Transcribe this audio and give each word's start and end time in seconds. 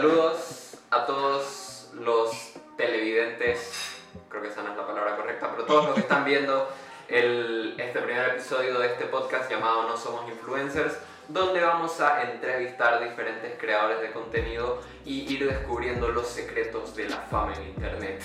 Saludos 0.00 0.78
a 0.90 1.04
todos 1.04 1.90
los 1.92 2.54
televidentes, 2.78 4.00
creo 4.30 4.40
que 4.40 4.48
esa 4.48 4.62
no 4.62 4.70
es 4.70 4.76
la 4.78 4.86
palabra 4.86 5.14
correcta, 5.14 5.50
pero 5.50 5.66
todos 5.66 5.84
los 5.84 5.94
que 5.94 6.00
están 6.00 6.24
viendo 6.24 6.70
el, 7.06 7.74
este 7.78 8.00
primer 8.00 8.30
episodio 8.30 8.78
de 8.78 8.86
este 8.86 9.04
podcast 9.04 9.50
llamado 9.50 9.86
No 9.86 9.98
Somos 9.98 10.26
Influencers, 10.30 10.94
donde 11.28 11.60
vamos 11.60 12.00
a 12.00 12.22
entrevistar 12.22 13.06
diferentes 13.06 13.58
creadores 13.60 14.00
de 14.00 14.10
contenido 14.12 14.80
y 15.04 15.30
ir 15.34 15.46
descubriendo 15.46 16.08
los 16.08 16.28
secretos 16.28 16.96
de 16.96 17.10
la 17.10 17.18
fama 17.18 17.52
en 17.56 17.64
Internet, 17.64 18.22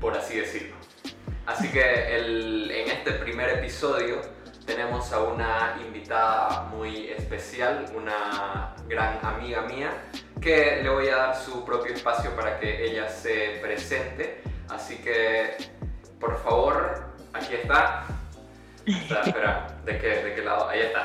por 0.00 0.16
así 0.16 0.40
decirlo. 0.40 0.76
Así 1.44 1.70
que 1.70 2.16
en 2.16 2.88
este 2.88 3.12
primer 3.12 3.50
episodio 3.50 4.22
tenemos 4.64 5.12
a 5.12 5.20
una 5.20 5.76
invitada 5.84 6.62
muy 6.74 7.08
especial, 7.08 7.84
una 7.94 8.74
gran 8.88 9.18
amiga 9.24 9.62
mía, 9.62 9.90
que 10.42 10.82
le 10.82 10.90
voy 10.90 11.08
a 11.08 11.16
dar 11.16 11.36
su 11.36 11.64
propio 11.64 11.94
espacio 11.94 12.34
para 12.34 12.58
que 12.58 12.84
ella 12.84 13.08
se 13.08 13.58
presente. 13.62 14.42
Así 14.68 14.96
que, 14.96 15.56
por 16.20 16.36
favor, 16.42 17.14
aquí 17.32 17.54
está. 17.54 18.04
espera, 18.86 19.68
¿de 19.86 19.98
qué, 19.98 20.08
¿de 20.08 20.34
qué 20.34 20.42
lado? 20.42 20.68
Ahí 20.68 20.80
está. 20.80 21.04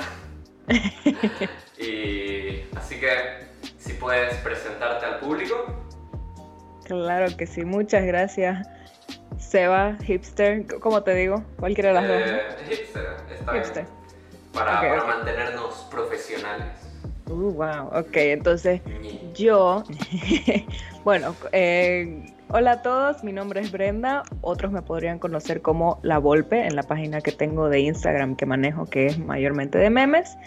y 1.78 2.64
así 2.76 3.00
que, 3.00 3.46
si 3.78 3.94
puedes 3.94 4.36
presentarte 4.38 5.06
al 5.06 5.20
público. 5.20 5.86
Claro 6.86 7.28
que 7.38 7.46
sí, 7.46 7.64
muchas 7.64 8.06
gracias. 8.06 8.68
Seba, 9.38 9.98
hipster, 10.04 10.66
¿cómo 10.80 11.04
te 11.04 11.14
digo? 11.14 11.44
Cualquiera 11.60 11.90
de 11.90 11.96
las 11.96 12.08
dos. 12.08 12.22
Eh, 12.22 12.66
hipster, 12.70 13.18
está 13.30 13.54
hipster. 13.54 13.86
Para, 14.52 14.80
para 14.80 15.04
mantenernos 15.04 15.88
profesionales. 15.92 16.87
Uh, 17.30 17.52
wow, 17.52 17.88
ok, 17.88 18.16
entonces 18.16 18.82
yo, 19.34 19.84
bueno, 21.04 21.36
eh, 21.52 22.26
hola 22.50 22.72
a 22.72 22.82
todos, 22.82 23.24
mi 23.24 23.34
nombre 23.34 23.60
es 23.60 23.72
Brenda, 23.72 24.24
otros 24.42 24.72
me 24.72 24.82
podrían 24.82 25.20
conocer 25.20 25.62
como 25.62 26.00
La 26.04 26.20
Volpe 26.20 26.66
en 26.66 26.76
la 26.76 26.84
página 26.84 27.20
que 27.20 27.34
tengo 27.34 27.68
de 27.68 27.82
Instagram 27.82 28.38
que 28.38 28.46
manejo, 28.46 28.86
que 28.86 29.08
es 29.08 29.20
mayormente 29.20 29.78
de 29.78 29.90
memes. 29.90 30.38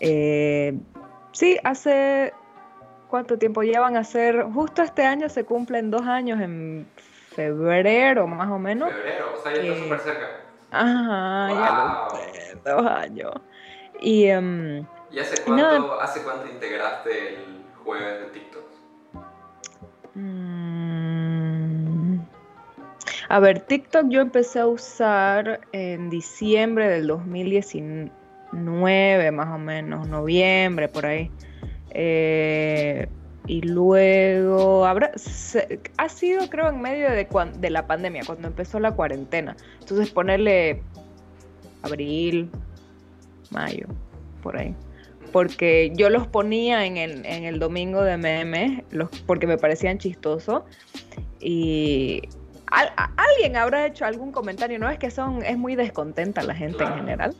Eh, 0.00 0.78
sí, 1.32 1.58
hace 1.62 2.32
cuánto 3.08 3.36
tiempo 3.36 3.62
llevan 3.62 3.96
a 3.96 4.04
ser, 4.04 4.44
justo 4.44 4.82
este 4.82 5.04
año 5.04 5.28
se 5.28 5.44
cumplen 5.44 5.90
dos 5.90 6.02
años 6.02 6.40
en 6.40 6.86
febrero 7.34 8.26
más 8.26 8.50
o 8.50 8.58
menos. 8.58 8.90
Febrero, 8.90 9.26
o 9.38 9.42
sea, 9.42 9.54
ya 9.54 9.62
está 9.62 9.82
súper 9.82 10.00
cerca. 10.00 10.26
Ajá, 10.70 12.08
ya 12.64 12.72
dos 12.74 12.86
años. 12.86 13.32
Y, 14.00 14.30
um, 14.32 14.86
¿Y 15.12 15.18
hace 15.18 15.42
cuánto, 15.42 16.00
hace 16.00 16.22
cuánto 16.22 16.48
integraste 16.48 17.34
el 17.34 17.64
jueves 17.84 18.20
de 18.20 18.26
TikTok? 18.26 18.62
Mm, 20.14 22.20
a 23.28 23.40
ver, 23.40 23.60
TikTok 23.60 24.06
yo 24.08 24.20
empecé 24.20 24.60
a 24.60 24.66
usar 24.66 25.60
en 25.72 26.10
diciembre 26.10 26.88
del 26.88 27.08
2019, 27.08 29.30
más 29.32 29.54
o 29.54 29.58
menos, 29.58 30.08
noviembre, 30.08 30.88
por 30.88 31.06
ahí. 31.06 31.30
Eh, 31.90 33.08
y 33.46 33.62
luego 33.62 34.86
habrá, 34.86 35.10
ha 35.96 36.08
sido 36.08 36.48
creo 36.48 36.68
en 36.68 36.80
medio 36.80 37.10
de, 37.10 37.26
de 37.58 37.70
la 37.70 37.86
pandemia, 37.86 38.22
cuando 38.24 38.46
empezó 38.46 38.78
la 38.78 38.94
cuarentena. 38.94 39.56
Entonces 39.80 40.10
ponerle 40.10 40.82
abril, 41.82 42.48
mayo, 43.50 43.88
por 44.42 44.56
ahí. 44.56 44.76
Porque 45.32 45.92
yo 45.94 46.10
los 46.10 46.26
ponía 46.26 46.84
en 46.86 46.96
el, 46.96 47.24
en 47.24 47.44
el 47.44 47.58
domingo 47.58 48.02
de 48.02 48.16
memes, 48.16 48.82
los, 48.90 49.08
porque 49.26 49.46
me 49.46 49.58
parecían 49.58 49.98
chistosos. 49.98 50.62
Y 51.40 52.22
alguien 52.70 53.56
habrá 53.56 53.86
hecho 53.86 54.04
algún 54.04 54.32
comentario, 54.32 54.78
no 54.78 54.88
es 54.88 54.98
que 54.98 55.10
son, 55.10 55.42
es 55.42 55.58
muy 55.58 55.74
descontenta 55.74 56.42
la 56.42 56.54
gente 56.54 56.84
en 56.84 56.94
general. 56.94 57.34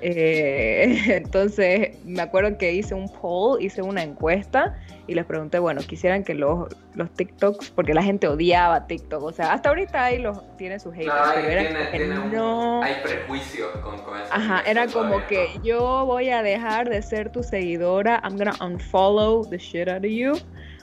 Eh, 0.00 1.02
entonces, 1.08 2.04
me 2.04 2.22
acuerdo 2.22 2.58
que 2.58 2.72
hice 2.72 2.94
un 2.94 3.08
poll, 3.08 3.62
hice 3.62 3.82
una 3.82 4.02
encuesta 4.02 4.76
y 5.06 5.14
les 5.14 5.24
pregunté, 5.24 5.58
bueno, 5.58 5.80
quisieran 5.82 6.24
que 6.24 6.34
los, 6.34 6.68
los 6.94 7.10
TikToks, 7.10 7.70
porque 7.70 7.92
la 7.94 8.02
gente 8.02 8.28
odiaba 8.28 8.86
TikTok, 8.86 9.22
o 9.22 9.32
sea, 9.32 9.52
hasta 9.52 9.68
ahorita 9.68 10.04
ahí 10.04 10.18
los 10.18 10.40
tiene 10.56 10.78
sus 10.78 10.94
haters, 10.94 11.14
pero 11.34 11.48
era 11.48 12.24
no... 12.26 12.82
hay 12.82 12.94
prejuicios 13.02 13.70
con, 13.78 13.94
eso. 13.94 14.06
Ajá, 14.30 14.62
era 14.66 14.86
como 14.86 15.26
que 15.26 15.48
yo 15.62 16.04
voy 16.06 16.30
a 16.30 16.42
dejar 16.42 16.88
de 16.88 17.02
ser 17.02 17.30
tu 17.30 17.42
seguidora, 17.42 18.20
I'm 18.24 18.36
gonna 18.36 18.56
unfollow 18.60 19.48
the 19.48 19.58
shit 19.58 19.88
out 19.88 20.04
of 20.04 20.10
you 20.10 20.34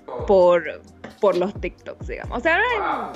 oh. 0.08 0.26
por 0.26 0.82
por 1.20 1.38
los 1.38 1.54
TikToks, 1.60 2.08
digamos. 2.08 2.38
O 2.38 2.42
sea, 2.42 2.60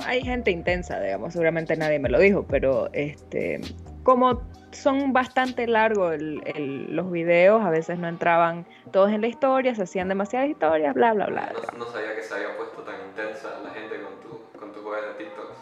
hay, 0.06 0.22
gente 0.22 0.50
intensa, 0.50 1.00
digamos, 1.00 1.32
seguramente 1.32 1.76
nadie 1.76 1.98
me 1.98 2.08
lo 2.08 2.18
dijo, 2.18 2.44
pero 2.48 2.88
este, 2.92 3.60
como 4.02 4.42
son 4.72 5.12
bastante 5.12 5.66
largos 5.66 6.16
los 6.18 7.10
videos, 7.10 7.64
a 7.64 7.70
veces 7.70 7.98
no 7.98 8.08
entraban 8.08 8.66
todos 8.92 9.10
en 9.10 9.20
la 9.20 9.28
historia, 9.28 9.74
se 9.74 9.82
hacían 9.82 10.08
demasiadas 10.08 10.48
historias, 10.48 10.94
bla, 10.94 11.12
bla, 11.14 11.26
bla. 11.26 11.52
No, 11.76 11.86
sabía 11.86 12.14
que 12.14 12.22
se 12.22 12.34
había 12.34 12.56
puesto 12.56 12.82
tan 12.82 12.96
intensa 13.08 13.60
la 13.62 13.70
gente 13.70 14.00
con 14.02 14.20
tu, 14.20 14.58
con 14.58 14.72
tu 14.72 14.90
de 14.90 15.24
TikToks. 15.24 15.56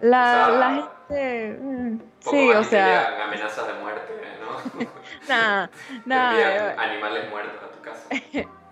La, 0.00 0.48
la 0.50 0.90
gente. 1.08 1.58
Mm, 1.60 2.00
sí, 2.20 2.50
o 2.50 2.64
sea. 2.64 3.24
amenazas 3.24 3.66
de 3.66 3.74
muerte, 3.74 4.12
¿no? 4.40 4.86
nada, 5.28 5.70
nada. 6.04 6.74
Animales 6.78 7.30
muertos 7.30 7.62
a 7.62 7.72
tu 7.72 7.80
casa. 7.80 8.08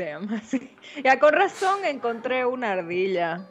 Ya 1.04 1.18
con 1.18 1.32
razón 1.32 1.84
encontré 1.84 2.44
una 2.44 2.72
ardilla. 2.72 3.46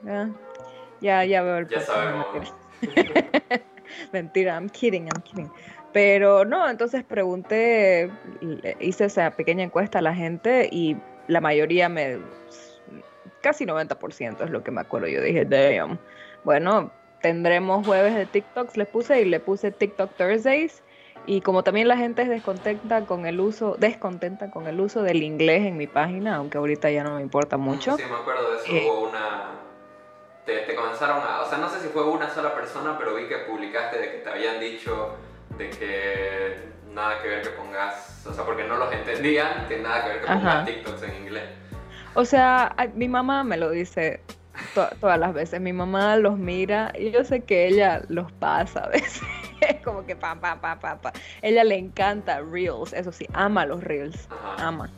Ya, 1.01 1.23
ya, 1.23 1.41
veo 1.41 1.57
el 1.57 1.67
Ya 1.67 1.81
sabemos. 1.81 2.53
Mentira, 4.13 4.53
I'm 4.55 4.69
kidding, 4.69 5.07
I'm 5.07 5.21
kidding. 5.21 5.51
Pero 5.93 6.45
no, 6.45 6.69
entonces 6.69 7.03
pregunté, 7.03 8.11
hice 8.79 9.05
esa 9.05 9.31
pequeña 9.31 9.63
encuesta 9.63 9.99
a 9.99 10.01
la 10.01 10.13
gente 10.13 10.69
y 10.71 10.95
la 11.27 11.41
mayoría 11.41 11.89
me. 11.89 12.19
casi 13.41 13.65
90% 13.65 14.43
es 14.43 14.49
lo 14.49 14.63
que 14.63 14.71
me 14.71 14.81
acuerdo. 14.81 15.07
Yo 15.07 15.21
dije, 15.21 15.45
damn. 15.45 15.97
Bueno, 16.43 16.91
tendremos 17.21 17.85
jueves 17.85 18.15
de 18.15 18.25
TikToks, 18.25 18.77
le 18.77 18.85
puse 18.85 19.21
y 19.21 19.25
le 19.25 19.39
puse 19.39 19.71
TikTok 19.71 20.15
Thursdays 20.15 20.83
y 21.25 21.41
como 21.41 21.63
también 21.63 21.87
la 21.87 21.97
gente 21.97 22.23
es 22.23 22.29
descontenta 22.29 23.05
con 23.05 23.25
el 23.25 23.39
uso, 23.39 23.75
descontenta 23.77 24.49
con 24.49 24.67
el 24.67 24.79
uso 24.79 25.03
del 25.03 25.21
inglés 25.23 25.65
en 25.65 25.77
mi 25.77 25.87
página, 25.87 26.37
aunque 26.37 26.57
ahorita 26.57 26.89
ya 26.89 27.03
no 27.03 27.15
me 27.15 27.21
importa 27.21 27.57
mucho. 27.57 27.97
Sí, 27.97 28.03
me 28.09 28.15
acuerdo 28.15 28.51
de 28.51 28.57
eso. 28.57 28.65
Eh, 28.67 28.87
hubo 28.87 29.09
una. 29.09 29.51
Te, 30.45 30.73
comenzaron 30.73 31.21
a. 31.21 31.41
O 31.41 31.49
sea, 31.49 31.59
no 31.59 31.69
sé 31.69 31.79
si 31.81 31.89
fue 31.89 32.03
una 32.03 32.29
sola 32.29 32.55
persona, 32.55 32.97
pero 32.97 33.15
vi 33.15 33.27
que 33.27 33.37
publicaste 33.39 33.99
de 33.99 34.11
que 34.11 34.17
te 34.17 34.29
habían 34.29 34.59
dicho 34.59 35.15
de 35.57 35.69
que 35.69 36.55
nada 36.93 37.21
que 37.21 37.27
ver 37.27 37.41
que 37.43 37.49
pongas. 37.49 38.25
O 38.25 38.33
sea, 38.33 38.43
porque 38.43 38.63
no 38.63 38.77
los 38.77 38.91
entendían, 38.91 39.67
que 39.67 39.79
nada 39.79 40.03
que 40.03 40.09
ver 40.09 40.21
que 40.21 40.27
pongas 40.27 40.65
TikToks 40.65 41.03
en 41.03 41.15
inglés. 41.15 41.49
O 42.15 42.25
sea, 42.25 42.75
mi 42.95 43.07
mamá 43.07 43.43
me 43.43 43.57
lo 43.57 43.69
dice 43.69 44.21
todas 44.73 45.19
las 45.19 45.33
veces. 45.33 45.61
Mi 45.61 45.73
mamá 45.73 46.17
los 46.17 46.37
mira 46.37 46.91
y 46.97 47.11
yo 47.11 47.23
sé 47.23 47.41
que 47.41 47.67
ella 47.67 48.01
los 48.09 48.31
pasa 48.31 48.85
a 48.85 48.89
veces. 48.89 49.21
como 49.83 50.05
que 50.05 50.15
pam, 50.15 50.39
pam, 50.39 50.59
pam, 50.59 50.79
pam, 50.79 50.99
pam. 50.99 51.13
Ella 51.41 51.63
le 51.63 51.77
encanta 51.77 52.41
Reels, 52.41 52.93
eso 52.93 53.11
sí, 53.11 53.25
ama 53.33 53.65
los 53.65 53.83
Reels, 53.83 54.27
ama. 54.57 54.89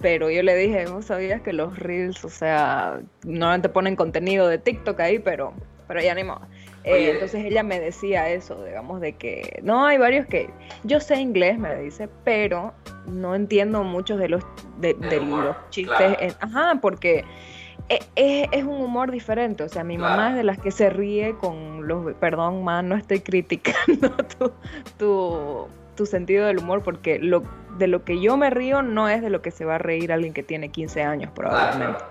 Pero 0.00 0.30
yo 0.30 0.42
le 0.42 0.54
dije, 0.56 0.84
¿no 0.84 1.00
sabías 1.02 1.40
que 1.40 1.52
los 1.52 1.78
Reels, 1.78 2.24
o 2.24 2.28
sea, 2.28 3.00
normalmente 3.24 3.68
ponen 3.68 3.96
contenido 3.96 4.46
de 4.46 4.58
TikTok 4.58 5.00
ahí, 5.00 5.18
pero, 5.18 5.54
pero 5.88 6.02
ya 6.02 6.14
ni 6.14 6.22
modo. 6.22 6.42
Eh, 6.84 7.10
entonces 7.12 7.44
ella 7.44 7.64
me 7.64 7.80
decía 7.80 8.28
eso, 8.30 8.62
digamos, 8.64 9.00
de 9.00 9.14
que 9.14 9.58
no 9.62 9.84
hay 9.84 9.98
varios 9.98 10.26
que 10.26 10.50
yo 10.84 11.00
sé 11.00 11.16
inglés, 11.16 11.58
me 11.58 11.74
dice, 11.76 12.08
pero 12.22 12.74
no 13.06 13.34
entiendo 13.34 13.82
muchos 13.82 14.20
de 14.20 14.28
los 14.28 14.44
de, 14.78 14.94
los 14.94 15.56
chistes, 15.70 16.36
ajá, 16.40 16.78
porque 16.80 17.24
es, 17.88 18.48
es, 18.50 18.64
un 18.64 18.80
humor 18.80 19.10
diferente. 19.10 19.62
O 19.62 19.68
sea, 19.68 19.84
mi 19.84 19.98
mamá 19.98 20.30
es 20.30 20.36
de 20.36 20.42
las 20.42 20.58
que 20.58 20.70
se 20.70 20.90
ríe 20.90 21.36
con 21.36 21.86
los. 21.86 22.14
Perdón, 22.14 22.64
ma, 22.64 22.82
no 22.82 22.96
estoy 22.96 23.20
criticando 23.20 24.10
tu, 24.38 24.52
tu, 24.98 25.68
tu, 25.96 26.06
sentido 26.06 26.46
del 26.46 26.58
humor, 26.58 26.82
porque 26.82 27.18
lo, 27.18 27.42
de 27.78 27.86
lo 27.86 28.04
que 28.04 28.20
yo 28.20 28.36
me 28.36 28.50
río 28.50 28.82
no 28.82 29.08
es 29.08 29.22
de 29.22 29.30
lo 29.30 29.42
que 29.42 29.50
se 29.50 29.64
va 29.64 29.76
a 29.76 29.78
reír 29.78 30.12
alguien 30.12 30.32
que 30.32 30.42
tiene 30.42 30.70
15 30.70 31.02
años, 31.02 31.32
probablemente. 31.34 32.02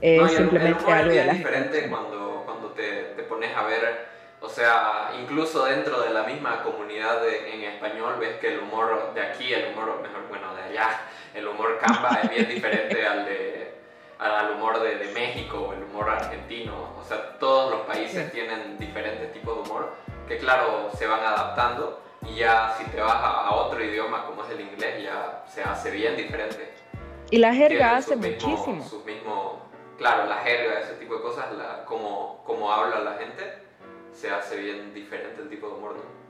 Es 0.00 0.32
simplemente 0.32 0.90
algo 0.90 1.12
de 1.12 1.24
la 1.24 1.32
diferente 1.34 1.88
cuando, 1.88 2.42
cuando 2.44 2.68
te, 2.70 3.14
te, 3.16 3.22
pones 3.22 3.56
a 3.56 3.62
ver. 3.64 4.12
O 4.40 4.48
sea, 4.48 5.12
incluso 5.22 5.64
dentro 5.66 6.02
de 6.02 6.10
la 6.10 6.24
misma 6.24 6.64
comunidad 6.64 7.20
en 7.28 7.62
español, 7.62 8.16
ves 8.18 8.38
que 8.40 8.54
el 8.54 8.58
humor 8.58 9.14
de 9.14 9.22
aquí, 9.22 9.54
el 9.54 9.72
humor, 9.72 10.02
mejor, 10.02 10.26
bueno, 10.28 10.52
de 10.56 10.62
allá, 10.62 11.00
el 11.32 11.46
humor 11.46 11.78
camba 11.78 12.18
es 12.24 12.30
bien 12.30 12.48
diferente 12.54 13.06
al 13.06 13.24
de 13.24 13.71
al 14.30 14.52
humor 14.52 14.80
de, 14.80 14.96
de, 14.96 15.12
México 15.12 15.68
o 15.68 15.72
el 15.72 15.82
humor 15.82 16.08
argentino. 16.10 16.72
O 17.00 17.04
sea, 17.04 17.38
todos 17.38 17.70
los 17.70 17.80
países 17.82 18.30
tienen 18.32 18.78
diferentes 18.78 19.32
tipos 19.32 19.56
de 19.56 19.70
humor 19.70 19.92
que 20.28 20.38
claro, 20.38 20.90
se 20.96 21.06
van 21.06 21.20
adaptando 21.20 22.00
y 22.26 22.36
ya 22.36 22.74
si 22.78 22.84
te 22.90 23.00
vas 23.00 23.16
a, 23.16 23.52
otro 23.52 23.84
idioma 23.84 24.24
como 24.26 24.44
es 24.44 24.50
el 24.50 24.60
inglés 24.60 25.02
ya 25.02 25.44
se 25.48 25.62
hace 25.62 25.90
bien 25.90 26.16
diferente. 26.16 26.72
Y 27.30 27.38
la 27.38 27.54
jerga 27.54 27.96
hace 27.96 28.14
sus 28.14 28.22
mismos- 28.22 28.44
muchísimo. 28.44 28.88
sus 28.88 29.04
mismos- 29.04 29.56
claro, 29.98 30.26
la 30.26 30.36
jerga, 30.36 30.80
ese 30.80 30.94
tipo 30.94 31.16
de 31.16 31.22
cosas, 31.22 31.52
la, 31.56 31.84
como, 31.84 32.42
como 32.44 32.70
habla 32.72 33.00
la 33.00 33.14
gente, 33.14 33.42
se 34.12 34.30
hace 34.30 34.56
bien 34.56 34.94
diferente 34.94 35.42
el 35.42 35.48
tipo 35.48 35.68
de 35.68 35.74
humor, 35.74 35.96
¿no? 35.96 36.22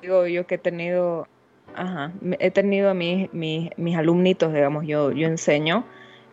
Digo 0.00 0.26
yo 0.26 0.46
que 0.46 0.56
he 0.56 0.58
tenido, 0.58 1.28
ajá, 1.76 2.10
he 2.40 2.50
tenido 2.50 2.90
a 2.90 2.94
mis, 2.94 3.32
mis, 3.32 3.70
mis 3.78 3.96
alumnitos, 3.96 4.52
digamos, 4.52 4.84
yo, 4.84 5.12
yo 5.12 5.28
enseño 5.28 5.84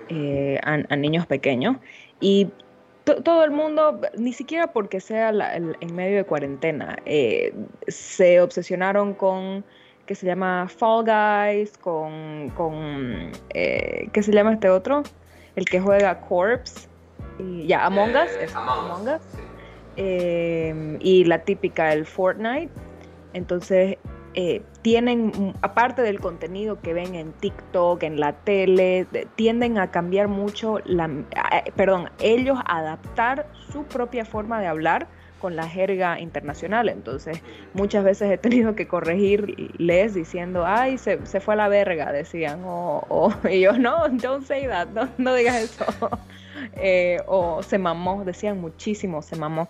eh, 0.10 0.60
a, 0.64 0.80
a 0.90 0.96
niños 0.96 1.26
pequeños 1.26 1.78
y 2.20 2.50
to- 3.06 3.22
todo 3.24 3.44
el 3.44 3.52
mundo, 3.52 4.02
ni 4.18 4.34
siquiera 4.34 4.68
porque 4.74 5.00
sea 5.00 5.32
la- 5.32 5.56
el- 5.56 5.78
en 5.80 5.96
medio 5.96 6.18
de 6.18 6.24
cuarentena, 6.26 6.98
eh, 7.06 7.54
se 7.88 8.42
obsesionaron 8.42 9.14
con 9.14 9.64
que 10.06 10.16
se 10.16 10.26
llama 10.26 10.68
Fall 10.68 11.06
Guys, 11.06 11.78
con, 11.78 12.50
con 12.58 13.32
eh, 13.54 14.10
¿qué 14.12 14.24
se 14.24 14.32
llama 14.32 14.54
este 14.54 14.68
otro? 14.70 15.04
El 15.56 15.66
que 15.66 15.80
juega 15.80 16.20
Corpse, 16.22 16.88
y 17.38 17.68
ya, 17.68 17.86
Among 17.86 18.16
Us, 18.16 18.32
es 18.42 18.56
Among, 18.56 18.80
Among 18.92 19.02
Us. 19.08 19.16
Us. 19.16 19.22
sí. 19.36 19.42
eh, 19.98 20.98
y 21.00 21.26
la 21.26 21.40
típica, 21.44 21.94
el 21.94 22.06
Fortnite. 22.06 22.72
Entonces, 23.34 23.98
eh, 24.34 24.62
tienen, 24.82 25.54
aparte 25.62 26.02
del 26.02 26.20
contenido 26.20 26.80
que 26.82 26.94
ven 26.94 27.16
en 27.16 27.32
TikTok, 27.34 28.04
en 28.04 28.20
la 28.20 28.34
tele, 28.34 29.06
de- 29.12 29.28
tienden 29.36 29.78
a 29.78 29.92
cambiar 29.92 30.28
mucho, 30.28 30.80
la, 30.86 31.06
a- 31.36 31.64
perdón, 31.76 32.10
ellos 32.20 32.58
adaptar 32.66 33.48
su 33.72 33.84
propia 33.84 34.26
forma 34.26 34.62
de 34.62 34.68
hablar 34.68 35.08
con 35.40 35.56
la 35.56 35.68
jerga 35.68 36.20
internacional. 36.20 36.90
Entonces, 36.90 37.42
muchas 37.74 38.04
veces 38.04 38.30
he 38.30 38.38
tenido 38.38 38.76
que 38.76 38.88
corregirles 38.88 40.14
diciendo, 40.14 40.66
ay, 40.66 40.98
se, 40.98 41.26
se 41.26 41.40
fue 41.40 41.54
a 41.54 41.58
la 41.58 41.68
verga, 41.70 42.12
decían, 42.12 42.62
o, 42.66 43.04
o- 43.10 43.34
y 43.50 43.62
yo, 43.62 43.74
no, 43.78 44.08
don't 44.10 44.46
say 44.46 44.68
that, 44.68 44.90
no, 44.90 45.10
no 45.18 45.34
digas 45.34 45.56
eso. 45.56 45.86
Eh, 46.74 47.20
o 47.26 47.64
se 47.64 47.78
mamó, 47.78 48.26
decían 48.26 48.60
muchísimo, 48.60 49.22
se 49.22 49.38
mamó. 49.38 49.70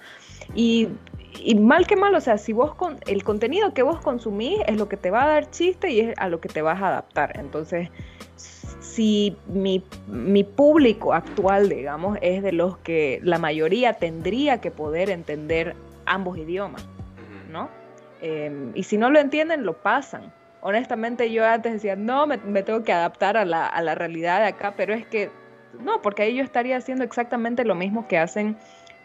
Y, 0.55 0.87
y 1.37 1.55
mal 1.55 1.87
que 1.87 1.95
mal, 1.95 2.13
o 2.15 2.21
sea, 2.21 2.37
si 2.37 2.53
vos 2.53 2.75
con 2.75 2.97
el 3.07 3.23
contenido 3.23 3.73
que 3.73 3.83
vos 3.83 4.01
consumís 4.01 4.59
es 4.67 4.77
lo 4.77 4.89
que 4.89 4.97
te 4.97 5.11
va 5.11 5.23
a 5.23 5.27
dar 5.27 5.51
chiste 5.51 5.91
y 5.91 6.01
es 6.01 6.13
a 6.17 6.27
lo 6.27 6.39
que 6.39 6.49
te 6.49 6.61
vas 6.61 6.81
a 6.81 6.87
adaptar. 6.89 7.39
Entonces, 7.39 7.89
si 8.35 9.37
mi, 9.47 9.83
mi 10.07 10.43
público 10.43 11.13
actual, 11.13 11.69
digamos, 11.69 12.17
es 12.21 12.43
de 12.43 12.51
los 12.51 12.77
que 12.79 13.19
la 13.23 13.37
mayoría 13.37 13.93
tendría 13.93 14.61
que 14.61 14.71
poder 14.71 15.09
entender 15.09 15.75
ambos 16.05 16.37
idiomas. 16.37 16.87
¿no? 17.49 17.69
Eh, 18.21 18.71
y 18.75 18.83
si 18.83 18.97
no 18.97 19.09
lo 19.09 19.19
entienden, 19.19 19.65
lo 19.65 19.81
pasan. 19.81 20.33
Honestamente, 20.61 21.31
yo 21.31 21.45
antes 21.45 21.73
decía, 21.73 21.95
no, 21.95 22.27
me, 22.27 22.37
me 22.37 22.63
tengo 22.63 22.83
que 22.83 22.93
adaptar 22.93 23.37
a 23.37 23.45
la, 23.45 23.65
a 23.65 23.81
la 23.81 23.95
realidad 23.95 24.41
de 24.41 24.47
acá, 24.47 24.73
pero 24.75 24.93
es 24.93 25.05
que 25.05 25.31
no, 25.79 26.01
porque 26.01 26.23
ahí 26.23 26.35
yo 26.35 26.43
estaría 26.43 26.77
haciendo 26.77 27.03
exactamente 27.03 27.63
lo 27.63 27.75
mismo 27.75 28.07
que 28.07 28.17
hacen 28.17 28.57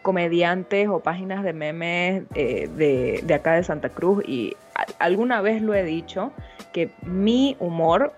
comediantes 0.05 0.87
o 0.87 0.99
páginas 0.99 1.43
de 1.43 1.51
memes 1.51 2.23
eh, 2.35 2.69
de, 2.77 3.21
de 3.23 3.33
acá 3.33 3.53
de 3.53 3.63
Santa 3.63 3.89
Cruz. 3.89 4.23
Y 4.27 4.55
alguna 4.99 5.41
vez 5.41 5.63
lo 5.63 5.73
he 5.73 5.83
dicho, 5.83 6.31
que 6.73 6.91
mi 7.01 7.57
humor, 7.59 8.13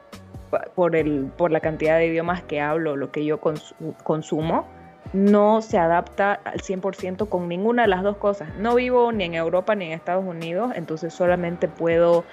por, 0.76 0.98
el, 0.98 1.32
por 1.38 1.50
la 1.50 1.62
cantidad 1.62 1.98
de 1.98 2.08
idiomas 2.08 2.44
que 2.44 2.60
hablo, 2.60 2.98
lo 2.98 3.10
que 3.14 3.24
yo 3.24 3.40
cons- 3.40 3.74
consumo, 4.04 4.68
no 5.14 5.62
se 5.62 5.78
adapta 5.78 6.34
al 6.44 6.60
100% 6.60 7.30
con 7.30 7.48
ninguna 7.48 7.84
de 7.84 7.88
las 7.88 8.04
dos 8.04 8.18
cosas. 8.18 8.54
No 8.60 8.76
vivo 8.76 9.14
ni 9.14 9.24
en 9.24 9.36
Europa 9.36 9.74
ni 9.74 9.86
en 9.86 9.92
Estados 9.94 10.26
Unidos, 10.26 10.74
entonces 10.76 11.14
solamente 11.14 11.70
puedo 11.70 12.26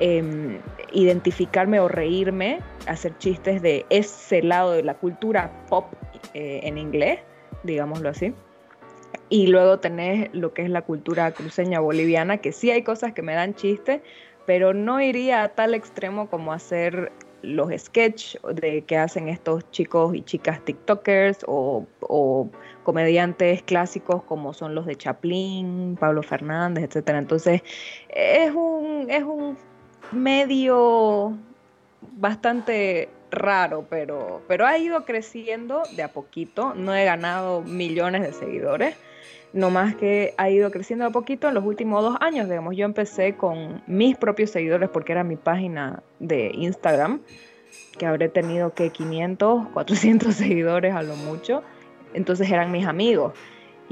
em, 0.00 0.58
identificarme 0.92 1.80
o 1.80 1.88
reírme, 1.88 2.60
hacer 2.86 3.18
chistes 3.18 3.60
de 3.60 3.84
ese 3.90 4.40
lado 4.42 4.72
de 4.72 4.82
la 4.82 4.94
cultura 4.94 5.50
pop 5.68 5.92
eh, 6.32 6.60
en 6.62 6.78
inglés, 6.78 7.18
digámoslo 7.62 8.08
así. 8.08 8.32
Y 9.32 9.46
luego 9.46 9.78
tenés 9.78 10.28
lo 10.34 10.52
que 10.52 10.60
es 10.60 10.68
la 10.68 10.82
cultura 10.82 11.32
cruceña 11.32 11.80
boliviana, 11.80 12.36
que 12.36 12.52
sí 12.52 12.70
hay 12.70 12.82
cosas 12.82 13.14
que 13.14 13.22
me 13.22 13.32
dan 13.32 13.54
chiste, 13.54 14.02
pero 14.44 14.74
no 14.74 15.00
iría 15.00 15.42
a 15.42 15.48
tal 15.48 15.72
extremo 15.72 16.28
como 16.28 16.52
hacer 16.52 17.10
los 17.40 17.72
sketch 17.74 18.36
de 18.42 18.82
que 18.84 18.98
hacen 18.98 19.30
estos 19.30 19.70
chicos 19.70 20.14
y 20.14 20.20
chicas 20.20 20.62
TikTokers 20.66 21.46
o, 21.48 21.86
o 22.00 22.50
comediantes 22.82 23.62
clásicos 23.62 24.22
como 24.24 24.52
son 24.52 24.74
los 24.74 24.84
de 24.84 24.96
Chaplin, 24.96 25.96
Pablo 25.98 26.22
Fernández, 26.22 26.84
etcétera. 26.84 27.18
Entonces, 27.18 27.62
es 28.10 28.54
un, 28.54 29.06
es 29.08 29.22
un 29.22 29.56
medio 30.12 31.32
bastante 32.18 33.08
raro, 33.30 33.86
pero, 33.88 34.42
pero 34.46 34.66
ha 34.66 34.76
ido 34.76 35.06
creciendo 35.06 35.84
de 35.96 36.02
a 36.02 36.08
poquito. 36.08 36.74
No 36.74 36.94
he 36.94 37.06
ganado 37.06 37.62
millones 37.62 38.20
de 38.20 38.34
seguidores, 38.34 38.94
no 39.52 39.70
más 39.70 39.94
que 39.94 40.34
ha 40.38 40.50
ido 40.50 40.70
creciendo 40.70 41.04
a 41.04 41.10
poquito 41.10 41.48
en 41.48 41.54
los 41.54 41.64
últimos 41.64 42.02
dos 42.02 42.16
años. 42.20 42.48
Digamos, 42.48 42.76
yo 42.76 42.84
empecé 42.84 43.36
con 43.36 43.82
mis 43.86 44.16
propios 44.16 44.50
seguidores 44.50 44.88
porque 44.88 45.12
era 45.12 45.24
mi 45.24 45.36
página 45.36 46.02
de 46.18 46.50
Instagram, 46.54 47.20
que 47.98 48.06
habré 48.06 48.28
tenido 48.28 48.74
que 48.74 48.90
500, 48.90 49.68
400 49.68 50.34
seguidores 50.34 50.94
a 50.94 51.02
lo 51.02 51.16
mucho. 51.16 51.62
Entonces 52.14 52.50
eran 52.50 52.70
mis 52.70 52.86
amigos. 52.86 53.32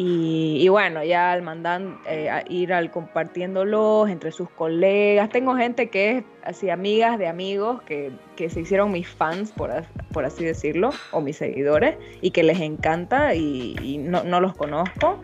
Y, 0.03 0.67
bueno, 0.71 1.05
ya 1.05 1.31
al 1.31 1.43
mandar, 1.43 1.83
eh, 2.09 2.31
a 2.31 2.43
ir 2.49 2.73
al 2.73 2.91
compartiéndolos 2.91 4.09
entre 4.09 4.33
sus 4.33 4.49
colegas. 4.49 5.29
Tengo 5.29 5.55
gente 5.57 5.91
que 5.91 6.11
es 6.19 6.25
así, 6.43 6.71
amigas 6.71 7.19
de 7.19 7.29
amigos 7.29 7.83
que, 7.83 8.11
que 8.35 8.49
se 8.49 8.61
hicieron 8.61 8.93
mis 8.93 9.07
fans, 9.07 9.53
por 9.53 10.25
así 10.25 10.43
decirlo, 10.43 10.89
o 11.11 11.21
mis 11.21 11.37
seguidores, 11.37 11.97
y 12.23 12.31
que 12.31 12.43
les 12.43 12.61
encanta 12.61 13.35
y, 13.35 13.77
y 13.83 13.99
no, 13.99 14.25
no 14.25 14.41
los 14.41 14.57
conozco. 14.57 15.19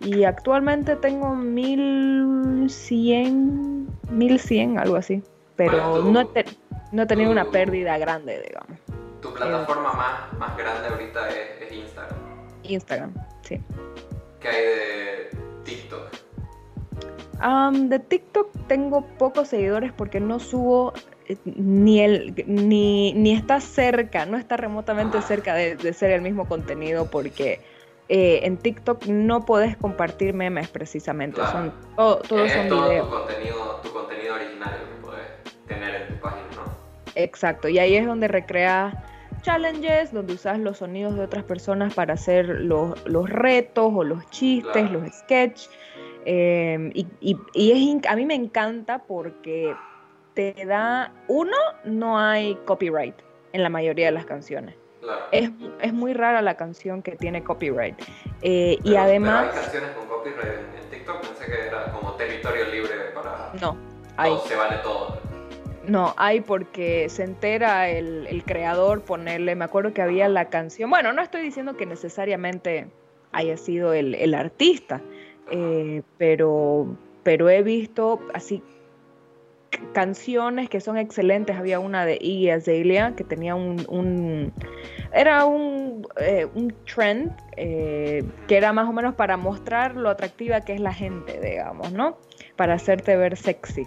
Y 0.00 0.24
actualmente 0.24 0.96
tengo 0.96 1.34
1100, 1.34 3.88
1100, 4.10 4.78
algo 4.78 4.96
así. 4.96 5.22
Pero 5.56 5.92
Bueno, 5.92 6.10
no, 6.12 6.20
he 6.20 6.24
te- 6.26 6.44
no 6.92 7.02
he 7.02 7.06
tenido 7.06 7.30
una 7.30 7.50
pérdida 7.50 7.96
grande, 7.98 8.42
digamos. 8.46 8.78
Tu 9.22 9.32
plataforma 9.32 9.92
más, 9.94 10.32
más 10.38 10.54
grande 10.56 10.88
ahorita 10.88 11.28
es, 11.30 11.62
es 11.62 11.72
Instagram. 11.72 12.18
Instagram, 12.62 13.14
sí. 13.42 13.60
¿Qué 14.40 14.48
hay 14.48 14.62
de 14.62 15.30
TikTok? 15.64 16.08
Am, 17.40 17.88
de 17.88 17.98
TikTok 17.98 18.50
tengo 18.66 19.02
pocos 19.18 19.48
seguidores 19.48 19.92
porque 19.92 20.20
no 20.20 20.38
subo 20.40 20.92
eh, 21.28 21.36
ni 21.44 22.00
el 22.00 22.34
ni, 22.46 23.12
ni 23.14 23.32
está 23.32 23.60
cerca, 23.60 24.24
no 24.26 24.36
está 24.38 24.56
remotamente 24.56 25.20
cerca 25.22 25.54
de, 25.54 25.76
de 25.76 25.92
ser 25.92 26.10
el 26.12 26.22
mismo 26.22 26.46
contenido 26.48 27.10
porque 27.10 27.60
eh, 28.08 28.40
en 28.44 28.56
TikTok 28.58 29.06
no 29.06 29.44
podés 29.44 29.76
compartir 29.76 30.32
memes 30.34 30.68
precisamente, 30.68 31.42
Claro. 31.42 31.50
son 31.50 31.74
todo- 31.96 32.18
todos 32.20 32.52
son 32.52 32.68
todo 32.68 32.84
videos. 32.84 33.06
tu 33.08 33.12
contenido, 33.14 33.80
tu 33.82 33.92
contenido 33.92 34.34
original 34.34 34.70
que 34.88 34.94
puedes 35.00 35.26
tener 35.66 35.94
en 35.94 36.08
tu 36.08 36.14
página, 36.20 36.48
¿no? 36.54 36.64
Exacto, 37.14 37.68
y 37.68 37.78
ahí 37.78 37.96
es 37.96 38.06
donde 38.06 38.28
recreas 38.28 38.94
challenges, 39.42 40.12
donde 40.12 40.34
usas 40.34 40.58
los 40.58 40.78
sonidos 40.78 41.14
de 41.16 41.22
otras 41.22 41.44
personas 41.44 41.94
para 41.94 42.14
hacer 42.14 42.46
los, 42.48 42.96
los 43.06 43.28
retos 43.30 43.92
o 43.94 44.02
los 44.04 44.26
chistes, 44.30 44.88
Claro. 44.88 45.04
los 45.04 45.12
sketch. 45.14 45.68
eh, 46.28 46.90
y 46.92 47.06
y- 47.20 47.38
y 47.54 47.70
es 48.00 48.06
a 48.08 48.16
mí 48.16 48.26
me 48.26 48.34
encanta 48.34 49.04
porque 49.04 49.76
te 50.34 50.52
da, 50.66 51.12
uno, 51.28 51.56
no 51.84 52.18
hay 52.18 52.56
copyright 52.66 53.14
en 53.52 53.62
la 53.62 53.68
mayoría 53.68 54.06
de 54.06 54.12
las 54.12 54.26
canciones. 54.26 54.74
Claro. 55.06 55.26
Es, 55.30 55.50
es 55.80 55.92
muy 55.92 56.14
rara 56.14 56.42
la 56.42 56.56
canción 56.56 57.00
que 57.00 57.12
tiene 57.12 57.44
copyright. 57.44 57.96
Eh, 58.42 58.78
y 58.82 58.96
además, 58.96 59.46
Pero 59.46 59.54
hay 59.54 59.62
canciones 59.62 59.90
con 59.90 60.06
copyright 60.08 60.58
en, 60.82 60.90
TikTok, 60.90 61.20
pensé 61.20 61.46
que 61.46 61.66
era 61.68 61.92
como 61.92 62.12
territorio 62.14 62.64
libre 62.66 62.94
para. 63.14 63.52
no, 63.60 63.76
hay. 64.16 64.30
todo, 64.30 64.46
se 64.46 64.56
vale 64.56 64.76
todo. 64.82 65.20
No, 65.86 66.14
hay 66.16 66.40
porque 66.40 67.08
se 67.08 67.22
entera 67.22 67.88
el, 67.88 68.26
el 68.26 68.42
creador 68.42 69.02
ponerle, 69.02 69.54
me 69.54 69.64
acuerdo 69.64 69.94
que 69.94 70.02
había 70.02 70.28
la 70.28 70.46
canción, 70.46 70.90
bueno, 70.90 71.12
no 71.12 71.22
estoy 71.22 71.42
diciendo 71.42 71.76
que 71.76 71.86
necesariamente 71.86 72.88
haya 73.30 73.56
sido 73.56 73.92
el, 73.92 74.16
el 74.16 74.34
artista, 74.34 75.00
eh, 75.50 76.02
pero, 76.18 76.96
pero 77.22 77.48
he 77.48 77.62
visto 77.62 78.20
así 78.34 78.64
canciones 79.92 80.68
que 80.68 80.80
son 80.80 80.96
excelentes. 80.98 81.56
Había 81.56 81.78
una 81.80 82.04
de 82.04 82.18
Iggy 82.20 82.50
Azalea 82.50 83.14
que 83.16 83.24
tenía 83.24 83.54
un, 83.54 83.84
un- 83.88 84.52
era 85.12 85.44
un, 85.44 86.06
eh, 86.20 86.46
un 86.54 86.74
trend 86.92 87.32
eh, 87.56 88.24
que 88.48 88.56
era 88.56 88.72
más 88.72 88.88
o 88.88 88.92
menos 88.92 89.14
para 89.14 89.36
mostrar 89.36 89.96
lo 89.96 90.10
atractiva 90.10 90.60
que 90.60 90.74
es 90.74 90.80
la 90.80 90.92
gente, 90.92 91.40
digamos, 91.40 91.92
¿no? 91.92 92.18
Para 92.56 92.74
hacerte 92.74 93.16
ver 93.16 93.36
sexy. 93.36 93.86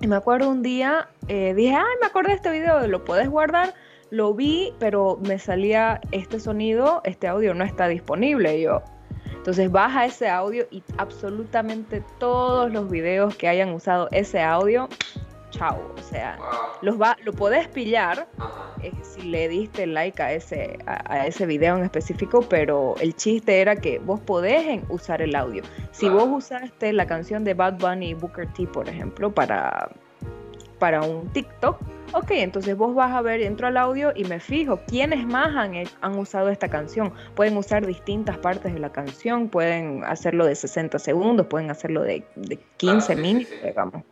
Y 0.00 0.06
me 0.08 0.16
acuerdo 0.16 0.48
un 0.50 0.62
día, 0.62 1.08
eh, 1.28 1.54
dije, 1.54 1.74
ay, 1.76 1.94
me 2.00 2.06
acordé 2.06 2.30
de 2.30 2.34
este 2.36 2.50
video, 2.50 2.86
lo 2.88 3.04
puedes 3.04 3.28
guardar. 3.28 3.74
Lo 4.10 4.34
vi, 4.34 4.74
pero 4.78 5.18
me 5.26 5.38
salía 5.38 6.00
este 6.10 6.38
sonido, 6.38 7.00
este 7.04 7.28
audio 7.28 7.54
no 7.54 7.64
está 7.64 7.88
disponible. 7.88 8.58
Y 8.58 8.62
yo, 8.62 8.82
entonces 9.34 9.70
baja 9.70 10.04
ese 10.04 10.28
audio 10.28 10.66
y 10.70 10.82
absolutamente 10.98 12.02
todos 12.18 12.72
los 12.72 12.90
videos 12.90 13.36
que 13.36 13.48
hayan 13.48 13.72
usado 13.72 14.08
ese 14.12 14.40
audio 14.42 14.88
chao. 15.52 15.78
O 15.96 16.02
sea, 16.02 16.38
los 16.80 17.00
va, 17.00 17.16
lo 17.22 17.32
podés 17.32 17.68
pillar 17.68 18.26
eh, 18.82 18.92
si 19.02 19.22
le 19.22 19.48
diste 19.48 19.86
like 19.86 20.20
a 20.20 20.32
ese, 20.32 20.78
a, 20.86 21.12
a 21.12 21.26
ese 21.26 21.46
video 21.46 21.76
en 21.76 21.84
específico, 21.84 22.42
pero 22.42 22.96
el 23.00 23.14
chiste 23.14 23.60
era 23.60 23.76
que 23.76 24.00
vos 24.00 24.18
podés 24.20 24.82
usar 24.88 25.22
el 25.22 25.36
audio. 25.36 25.62
Si 25.92 26.08
vos 26.08 26.28
usaste 26.28 26.92
la 26.92 27.06
canción 27.06 27.44
de 27.44 27.54
Bad 27.54 27.78
Bunny 27.78 28.10
y 28.10 28.14
Booker 28.14 28.52
T, 28.52 28.66
por 28.66 28.88
ejemplo, 28.88 29.32
para, 29.32 29.90
para 30.78 31.02
un 31.02 31.28
TikTok, 31.32 31.78
ok, 32.12 32.30
entonces 32.32 32.76
vos 32.76 32.94
vas 32.94 33.12
a 33.12 33.22
ver, 33.22 33.40
entro 33.42 33.66
al 33.66 33.76
audio 33.76 34.12
y 34.14 34.24
me 34.24 34.40
fijo 34.40 34.80
quiénes 34.86 35.26
más 35.26 35.54
han, 35.56 35.74
han 36.00 36.18
usado 36.18 36.48
esta 36.48 36.68
canción. 36.68 37.12
Pueden 37.34 37.56
usar 37.56 37.86
distintas 37.86 38.38
partes 38.38 38.72
de 38.74 38.80
la 38.80 38.92
canción, 38.92 39.48
pueden 39.48 40.04
hacerlo 40.04 40.46
de 40.46 40.54
60 40.54 40.98
segundos, 40.98 41.46
pueden 41.46 41.70
hacerlo 41.70 42.02
de, 42.02 42.24
de 42.36 42.56
15 42.76 43.06
sí, 43.06 43.14
sí, 43.14 43.20
minutos, 43.20 43.48
sí. 43.60 43.66
digamos. 43.66 44.02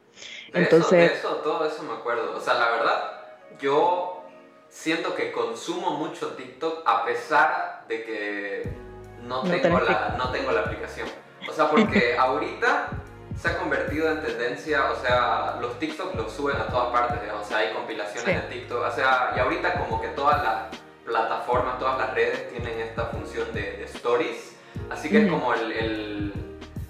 De 0.53 0.61
Entonces- 0.63 1.13
eso, 1.13 1.29
de 1.29 1.35
eso, 1.35 1.43
todo 1.43 1.65
eso 1.67 1.83
me 1.83 1.93
acuerdo. 1.93 2.37
O 2.37 2.41
sea, 2.41 2.55
la 2.55 2.71
verdad, 2.71 3.03
yo 3.61 4.23
siento 4.69 5.15
que 5.15 5.33
consumo 5.33 5.93
mucho 5.99 6.29
TikTok 6.35 6.83
a 6.87 7.05
pesar 7.05 7.85
de 7.89 8.05
que 8.05 8.73
no, 9.23 9.45
No 9.45 9.51
tengo, 9.61 9.81
la, 9.81 10.15
no 10.19 10.31
tengo 10.31 10.53
la 10.53 10.61
aplicación. 10.61 11.09
O 11.49 11.53
sea, 11.53 11.71
porque 11.71 12.17
ahorita 12.19 12.89
se 13.41 13.49
ha 13.49 13.59
convertido 13.59 14.11
en 14.11 14.21
tendencia, 14.21 14.91
o 14.91 14.97
sea, 14.97 15.57
los 15.61 15.79
TikTok 15.79 16.15
los 16.15 16.33
suben 16.33 16.57
a 16.57 16.67
todas 16.67 16.89
partes, 16.93 17.23
digamos, 17.23 17.47
o 17.47 17.49
sea, 17.49 17.59
hay 17.59 17.73
compilaciones 17.73 18.25
Sí. 18.25 18.33
de 18.33 18.41
TikTok, 18.55 18.83
o 18.87 18.91
sea, 18.91 19.33
y 19.35 19.39
ahorita 19.41 19.75
como 19.75 20.01
que 20.01 20.09
todas 20.09 20.43
las 20.43 20.79
plataformas, 21.05 21.79
todas 21.79 21.99
las 21.99 22.15
redes 22.15 22.51
tienen 22.51 22.79
esta 22.81 23.07
función 23.07 23.51
de, 23.55 23.63
de 23.79 23.85
stories, 23.85 24.57
así 24.91 25.09
que 25.09 25.23
es 25.25 25.31
como 25.31 25.55
el, 25.55 25.73
el- 25.73 26.33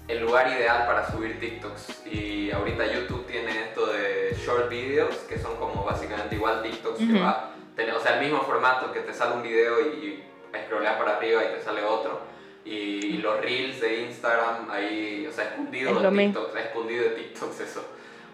el 0.09 0.19
lugar 0.19 0.47
ideal 0.49 0.85
para 0.87 1.09
subir 1.09 1.39
TikToks. 1.39 2.05
Y 2.05 2.51
ahorita 2.51 2.85
YouTube 2.85 3.25
tiene 3.27 3.61
esto 3.69 3.85
de 3.85 4.35
short 4.45 4.67
videos, 4.67 5.15
que 5.29 5.39
son 5.39 5.55
como 5.55 5.85
básicamente 5.85 6.35
igual 6.35 6.61
TikToks 6.63 6.97
que 6.97 7.13
Ujú. 7.13 7.23
va, 7.23 7.51
tener, 7.77 7.95
o 7.95 7.99
sea, 8.01 8.15
el 8.15 8.21
mismo 8.21 8.41
formato, 8.41 8.91
que 8.91 8.99
te 8.99 9.13
sale 9.13 9.35
un 9.35 9.41
video 9.43 9.79
y, 9.79 9.85
y 9.93 10.23
para 10.51 11.15
arriba 11.15 11.43
y 11.45 11.55
te 11.55 11.61
sale 11.63 11.81
otro. 11.85 12.19
Y 12.63 13.13
los 13.17 13.41
reels 13.41 13.81
de 13.81 14.01
Instagram 14.03 14.69
ahí, 14.69 15.25
o 15.27 15.31
sea, 15.31 15.45
escondido 15.45 15.89
Es 15.91 15.97
de 15.97 16.03
lo 16.03 16.11
mismo. 16.11 16.33
TikToks, 16.41 16.65
escondido 16.65 17.03
de 17.03 17.09
TikToks 17.11 17.59
eso. 17.61 17.85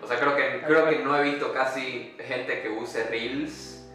O 0.03 0.07
sea, 0.07 0.19
creo 0.19 0.36
que, 0.36 0.62
creo 0.65 0.89
que 0.89 1.00
no 1.00 1.17
he 1.17 1.24
visto 1.24 1.53
casi 1.53 2.13
gente 2.19 2.62
que 2.62 2.69
use 2.69 3.03
reels, 3.05 3.86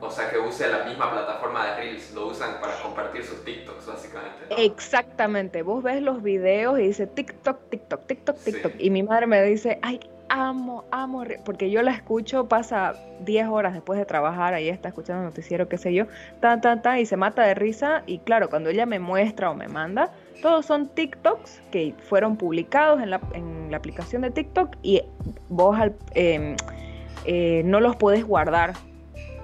o 0.00 0.10
sea, 0.10 0.30
que 0.30 0.38
use 0.38 0.66
la 0.68 0.84
misma 0.84 1.10
plataforma 1.12 1.66
de 1.66 1.76
reels, 1.76 2.12
lo 2.14 2.28
usan 2.28 2.60
para 2.60 2.80
compartir 2.80 3.24
sus 3.24 3.44
TikToks 3.44 3.86
básicamente. 3.86 4.38
¿no? 4.50 4.56
Exactamente, 4.56 5.62
vos 5.62 5.82
ves 5.82 6.00
los 6.02 6.22
videos 6.22 6.78
y 6.78 6.82
dice 6.88 7.06
TikTok, 7.06 7.68
TikTok, 7.70 8.06
TikTok, 8.06 8.36
Sí. 8.38 8.52
TikTok. 8.52 8.72
Y 8.78 8.90
mi 8.90 9.02
madre 9.02 9.26
me 9.26 9.42
dice, 9.42 9.78
ay, 9.82 10.00
amo, 10.32 10.84
amo, 10.90 11.24
Re-", 11.24 11.40
porque 11.44 11.70
yo 11.70 11.82
la 11.82 11.92
escucho, 11.92 12.48
pasa 12.48 12.94
10 13.20 13.46
horas 13.46 13.74
después 13.74 13.98
de 13.98 14.06
trabajar, 14.06 14.54
ahí 14.54 14.68
está 14.68 14.88
escuchando 14.88 15.22
el 15.22 15.28
noticiero, 15.28 15.68
qué 15.68 15.76
sé 15.78 15.92
yo, 15.92 16.06
ta, 16.40 16.60
ta, 16.60 16.80
ta, 16.82 16.98
y 16.98 17.06
se 17.06 17.16
mata 17.16 17.42
de 17.42 17.54
risa. 17.54 18.02
Y 18.06 18.18
claro, 18.18 18.48
cuando 18.48 18.70
ella 18.70 18.86
me 18.86 18.98
muestra 18.98 19.50
o 19.50 19.54
me 19.54 19.68
manda, 19.68 20.10
todos 20.40 20.66
son 20.66 20.88
TikToks 20.88 21.60
que 21.70 21.94
fueron 22.08 22.36
publicados 22.36 23.00
en 23.02 23.10
la, 23.10 23.20
en 23.34 23.70
la 23.70 23.76
aplicación 23.76 24.22
de 24.22 24.30
TikTok 24.30 24.76
y 24.82 25.02
vos 25.48 25.78
al- 25.78 25.94
em, 26.14 26.56
eh, 27.24 27.62
no 27.64 27.78
los 27.80 27.94
podés 27.96 28.24
guardar, 28.24 28.72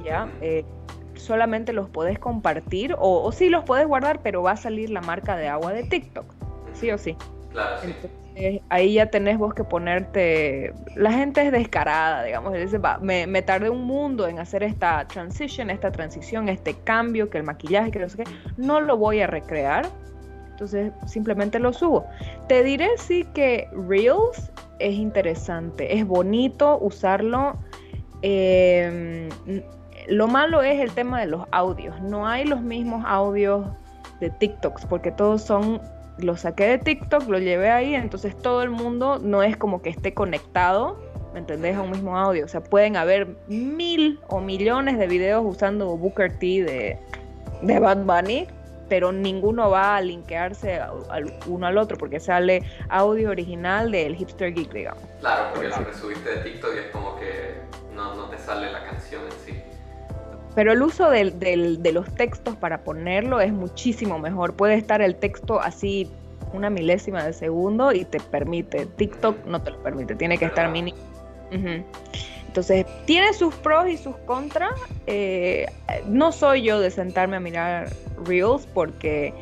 ¿ya? 0.04 0.28
Eh, 0.40 0.64
solamente 1.14 1.72
los 1.72 1.88
podés 1.90 2.18
compartir 2.18 2.94
o, 2.98 3.22
o 3.22 3.30
sí 3.32 3.48
los 3.48 3.64
podés 3.64 3.86
guardar, 3.86 4.20
pero 4.22 4.42
va 4.42 4.52
a 4.52 4.56
salir 4.56 4.90
la 4.90 5.00
marca 5.00 5.36
de 5.36 5.48
agua 5.48 5.72
de 5.72 5.84
TikTok, 5.84 6.32
sí 6.72 6.90
o 6.90 6.98
sí. 6.98 7.16
Claro, 7.52 7.74
sí. 7.80 7.86
Entonces, 7.86 8.17
ahí 8.68 8.94
ya 8.94 9.06
tenés 9.06 9.38
vos 9.38 9.54
que 9.54 9.64
ponerte. 9.64 10.72
La 10.96 11.12
gente 11.12 11.44
es 11.46 11.52
descarada, 11.52 12.24
digamos. 12.24 12.52
Dice, 12.52 12.78
"Va, 12.78 12.98
me, 12.98 13.42
tardé 13.42 13.70
un 13.70 13.84
mundo 13.84 14.26
en 14.26 14.38
hacer 14.38 14.62
esta 14.62 15.06
transition, 15.08 15.70
esta 15.70 15.90
transición, 15.90 16.48
este 16.48 16.74
cambio, 16.74 17.30
que 17.30 17.38
el 17.38 17.44
maquillaje, 17.44 17.90
que 17.90 17.98
no 17.98 18.08
sé 18.08 18.24
qué. 18.24 18.30
No 18.56 18.80
lo 18.80 18.96
voy 18.96 19.20
a 19.20 19.26
recrear. 19.26 19.86
Entonces, 20.50 20.92
simplemente 21.06 21.58
lo 21.58 21.72
subo. 21.72 22.04
Te 22.48 22.64
diré 22.64 22.88
sí 22.96 23.24
que 23.34 23.68
Reels 23.88 24.50
es 24.78 24.94
interesante. 24.94 25.96
Es 25.96 26.06
bonito 26.06 26.78
usarlo. 26.80 27.56
Eh, 28.22 29.28
lo 30.08 30.26
malo 30.26 30.62
es 30.62 30.80
el 30.80 30.92
tema 30.92 31.20
de 31.20 31.26
los 31.26 31.44
audios. 31.50 32.00
No 32.00 32.26
hay 32.26 32.44
los 32.44 32.60
mismos 32.60 33.04
audios 33.06 33.66
de 34.20 34.30
TikToks, 34.30 34.86
porque 34.86 35.10
todos 35.10 35.42
son, 35.42 35.80
lo 36.18 36.36
saqué 36.36 36.64
de 36.66 36.78
TikTok, 36.78 37.28
lo 37.28 37.38
llevé 37.38 37.70
ahí, 37.70 37.94
entonces 37.94 38.36
todo 38.36 38.62
el 38.62 38.70
mundo 38.70 39.18
no 39.22 39.42
es 39.42 39.56
como 39.56 39.82
que 39.82 39.90
esté 39.90 40.14
conectado, 40.14 40.98
¿me 41.32 41.40
entendés? 41.40 41.76
A 41.76 41.82
un 41.82 41.90
mismo 41.90 42.16
audio. 42.18 42.44
O 42.44 42.48
sea, 42.48 42.60
pueden 42.62 42.96
haber 42.96 43.28
mil 43.48 44.20
o 44.28 44.40
millones 44.40 44.98
de 44.98 45.06
videos 45.06 45.42
usando 45.46 45.96
Booker 45.96 46.32
T 46.38 46.46
de, 46.64 46.98
de 47.62 47.78
Bad 47.78 47.98
Bunny, 48.04 48.46
pero 48.88 49.12
ninguno 49.12 49.68
va 49.70 49.96
a 49.96 50.00
linkearse 50.00 50.80
uno 51.46 51.66
al 51.66 51.76
otro, 51.78 51.98
porque 51.98 52.20
sale 52.20 52.62
audio 52.88 53.30
original 53.30 53.90
del 53.92 54.16
Hipster 54.16 54.54
Geek, 54.54 54.72
digamos. 54.72 55.02
Claro, 55.20 55.50
porque 55.52 55.70
Sí. 55.70 55.78
lo 55.80 55.86
que 55.86 55.94
subiste 55.94 56.30
de 56.30 56.36
TikTok 56.38 56.74
y 56.74 56.78
es 56.78 56.86
como 56.90 57.16
que 57.16 57.60
no, 57.94 58.14
no 58.14 58.24
te 58.30 58.38
sale 58.38 58.72
la 58.72 58.82
canción 58.84 59.22
en 59.24 59.32
sí. 59.44 59.62
Pero 60.58 60.72
el 60.72 60.82
uso 60.82 61.08
del- 61.08 61.38
del- 61.38 61.84
de 61.84 61.92
los 61.92 62.12
textos 62.16 62.56
para 62.56 62.78
ponerlo 62.82 63.40
es 63.40 63.52
muchísimo 63.52 64.18
mejor. 64.18 64.54
Puede 64.54 64.74
estar 64.74 65.00
el 65.00 65.14
texto 65.14 65.60
así 65.60 66.10
una 66.52 66.68
milésima 66.68 67.22
de 67.22 67.32
segundo 67.32 67.92
y 67.92 68.04
te 68.04 68.18
permite. 68.18 68.86
TikTok 68.86 69.46
no 69.46 69.62
te 69.62 69.70
lo 69.70 69.80
permite, 69.84 70.16
tiene 70.16 70.36
que 70.36 70.46
estar 70.46 70.68
mínimo. 70.68 70.98
Ujú. 71.52 71.84
Entonces, 72.48 72.86
tiene 73.04 73.34
sus 73.34 73.54
pros 73.54 73.88
y 73.88 73.96
sus 73.96 74.16
contras. 74.26 74.72
Eh, 75.06 75.66
no 76.08 76.32
soy 76.32 76.62
yo 76.62 76.80
de 76.80 76.90
sentarme 76.90 77.36
a 77.36 77.40
mirar 77.40 77.90
Reels 78.26 78.66
porque 78.66 79.32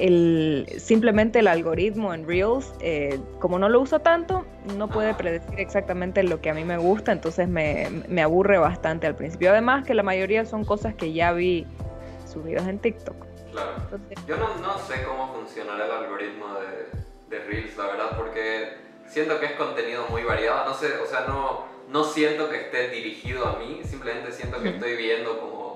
el, 0.00 0.66
simplemente 0.78 1.40
el 1.40 1.48
algoritmo 1.48 2.12
en 2.14 2.26
Reels, 2.26 2.72
eh, 2.80 3.20
como 3.38 3.58
no 3.58 3.68
lo 3.68 3.80
uso 3.80 4.00
tanto, 4.00 4.44
no 4.76 4.88
puede 4.88 5.14
predecir 5.14 5.60
exactamente 5.60 6.22
lo 6.22 6.40
que 6.40 6.50
a 6.50 6.54
mí 6.54 6.64
me 6.64 6.78
gusta, 6.78 7.12
entonces 7.12 7.48
me, 7.48 7.88
me 8.08 8.22
aburre 8.22 8.58
bastante 8.58 9.06
al 9.06 9.14
principio. 9.14 9.50
Además 9.50 9.86
que 9.86 9.94
la 9.94 10.02
mayoría 10.02 10.44
son 10.44 10.64
cosas 10.64 10.94
que 10.94 11.12
ya 11.12 11.32
vi 11.32 11.66
subidas 12.26 12.66
en 12.66 12.78
TikTok. 12.78 13.16
Claro. 13.52 13.72
Entonces, 13.82 14.18
Yo 14.26 14.36
no, 14.36 14.56
no 14.56 14.78
sé 14.78 15.02
cómo 15.04 15.34
funcionará 15.34 15.84
el 15.84 15.90
algoritmo 15.90 16.46
de, 16.54 17.36
de 17.36 17.44
Reels, 17.44 17.76
la 17.76 17.86
verdad, 17.86 18.16
porque 18.16 18.76
siento 19.06 19.38
que 19.38 19.46
es 19.46 19.52
contenido 19.52 20.06
muy 20.08 20.22
variado. 20.24 20.64
No 20.66 20.74
sé, 20.74 20.96
o 21.02 21.06
sea, 21.06 21.26
no, 21.26 21.64
no 21.88 22.04
siento 22.04 22.48
que 22.48 22.60
esté 22.62 22.88
dirigido 22.88 23.46
a 23.46 23.58
mí, 23.58 23.80
simplemente 23.84 24.32
siento 24.32 24.62
que 24.62 24.70
estoy 24.70 24.96
viendo 24.96 25.38
como 25.40 25.69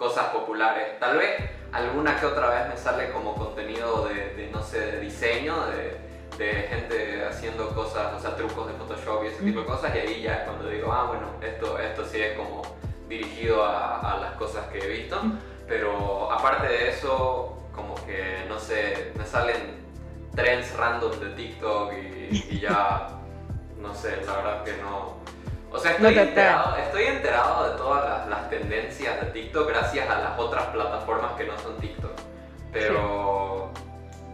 cosas 0.00 0.28
populares. 0.28 0.98
Tal 0.98 1.18
vez 1.18 1.50
alguna 1.72 2.18
que 2.18 2.24
otra 2.24 2.48
vez 2.48 2.68
me 2.70 2.76
sale 2.76 3.12
como 3.12 3.34
contenido 3.34 4.08
de, 4.08 4.34
de, 4.34 4.50
no 4.50 4.62
sé, 4.62 4.80
de 4.80 5.00
diseño, 5.00 5.54
de, 5.66 6.00
de 6.38 6.62
gente 6.62 7.22
haciendo 7.28 7.68
cosas, 7.74 8.14
o 8.14 8.18
sea, 8.18 8.34
trucos 8.34 8.66
de 8.66 8.72
Photoshop 8.72 9.24
y 9.24 9.26
ese 9.26 9.44
tipo 9.44 9.60
de 9.60 9.66
cosas, 9.66 9.94
y 9.94 9.98
ahí 9.98 10.22
ya 10.22 10.36
es 10.36 10.40
cuando 10.44 10.70
digo, 10.70 10.90
ah, 10.90 11.04
bueno, 11.04 11.26
esto, 11.42 11.78
esto 11.78 12.04
sí 12.06 12.22
es 12.22 12.36
como 12.36 12.62
dirigido 13.08 13.62
a, 13.62 14.14
a 14.14 14.18
las 14.18 14.32
cosas 14.36 14.66
que 14.68 14.78
he 14.78 14.88
visto. 14.88 15.20
Pero 15.68 16.32
aparte 16.32 16.66
de 16.66 16.88
eso, 16.88 17.58
como 17.76 17.94
que, 18.06 18.44
no 18.48 18.58
sé, 18.58 19.12
me 19.16 19.24
salen 19.26 19.84
trends 20.34 20.74
random 20.76 21.20
de 21.20 21.28
TikTok 21.30 21.92
y, 21.92 22.46
y 22.54 22.60
ya, 22.60 23.08
no 23.78 23.94
sé, 23.94 24.16
la 24.24 24.32
verdad 24.36 24.64
que 24.64 24.72
no... 24.78 25.19
O 25.72 25.78
sea, 25.78 25.92
estoy, 25.92 26.14
No 26.14 26.20
enterado, 26.20 26.76
estoy 26.76 27.04
enterado 27.04 27.70
de 27.70 27.76
todas 27.78 28.04
las, 28.04 28.28
las 28.28 28.50
tendencias 28.50 29.20
de 29.20 29.26
TikTok 29.28 29.68
gracias 29.68 30.10
a 30.10 30.18
las 30.18 30.38
otras 30.38 30.66
plataformas 30.66 31.32
que 31.32 31.44
no 31.44 31.58
son 31.58 31.76
TikTok. 31.78 32.12
Pero, 32.72 33.70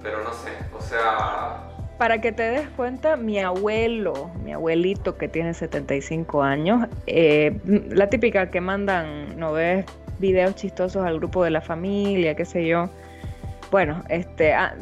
pero 0.02 0.22
no 0.22 0.32
sé, 0.32 0.52
o 0.76 0.80
sea, 0.80 1.66
para 1.98 2.20
que 2.20 2.30
te 2.30 2.42
des 2.42 2.68
cuenta, 2.70 3.16
mi 3.16 3.38
abuelo, 3.38 4.30
mi 4.44 4.52
abuelito 4.52 5.16
que 5.16 5.28
tiene 5.28 5.54
75 5.54 6.42
años, 6.42 6.88
eh, 7.06 7.58
la 7.64 8.08
típica 8.08 8.50
que 8.50 8.60
mandan, 8.60 9.38
¿no 9.38 9.52
ves? 9.52 9.86
Videos 10.18 10.54
chistosos 10.56 11.04
al 11.06 11.18
grupo 11.18 11.42
de 11.42 11.50
la 11.50 11.62
familia, 11.62 12.34
qué 12.34 12.44
sé 12.44 12.66
yo. 12.66 12.90
Bueno, 13.70 14.02
este, 14.10 14.52
ah, 14.52 14.74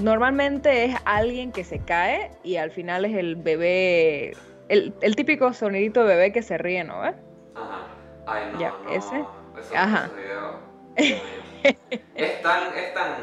normalmente 0.00 0.86
es 0.86 0.96
alguien 1.04 1.52
que 1.52 1.62
se 1.62 1.78
cae 1.78 2.30
y 2.42 2.56
al 2.56 2.70
final 2.70 3.04
es 3.04 3.16
el 3.16 3.36
bebé, 3.36 4.32
el, 4.68 4.94
el 5.00 5.16
típico 5.16 5.52
sonidito 5.52 6.04
de 6.04 6.14
bebé 6.16 6.32
que 6.32 6.42
se 6.42 6.58
ríe, 6.58 6.84
¿no 6.84 7.00
ves? 7.00 7.14
Ajá. 7.54 7.86
Ay, 8.26 8.50
no, 8.52 8.58
Ya, 8.58 8.74
no. 8.84 8.90
ese. 8.90 9.24
Eso, 9.58 9.74
Ajá. 9.74 10.10
ese 10.12 10.22
video. 10.22 11.32
Es 12.14 12.42
tan, 12.42 12.76
es 12.76 12.92
tan, 12.94 13.14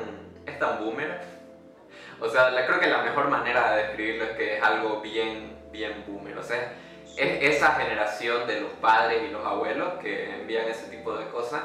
es 0.45 0.59
tan 0.59 0.79
boomer. 0.83 1.19
O 2.21 2.29
sea, 2.29 2.49
la- 2.51 2.65
creo 2.65 2.79
que 2.79 2.87
la 2.87 3.01
mejor 3.03 3.29
manera 3.29 3.75
de 3.75 3.83
describirlo 3.83 4.23
es 4.25 4.31
que 4.31 4.57
es 4.57 4.63
algo 4.63 5.01
bien, 5.01 5.57
bien 5.71 6.03
boomer. 6.07 6.37
O 6.37 6.43
sea, 6.43 6.73
es 7.17 7.55
esa 7.55 7.73
generación 7.75 8.47
de 8.47 8.61
los 8.61 8.71
padres 8.73 9.23
y 9.27 9.31
los 9.31 9.45
abuelos 9.45 9.93
que 10.01 10.33
envían 10.35 10.67
ese 10.69 10.87
tipo 10.89 11.17
de 11.17 11.25
cosas 11.27 11.61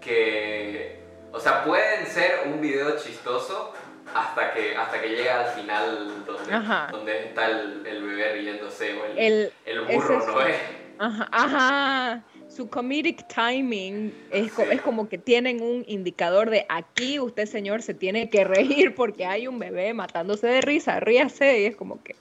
que, 0.00 1.00
o 1.32 1.38
sea, 1.40 1.64
pueden 1.64 2.06
ser 2.06 2.40
un 2.46 2.60
video 2.60 2.96
chistoso 2.98 3.72
hasta 4.14 4.52
que, 4.54 4.76
hasta 4.76 5.00
que 5.00 5.08
llega 5.08 5.40
al 5.40 5.46
final 5.54 6.24
donde, 6.26 6.52
Ajá. 6.52 6.88
donde 6.92 7.26
está 7.26 7.46
el, 7.46 7.86
el 7.86 8.02
bebé 8.02 8.32
riéndose 8.34 8.92
o 8.94 9.04
el, 9.06 9.52
El, 9.64 9.80
burro, 9.80 10.18
es- 10.18 10.26
¿no 10.26 10.42
es? 10.42 10.56
Ajá, 10.98 11.28
ajá. 11.30 12.26
Su 12.46 12.70
comedic 12.70 13.26
timing 13.28 14.18
es, 14.30 14.50
es 14.70 14.80
como 14.80 15.10
que 15.10 15.18
tienen 15.18 15.60
un 15.60 15.84
indicador 15.86 16.48
de 16.48 16.64
aquí 16.70 17.20
usted, 17.20 17.44
señor, 17.44 17.82
se 17.82 17.92
tiene 17.92 18.30
que 18.30 18.44
reír 18.44 18.94
porque 18.94 19.26
hay 19.26 19.46
un 19.46 19.58
bebé 19.58 19.92
matándose 19.92 20.46
de 20.46 20.62
risa, 20.62 20.98
ríase, 21.00 21.60
y 21.60 21.64
es 21.66 21.76
como 21.76 22.02
que. 22.02 22.18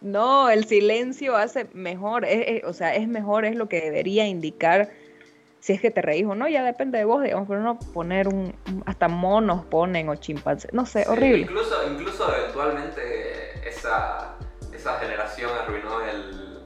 No, 0.00 0.48
el 0.48 0.64
silencio 0.64 1.36
hace 1.36 1.66
mejor, 1.74 2.26
o 2.64 2.72
sea, 2.72 2.94
es 2.96 3.06
mejor, 3.06 3.44
es 3.44 3.54
lo 3.54 3.68
que 3.68 3.80
debería 3.82 4.26
indicar 4.26 4.90
si 5.60 5.74
es 5.74 5.80
que 5.80 5.90
te 5.90 6.02
reís 6.02 6.26
o 6.26 6.34
no, 6.34 6.48
ya 6.48 6.64
depende 6.64 6.98
de 6.98 7.04
vos, 7.04 7.22
digamos, 7.22 7.46
pero 7.48 7.60
no 7.60 7.78
poner 7.78 8.28
un, 8.28 8.54
hasta 8.86 9.08
monos 9.08 9.64
ponen 9.66 10.08
o 10.08 10.16
chimpancés, 10.16 10.72
no 10.72 10.86
sé, 10.86 11.06
horrible. 11.08 11.42
Incluso, 11.42 11.76
incluso 11.86 12.34
eventualmente 12.34 13.68
esa, 13.68 14.36
esa 14.72 14.98
generación 14.98 15.50
arruinó 15.62 16.00
el, 16.00 16.64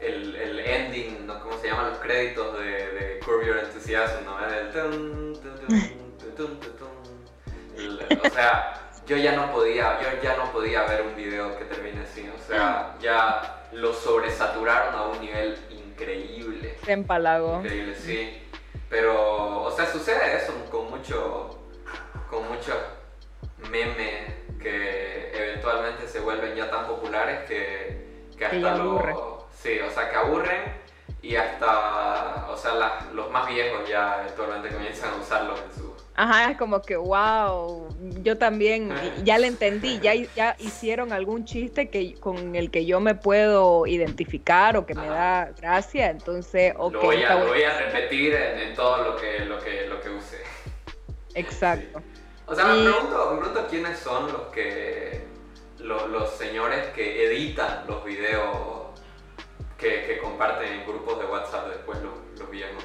el, 0.00 0.36
el 0.36 0.58
ending, 0.60 1.26
¿no? 1.26 1.40
¿cómo 1.40 1.56
se 1.58 1.68
llaman 1.68 1.90
los 1.90 1.98
créditos 1.98 2.58
de, 2.58 2.64
de 2.64 3.20
Curb 3.24 3.44
Your 3.44 3.58
Enthusiasm? 3.58 4.24
¿no? 4.24 4.34
o 8.24 8.30
sea, 8.30 8.80
yo 9.06 9.16
ya 9.16 9.36
no 9.36 9.52
podía, 9.52 9.98
yo 10.00 10.22
ya 10.22 10.36
no 10.36 10.50
podía 10.50 10.84
ver 10.84 11.02
un 11.02 11.14
video 11.14 11.58
que 11.58 11.64
termine 11.66 12.00
así, 12.00 12.28
o 12.28 12.38
sea, 12.46 12.96
ya 13.00 13.66
lo 13.72 13.92
sobresaturaron 13.92 14.94
a 14.94 15.02
un 15.08 15.20
nivel 15.20 15.58
increíble. 15.70 15.83
Se 16.84 16.92
empalagó. 16.92 17.58
Increíble, 17.58 17.94
sí. 17.94 18.42
Pero, 18.88 19.62
o 19.62 19.70
sea, 19.70 19.86
sucede 19.86 20.36
eso 20.36 20.52
con 20.70 20.90
mucho, 20.90 21.58
con 22.30 22.46
muchos 22.48 22.76
memes 23.70 24.34
que 24.60 25.30
eventualmente 25.34 26.06
se 26.06 26.20
vuelven 26.20 26.54
ya 26.54 26.70
tan 26.70 26.86
populares 26.86 27.48
que, 27.48 28.26
que 28.36 28.44
hasta 28.44 28.76
lo... 28.76 29.48
Sí, 29.52 29.78
o 29.80 29.90
sea, 29.90 30.10
que 30.10 30.16
aburren 30.16 30.74
y 31.22 31.36
hasta, 31.36 32.48
o 32.50 32.56
sea, 32.56 33.08
los 33.12 33.30
más 33.30 33.46
viejos 33.46 33.88
ya 33.88 34.20
eventualmente 34.20 34.68
comienzan 34.68 35.14
a 35.14 35.16
usarlos 35.16 35.60
en 35.60 35.74
su 35.74 35.93
Ajá, 36.16 36.52
es 36.52 36.56
como 36.56 36.80
que, 36.80 36.96
wow, 36.96 37.88
yo 38.22 38.38
también 38.38 38.94
ya 39.24 39.36
le 39.36 39.48
entendí, 39.48 39.98
ya, 39.98 40.14
ya 40.14 40.54
hicieron 40.60 41.12
algún 41.12 41.44
chiste 41.44 41.90
que, 41.90 42.14
con 42.14 42.54
el 42.54 42.70
que 42.70 42.86
yo 42.86 43.00
me 43.00 43.16
puedo 43.16 43.84
identificar 43.84 44.76
o 44.76 44.86
que 44.86 44.94
me 44.94 45.08
da 45.08 45.50
gracia, 45.60 46.10
entonces, 46.10 46.72
ok. 46.78 46.92
Lo 46.92 47.02
voy 47.02 47.22
a, 47.24 47.34
voy 47.34 47.62
a 47.64 47.78
repetir 47.78 48.32
en, 48.32 48.74
todo 48.76 49.02
lo 49.02 49.16
que, 49.16 49.44
lo 49.44 49.58
que, 49.58 49.86
lo 49.88 50.00
que 50.00 50.10
use. 50.10 50.38
Exacto. 51.34 52.00
O 52.46 52.54
sea, 52.54 52.66
me, 52.66 52.84
pregunto, 52.84 53.30
me, 53.32 53.38
pregunto, 53.38 53.66
quiénes 53.68 53.98
son 53.98 54.30
los 54.30 54.42
que, 54.52 55.24
los, 55.78 56.30
señores 56.36 56.86
que 56.94 57.26
editan 57.26 57.88
los 57.88 58.04
videos 58.04 59.00
que, 59.76 60.04
que, 60.06 60.18
comparten 60.18 60.74
en 60.74 60.86
grupos 60.86 61.18
de 61.18 61.26
WhatsApp 61.26 61.70
después 61.70 61.98
los, 62.02 62.12
los 62.38 62.50
viejos. 62.50 62.84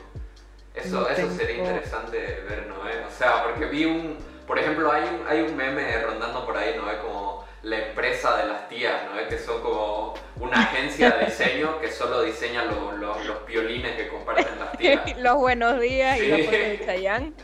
Eso, 0.83 1.09
eso 1.09 1.31
sería 1.31 1.57
interesante 1.57 2.17
ver, 2.47 2.67
¿no? 2.67 2.75
O 2.79 3.11
sea, 3.11 3.43
porque 3.43 3.65
vi 3.65 3.85
un, 3.85 4.17
por 4.47 4.57
ejemplo, 4.57 4.91
hay 4.91 5.03
un, 5.03 5.27
hay 5.27 5.41
un 5.41 5.55
meme 5.55 6.01
rondando 6.01 6.45
por 6.45 6.57
ahí, 6.57 6.75
¿no? 6.77 6.85
Como 7.01 7.45
la 7.63 7.87
empresa 7.87 8.37
de 8.37 8.47
las 8.47 8.69
tías, 8.69 9.01
¿no? 9.05 9.27
Que 9.27 9.37
son 9.37 9.61
como 9.61 10.13
una 10.39 10.61
agencia 10.61 11.11
de 11.11 11.25
diseño 11.25 11.79
que 11.81 11.91
solo 11.91 12.21
diseña 12.21 12.63
los 12.65 13.45
violines 13.45 13.95
que 13.95 14.07
comparten 14.07 14.59
las 14.59 14.77
tías. 14.77 15.01
los 15.19 15.35
buenos 15.35 15.79
días 15.79 16.19
y 16.19 16.27
los 16.27 16.51
de 16.51 16.81
Chayanne. 16.85 17.33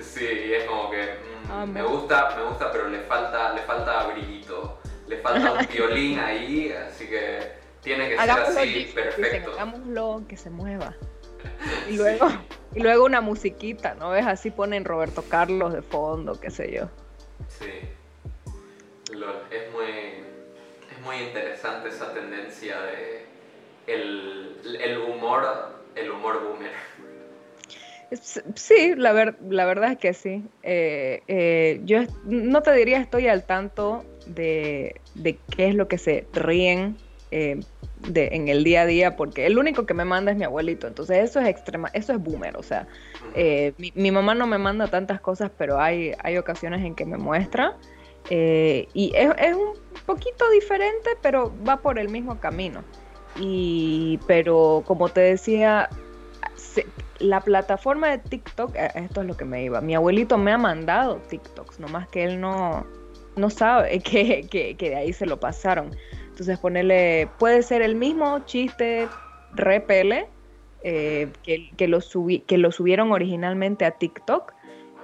Sí, 0.00 0.26
y 0.26 0.54
es 0.54 0.64
como 0.64 0.90
que 0.90 1.16
mm, 1.48 1.70
me 1.70 1.82
gusta, 1.82 2.34
me 2.36 2.42
gusta, 2.44 2.70
pero 2.70 2.88
le 2.88 3.00
falta, 3.00 3.52
le 3.54 3.62
falta 3.62 4.04
brillito, 4.08 4.78
le 5.06 5.18
falta 5.18 5.52
un 5.52 5.66
violín 5.66 6.18
ahí, 6.18 6.72
así 6.72 7.08
que 7.08 7.52
tiene 7.82 8.08
que 8.08 8.16
ser 8.18 8.30
así, 8.30 8.92
perfecto. 8.94 9.52
hagámoslo 9.52 10.22
que 10.28 10.36
se 10.36 10.50
mueva. 10.50 10.94
Y 11.86 11.96
luego, 11.96 12.26
y 12.74 12.80
luego 12.80 13.04
una 13.04 13.20
musiquita, 13.20 13.94
¿no 13.94 14.10
ves? 14.10 14.26
Así 14.26 14.50
ponen 14.50 14.84
Roberto 14.84 15.22
Carlos 15.28 15.72
de 15.72 15.82
fondo, 15.82 16.38
qué 16.40 16.50
sé 16.50 16.72
yo. 16.72 16.88
Sí. 17.48 17.70
Es 19.50 19.72
muy, 19.72 19.90
es 20.90 21.00
muy 21.00 21.16
interesante 21.16 21.88
esa 21.88 22.12
tendencia 22.14 22.76
de 22.82 23.26
el, 23.86 24.98
humor, 24.98 25.46
el 25.96 26.10
humor 26.10 26.42
boomer. 26.42 26.70
Sí, 28.56 28.94
la, 28.96 29.12
ver, 29.12 29.36
la 29.48 29.64
verdad 29.64 29.92
es 29.92 29.98
que 29.98 30.12
sí. 30.12 30.44
Eh, 30.62 31.22
eh, 31.28 31.80
yo 31.84 32.00
no 32.24 32.62
te 32.62 32.72
diría 32.72 32.98
estoy 32.98 33.28
al 33.28 33.44
tanto 33.44 34.04
de, 34.26 35.00
de 35.14 35.38
qué 35.56 35.68
es 35.68 35.74
lo 35.74 35.88
que 35.88 35.98
se 35.98 36.26
ríen 36.32 36.96
eh, 37.30 37.60
de, 38.08 38.28
en 38.32 38.48
el 38.48 38.64
día 38.64 38.82
a 38.82 38.86
día, 38.86 39.16
porque 39.16 39.46
el 39.46 39.58
único 39.58 39.86
que 39.86 39.94
me 39.94 40.04
manda 40.04 40.32
es 40.32 40.38
mi 40.38 40.44
abuelito, 40.44 40.86
entonces 40.86 41.18
eso 41.18 41.40
es 41.40 41.48
extrema, 41.48 41.88
eso 41.92 42.12
es 42.12 42.22
boomer, 42.22 42.56
o 42.56 42.62
sea, 42.62 42.86
eh, 43.34 43.72
mi, 43.94 44.10
mamá 44.10 44.34
no 44.34 44.46
me 44.46 44.58
manda 44.58 44.86
tantas 44.88 45.20
cosas, 45.20 45.50
pero 45.56 45.80
hay, 45.80 46.12
hay 46.22 46.36
ocasiones 46.38 46.84
en 46.84 46.94
que 46.94 47.04
me 47.04 47.16
muestra, 47.16 47.76
eh, 48.30 48.88
y 48.94 49.12
es, 49.14 49.30
es, 49.38 49.54
un 49.54 49.74
poquito 50.06 50.48
diferente, 50.50 51.10
pero 51.22 51.52
va 51.66 51.78
por 51.78 51.98
el 51.98 52.08
mismo 52.08 52.38
camino. 52.38 52.84
Y, 53.40 54.20
pero 54.26 54.84
como 54.86 55.08
te 55.08 55.20
decía, 55.20 55.88
la 57.18 57.40
plataforma 57.40 58.10
de 58.10 58.18
TikTok, 58.18 58.74
esto 58.94 59.22
es 59.22 59.26
lo 59.26 59.36
que 59.36 59.44
me 59.44 59.64
iba, 59.64 59.80
mi 59.80 59.94
abuelito 59.94 60.38
me 60.38 60.52
ha 60.52 60.58
mandado 60.58 61.16
TikToks, 61.28 61.80
nomás 61.80 62.08
que 62.08 62.24
él 62.24 62.40
no, 62.40 62.86
no 63.36 63.50
sabe 63.50 64.00
que, 64.02 64.46
que, 64.50 64.76
que 64.76 64.90
de 64.90 64.96
ahí 64.96 65.12
se 65.12 65.26
lo 65.26 65.40
pasaron. 65.40 65.96
Entonces 66.42 66.58
ponerle, 66.58 67.28
puede 67.38 67.62
ser 67.62 67.82
el 67.82 67.94
mismo 67.94 68.40
chiste 68.46 69.06
repele 69.54 70.26
eh, 70.82 71.28
que, 71.44 71.70
que, 71.76 71.86
lo 71.86 72.00
que 72.48 72.58
lo 72.58 72.72
subieron 72.72 73.12
originalmente 73.12 73.84
a 73.84 73.92
TikTok 73.92 74.52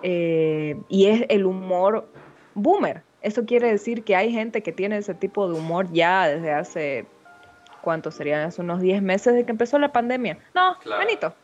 eh, 0.03 0.77
y 0.89 1.07
es 1.07 1.27
el 1.29 1.47
humor 1.47 2.09
boomer. 2.55 3.03
Eso 3.23 3.45
quiere 3.47 3.71
decir 3.71 4.03
que 4.03 4.17
hay 4.17 4.33
gente 4.33 4.65
que 4.65 4.73
tiene 4.73 4.97
ese 4.97 5.15
tipo 5.15 5.49
de 5.49 5.57
humor 5.57 5.87
ya 5.93 6.27
desde 6.27 6.51
hace, 6.51 7.07
¿cuánto 7.83 8.11
serían? 8.11 8.41
Hace 8.41 8.61
unos 8.61 8.81
10 8.81 9.01
meses 9.01 9.33
de 9.35 9.45
que 9.45 9.53
empezó 9.53 9.79
la 9.79 9.93
pandemia. 9.93 10.39
No, 10.57 10.77
menitos, 10.99 11.35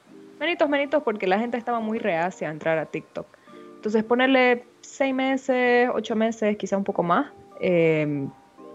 menitos, 0.41 0.69
menitos, 0.69 1.05
porque 1.05 1.29
la 1.29 1.39
gente 1.39 1.57
estaba 1.57 1.79
muy 1.79 2.01
reacia 2.01 2.49
a 2.49 2.51
entrar 2.51 2.79
a 2.79 2.87
TikTok. 2.87 3.29
Entonces 3.77 4.03
ponerle 4.03 4.65
6 4.81 5.15
meses, 5.15 5.89
8 5.95 6.17
meses, 6.17 6.57
quizá 6.57 6.77
un 6.77 6.83
poco 6.83 7.05
más. 7.05 7.31
Eh, 7.61 8.27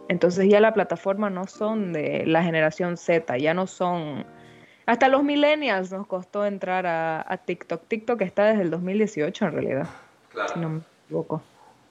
entonces 0.09 0.49
ya 0.49 0.59
la 0.59 0.73
plataforma 0.73 1.29
no 1.29 1.45
son 1.45 1.93
de 1.93 2.25
la 2.25 2.43
generación 2.43 2.97
Z, 2.97 3.37
ya 3.37 3.53
no 3.53 3.67
son... 3.67 4.25
Hasta 4.87 5.07
los 5.07 5.23
millennials 5.23 5.91
nos 5.91 6.07
costó 6.07 6.47
entrar 6.47 6.87
a, 6.87 7.41
TikTok. 7.45 7.87
TikTok 7.87 8.19
está 8.21 8.45
desde 8.45 8.63
el 8.63 8.71
2018 8.71 9.45
en 9.45 9.51
realidad. 9.51 9.87
Claro. 10.29 10.51
Si 10.51 10.59
no 10.59 10.69
me 10.69 10.81
equivoco. 11.05 11.43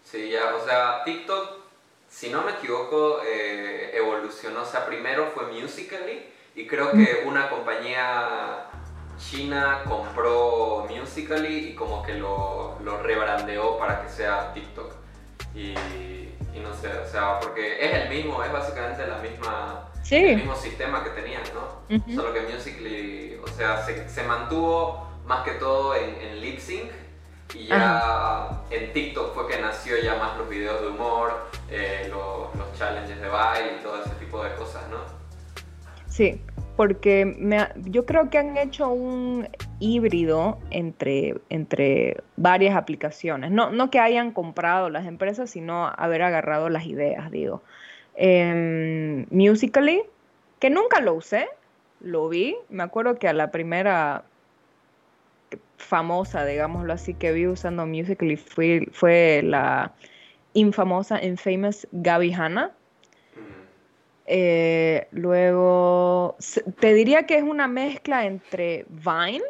Sí, 0.03 0.31
ya, 0.31 0.53
o 0.57 0.67
sea, 0.67 1.05
TikTok, 1.05 1.61
si 2.09 2.29
no 2.31 2.43
me 2.43 2.51
equivoco, 2.51 3.21
eh, 3.25 3.93
evolucionó. 3.95 4.63
O 4.63 4.67
sea, 4.67 4.85
primero 4.85 5.29
fue 5.29 5.53
Musically 5.53 6.25
y 6.57 6.67
creo 6.67 6.91
que 6.91 7.23
una 7.25 7.49
compañía 7.49 8.65
china 9.17 9.83
compró 9.87 10.89
Musically 10.91 11.69
y 11.69 11.75
como 11.77 12.03
que 12.03 12.15
lo, 12.15 12.81
lo 12.83 13.01
rebrandeó 13.01 13.79
para 13.79 14.03
que 14.03 14.09
sea 14.09 14.53
TikTok. 14.53 14.93
Y 15.55 16.28
y 16.59 16.63
no 16.63 16.75
sé, 16.75 16.89
o 16.89 17.07
sea, 17.07 17.41
porque 17.41 17.85
es 17.85 17.95
el 17.95 18.09
mismo, 18.09 18.43
es 18.43 18.53
básicamente 18.53 19.07
la 19.07 19.19
misma, 19.19 19.89
el 20.11 20.37
mismo 20.37 20.57
sistema 20.57 21.05
que 21.05 21.11
tenían, 21.11 21.43
¿no? 21.55 22.15
Solo 22.15 22.33
que 22.33 22.41
Musical.ly, 22.43 23.41
o 23.43 23.49
sea, 23.49 23.85
se, 23.85 24.09
se, 24.09 24.23
mantuvo 24.25 25.09
más 25.27 25.45
que 25.45 25.53
todo 25.53 25.95
en, 25.95 26.15
en 26.21 26.41
lip 26.41 26.59
sync 26.59 26.91
y 27.55 27.67
ya 27.67 28.63
en 28.71 28.93
TikTok 28.93 29.35
fue 29.35 29.49
que 29.49 29.61
nació 29.61 29.97
ya 30.03 30.17
más 30.17 30.37
los 30.37 30.49
videos 30.49 30.81
de 30.81 30.89
humor, 30.89 31.49
eh, 31.71 32.09
los, 32.11 32.55
los 32.55 32.79
challenges 32.79 33.21
de 33.21 33.29
baile 33.29 33.77
y 33.79 33.83
todo 33.83 34.03
ese 34.03 34.15
tipo 34.17 34.43
de 34.43 34.55
cosas, 34.55 34.83
¿no? 34.91 34.99
Sí, 36.09 36.43
porque 36.77 37.25
me, 37.25 37.69
yo 37.77 38.05
creo 38.05 38.29
que 38.31 38.39
han 38.39 38.57
hecho 38.57 38.89
un 38.89 39.49
híbrido 39.81 40.59
entre, 40.71 41.37
entre 41.49 42.23
varias 42.37 42.77
aplicaciones. 42.77 43.51
No, 43.51 43.71
no 43.71 43.91
que 43.91 44.01
hayan 44.01 44.33
comprado 44.33 44.91
las 44.91 45.07
empresas, 45.07 45.51
sino 45.51 45.87
haber 45.97 46.23
agarrado 46.23 46.69
las 46.69 46.87
ideas, 46.87 47.31
digo. 47.31 47.63
Em, 48.15 49.27
Musically, 49.31 50.03
que 50.59 50.71
nunca 50.71 51.01
lo 51.01 51.15
usé, 51.15 51.49
lo 52.01 52.29
vi. 52.29 52.57
Me 52.69 52.83
acuerdo 52.83 53.19
que 53.19 53.29
a 53.29 53.33
la 53.33 53.51
primera 53.51 54.25
famosa, 55.77 56.45
digámoslo 56.45 56.93
así, 56.93 57.15
que 57.15 57.33
vi 57.33 57.47
usando 57.47 57.87
Musically 57.87 58.37
fue, 58.37 58.89
fue 58.93 59.43
la 59.45 59.93
infamosa, 60.55 61.23
infamous 61.23 61.87
Gaby 61.93 62.33
Hanna 62.33 62.73
eh, 64.31 65.09
luego, 65.11 66.37
te 66.81 66.93
diría 66.93 67.23
que 67.25 67.39
es 67.39 67.43
una 67.43 67.67
mezcla 67.67 68.27
entre 68.27 68.85
Vine, 68.91 69.43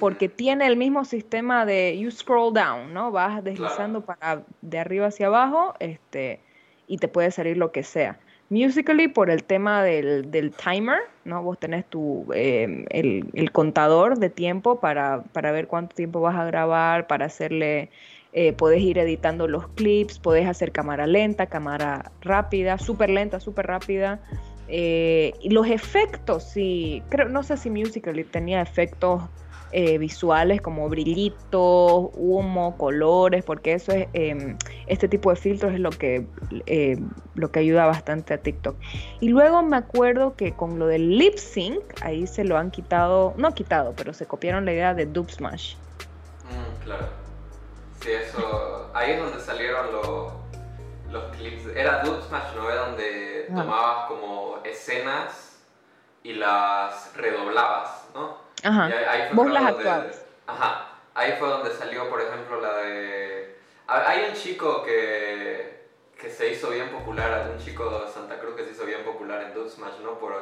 porque 0.00 0.28
tiene 0.28 0.66
el 0.66 0.76
mismo 0.76 1.04
sistema 1.04 1.66
de 1.66 1.98
you 1.98 2.10
scroll 2.10 2.52
down, 2.52 2.92
¿no? 2.92 3.10
Vas 3.10 3.42
deslizando 3.42 4.04
para 4.04 4.42
de 4.62 4.78
arriba 4.78 5.06
hacia 5.06 5.26
abajo, 5.26 5.74
este, 5.80 6.40
y 6.86 6.98
te 6.98 7.08
puede 7.08 7.30
salir 7.30 7.56
lo 7.56 7.72
que 7.72 7.82
sea. 7.82 8.18
Musically 8.50 9.08
por 9.08 9.30
el 9.30 9.42
tema 9.42 9.82
del, 9.82 10.30
del 10.30 10.52
timer, 10.52 10.98
¿no? 11.24 11.42
Vos 11.42 11.58
tenés 11.58 11.86
tu, 11.86 12.26
em, 12.34 12.84
el, 12.90 13.28
el, 13.32 13.50
contador 13.52 14.18
de 14.18 14.28
tiempo 14.28 14.80
para, 14.80 15.22
para, 15.32 15.50
ver 15.50 15.66
cuánto 15.66 15.96
tiempo 15.96 16.20
vas 16.20 16.36
a 16.36 16.44
grabar, 16.44 17.06
para 17.06 17.26
hacerle, 17.26 17.90
eh, 18.32 18.52
podés 18.52 18.82
ir 18.82 18.98
editando 18.98 19.48
los 19.48 19.68
clips, 19.68 20.18
podés 20.18 20.46
hacer 20.46 20.72
cámara 20.72 21.06
lenta, 21.06 21.46
cámara 21.46 22.12
rápida, 22.20 22.78
súper 22.78 23.10
lenta, 23.10 23.40
súper 23.40 23.66
rápida. 23.66 24.20
Eh, 24.68 25.32
y 25.40 25.50
los 25.50 25.66
efectos, 25.66 26.44
sí, 26.44 27.02
creo, 27.08 27.28
no 27.28 27.42
sé 27.42 27.56
si 27.56 27.70
Musically 27.70 28.24
tenía 28.24 28.60
efectos 28.60 29.22
eh, 29.76 29.98
visuales 29.98 30.60
como 30.62 30.88
brillitos, 30.88 32.10
humo, 32.14 32.76
colores, 32.78 33.44
porque 33.44 33.72
eso 33.72 33.90
es, 33.90 34.06
eh, 34.12 34.56
este 34.86 35.08
tipo 35.08 35.30
de 35.30 35.36
filtros 35.36 35.72
es 35.74 35.80
lo 35.80 35.90
que, 35.90 36.28
eh, 36.66 36.96
lo 37.34 37.50
que 37.50 37.58
ayuda 37.58 37.84
bastante 37.86 38.34
a 38.34 38.38
TikTok. 38.38 38.76
Y 39.18 39.28
luego 39.30 39.62
me 39.64 39.76
acuerdo 39.76 40.36
que 40.36 40.52
con 40.52 40.78
lo 40.78 40.86
del 40.86 41.18
lip 41.18 41.38
sync, 41.38 41.82
ahí 42.02 42.28
se 42.28 42.44
lo 42.44 42.56
han 42.56 42.70
quitado, 42.70 43.34
no 43.36 43.52
quitado, 43.52 43.94
pero 43.96 44.12
se 44.14 44.26
copiaron 44.26 44.64
la 44.64 44.72
idea 44.72 44.94
de 44.94 45.06
Dub 45.06 45.28
Smash. 45.28 45.74
Mm, 46.44 46.84
claro. 46.84 47.06
Sí, 48.00 48.10
eso, 48.12 48.90
ahí 48.94 49.12
es 49.12 49.18
donde 49.20 49.40
salieron 49.40 49.90
los, 49.90 50.32
los 51.10 51.36
clips. 51.36 51.66
Era 51.74 52.02
Dub 52.04 52.22
Smash, 52.28 52.54
¿no? 52.54 52.70
Era 52.70 52.86
donde 52.86 53.46
Ah. 53.50 53.56
tomabas 53.56 54.06
como 54.06 54.58
escenas 54.64 55.58
y 56.22 56.32
las 56.34 57.12
redoblabas, 57.16 58.04
¿no? 58.14 58.43
Ajá. 58.64 58.84
Ahí- 58.86 59.28
fue 59.28 59.36
Vos 59.44 59.52
las 59.52 59.62
donde- 59.64 59.88
actuabas. 59.90 60.24
Ajá. 60.46 60.90
Ahí 61.14 61.34
fue 61.38 61.48
donde 61.48 61.70
salió, 61.70 62.08
por 62.10 62.20
ejemplo, 62.20 62.60
la 62.60 62.76
de... 62.78 63.56
Hay 63.86 64.24
un 64.28 64.34
chico 64.34 64.82
que, 64.82 65.84
que 66.20 66.28
se 66.30 66.50
hizo 66.50 66.70
bien 66.70 66.88
popular, 66.90 67.50
un 67.54 67.62
chico 67.64 68.00
de 68.00 68.10
Santa 68.10 68.38
Cruz 68.38 68.56
que 68.56 68.64
se 68.64 68.70
hizo 68.72 68.84
bien 68.84 69.04
popular 69.04 69.42
en 69.42 69.54
Dub 69.54 69.68
Smash, 69.70 69.98
¿no? 70.02 70.18
Por 70.18 70.34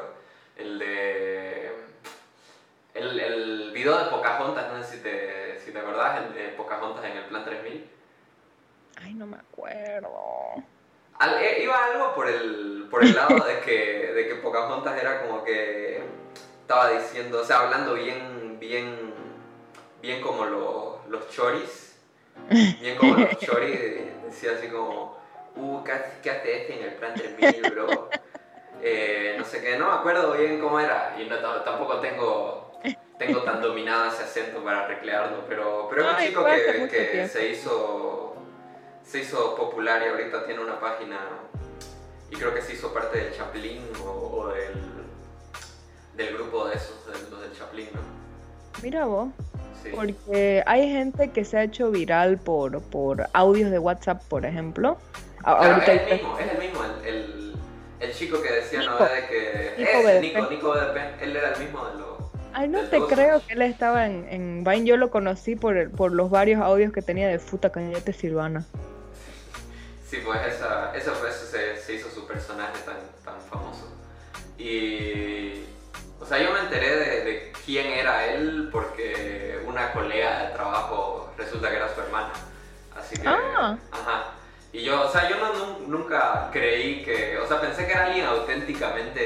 el 0.57 0.79
de... 0.79 1.73
El, 2.95 3.19
el 3.19 3.71
video 3.73 3.99
de 3.99 4.11
Pocahontas, 4.11 4.71
no 4.73 4.83
sé 4.83 4.97
si 4.97 5.03
te, 5.03 5.59
si 5.61 5.73
te 5.73 5.79
acordás, 5.79 6.23
el 6.25 6.35
de 6.35 6.49
Pocahontas 6.51 7.05
en 7.05 7.17
el 7.17 7.25
Plan 7.25 7.45
3000. 7.45 7.91
Ay, 9.03 9.15
no 9.15 9.27
me 9.27 9.37
acuerdo. 9.39 10.55
Al- 11.19 11.43
eh, 11.43 11.63
iba 11.63 11.85
algo 11.85 12.15
por 12.15 12.29
el, 12.29 12.87
por 12.91 13.03
el 13.03 13.15
lado 13.15 13.45
de 13.45 13.61
que, 13.61 14.13
de 14.13 14.29
que 14.29 14.35
Pocahontas 14.37 15.01
era 15.01 15.23
como 15.23 15.43
que 15.43 16.03
estaba 16.73 16.91
diciendo, 16.91 17.41
o 17.43 17.45
sea, 17.45 17.61
hablando 17.61 17.93
bien, 17.95 18.57
bien, 18.59 19.13
bien 20.01 20.23
como 20.23 20.47
lo- 20.47 21.01
los 21.09 21.29
choris, 21.29 21.95
bien 22.81 22.97
como 22.97 23.15
los 23.15 23.37
choris, 23.41 23.79
decía 24.25 24.53
así 24.57 24.69
como, 24.69 25.19
uh, 25.57 25.85
¿qué, 25.85 25.93
hace- 25.93 26.61
este 26.63 26.79
en 26.79 26.85
el 26.85 26.95
plan 26.95 27.13
3000, 27.15 27.71
bro? 27.73 28.09
Eh, 28.81 29.37
no 29.39 29.45
sé 29.45 29.61
qué, 29.61 29.77
no 29.77 29.89
me 29.89 29.93
acuerdo 29.99 30.33
bien 30.33 30.61
cómo 30.61 30.81
era, 30.81 31.15
y 31.21 31.27
no, 31.27 31.37
tampoco 31.63 32.01
tengo, 32.01 32.81
tengo 33.19 33.43
tan 33.43 33.61
dominado 33.61 34.07
ese 34.11 34.23
acento 34.23 34.65
para 34.65 34.87
recrearlo, 34.87 35.45
pero, 35.47 35.89
pero 35.91 36.03
es 36.05 36.09
un 36.09 36.27
chico 36.27 36.45
que, 36.47 36.89
que 36.91 37.29
se 37.29 37.49
hizo 37.51 38.35
se 39.05 39.19
hizo 39.19 39.55
popular 39.57 40.01
y 40.03 40.09
ahorita 40.09 40.47
tiene 40.47 40.63
una 40.63 40.81
página 40.81 41.19
y 42.31 42.37
creo 42.37 42.55
que 42.55 42.63
se 42.63 42.73
hizo 42.73 42.95
parte 42.95 43.19
del 43.19 43.37
Chaplin 43.37 43.83
o, 44.03 44.09
o 44.09 44.49
del, 44.49 45.02
del 46.17 46.35
grupo 46.35 46.69
de 46.69 46.77
esos, 46.77 47.07
de 47.07 47.31
los 47.31 47.41
del 47.41 47.53
Chaplin, 47.57 47.89
¿no? 47.95 48.01
Mira 48.83 49.05
vos. 49.07 49.29
Sí. 49.83 49.91
Porque 49.95 50.63
hay 50.67 50.89
gente 50.89 51.31
que 51.31 51.45
se 51.45 51.59
ha 51.59 51.65
hecho 51.65 51.91
viral 51.91 52.39
por, 52.39 52.81
por 52.83 53.29
audios 53.33 53.71
de 53.71 53.79
WhatsApp, 53.79 54.23
por 54.29 54.47
ejemplo. 54.47 54.97
Claro, 55.39 55.75
ahorita 55.75 55.93
es 55.93 56.03
el 56.03 56.13
mismo, 56.19 56.39
es 56.39 56.53
el 56.53 56.59
mismo, 56.59 56.81
el, 56.85 57.15
el, 57.15 57.55
el 58.01 58.13
chico 58.13 58.41
que 58.41 58.53
decía, 58.53 58.83
¿no? 58.83 58.93
Nico. 58.93 59.05
De 59.05 59.27
que 59.27 59.75
Nico 59.79 59.91
ese, 59.91 60.03
BDP. 60.03 60.23
Nico, 60.23 60.51
Nico 60.51 60.71
BDP, 60.73 61.23
él 61.23 61.37
era 61.37 61.53
el 61.53 61.59
mismo 61.59 61.85
de 61.87 61.95
los... 61.99 62.13
Ay, 62.55 62.69
no 62.69 62.83
te 62.83 63.01
creo 63.01 63.41
que 63.47 63.55
él 63.55 63.63
estaba 63.63 64.07
en, 64.07 64.27
en 64.29 64.63
Vine. 64.63 64.85
Yo 64.85 64.97
lo 64.97 65.11
conocí 65.11 65.57
por, 65.57 65.91
por 65.91 66.13
los 66.13 66.31
varios 66.31 66.61
audios 66.61 66.93
que 66.93 67.03
tenía 67.03 67.27
de 67.27 67.39
Futa 67.39 67.71
Cañete 67.71 68.13
Silvana. 68.13 68.67
Sí, 70.07 70.19
pues 70.25 70.39
esa, 70.47 70.95
eso 70.95 71.13
fue, 71.13 71.31
eso 71.31 71.47
se, 71.47 71.77
se 71.79 71.95
hizo 71.95 72.11
su 72.11 72.27
personaje 72.27 72.79
tan, 72.85 72.97
tan 73.25 73.41
famoso. 73.49 73.91
Y... 74.59 75.65
O 76.23 76.25
sea, 76.25 76.39
yo 76.39 76.53
me 76.53 76.61
enteré 76.61 76.97
de, 76.97 77.25
de 77.25 77.53
quién 77.67 77.87
era 77.89 78.27
él 78.27 78.69
porque 78.71 79.61
una 79.67 79.93
colega 79.93 80.45
de 80.45 80.55
trabajo 80.55 81.33
resulta 81.37 81.69
que 81.69 81.77
era 81.77 81.93
su 81.93 82.01
hermana. 82.01 82.33
Así 82.97 83.17
que... 83.17 83.27
Ah. 83.27 83.77
Ajá. 83.91 84.25
Y 84.73 84.85
yo, 84.85 85.03
o 85.07 85.11
sea, 85.11 85.29
yo 85.29 85.37
no, 85.39 85.53
nun- 85.53 85.87
nunca 85.89 86.49
creí 86.53 87.05
que... 87.05 87.37
O 87.39 87.47
sea, 87.47 87.61
pensé 87.61 87.87
que 87.87 87.93
era 87.93 88.07
alguien 88.07 88.25
auténticamente 88.27 89.21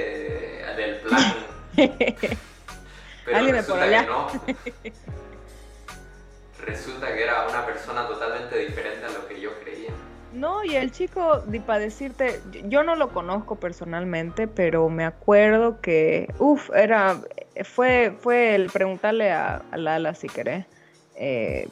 del 0.77 0.97
plan. 1.01 1.35
Pero 1.77 3.37
Alguien 3.37 3.57
resulta 3.57 3.89
que 3.89 4.03
no. 4.03 4.29
Resulta 6.65 7.15
que 7.15 7.23
era 7.23 7.47
una 7.47 7.65
persona 7.67 8.07
totalmente 8.09 8.59
diferente 8.59 9.05
a 9.05 9.11
lo 9.11 9.29
que 9.29 9.41
yo 9.41 9.53
creía. 9.61 9.91
No, 10.31 10.65
y 10.65 10.75
el 10.75 10.91
chico, 10.91 11.45
para 11.65 11.79
decirte, 11.79 12.43
yo- 12.65 12.83
no 12.83 12.97
lo 12.97 13.13
conozco 13.13 13.61
personalmente, 13.61 14.49
pero 14.49 14.89
me 14.89 15.05
acuerdo 15.05 15.81
que, 15.81 16.35
uff, 16.39 16.69
era, 16.75 17.23
fue, 17.65 18.17
fue 18.21 18.55
el 18.57 18.71
preguntarle 18.73 19.31
a, 19.31 19.67
a 19.71 19.77
Lala 19.77 20.15
si 20.15 20.31
querés. 20.31 20.67
Eh, 21.15 21.69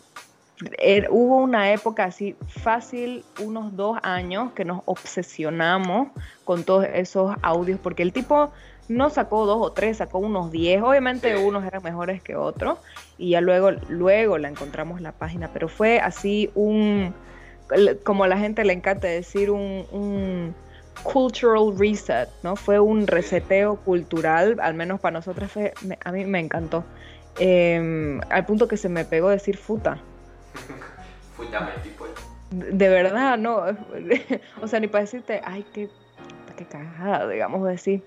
er- 0.78 1.08
hubo 1.10 1.38
una 1.38 1.72
época 1.72 2.04
así 2.04 2.36
fácil, 2.46 3.26
unos 3.36 3.74
dos 3.76 3.98
años, 4.02 4.52
que 4.54 4.64
nos 4.64 4.82
obsesionamos 4.86 6.08
con 6.44 6.64
todos 6.64 6.86
esos 6.92 7.34
audios, 7.42 7.80
porque 7.80 8.02
el 8.04 8.12
tipo 8.12 8.52
no 8.88 9.10
sacó 9.10 9.46
dos 9.46 9.58
o 9.60 9.72
tres, 9.72 9.98
sacó 9.98 10.18
unos 10.20 10.50
diez, 10.52 10.80
obviamente 10.82 11.30
Sí. 11.30 11.36
unos 11.36 11.64
eran 11.64 11.82
mejores 11.82 12.22
que 12.22 12.36
otros, 12.36 12.78
y 13.16 13.30
ya 13.30 13.40
luego, 13.40 13.70
luego 13.88 14.38
la 14.38 14.48
encontramos 14.48 15.00
la 15.00 15.18
página, 15.18 15.52
pero 15.52 15.68
fue 15.68 15.98
así 16.00 16.50
un, 16.54 17.16
como 18.04 18.24
a 18.24 18.28
la 18.28 18.38
gente 18.38 18.64
le 18.64 18.72
encanta 18.72 19.08
decir, 19.08 19.50
un, 19.50 19.86
un 19.92 20.54
cultural 21.02 21.76
reset, 21.78 22.28
¿no? 22.42 22.56
Fue 22.56 22.80
un 22.80 23.06
reseteo 23.06 23.76
cultural, 23.76 24.56
al 24.60 24.74
menos 24.74 25.00
para 25.00 25.12
nosotros 25.14 25.50
fue, 25.52 25.72
me- 25.82 25.98
a 26.04 26.12
mí 26.12 26.24
me 26.24 26.40
encantó. 26.40 26.84
Em, 27.38 28.20
al 28.30 28.46
punto 28.46 28.68
que 28.68 28.76
se 28.76 28.88
me 28.88 29.04
pegó 29.04 29.28
decir 29.30 29.56
futa. 29.56 30.00
Fúllame, 31.36 31.72
tipo. 31.82 32.06
De 32.50 32.70
de 32.72 32.88
verdad, 32.88 33.36
no. 33.38 33.64
o 34.62 34.68
sea, 34.68 34.80
ni 34.80 34.86
para 34.86 35.02
decirte, 35.02 35.40
ay, 35.44 35.64
qué, 35.72 35.88
qué 36.54 36.64
cagada, 36.64 37.28
digamos, 37.28 37.66
decir, 37.66 38.02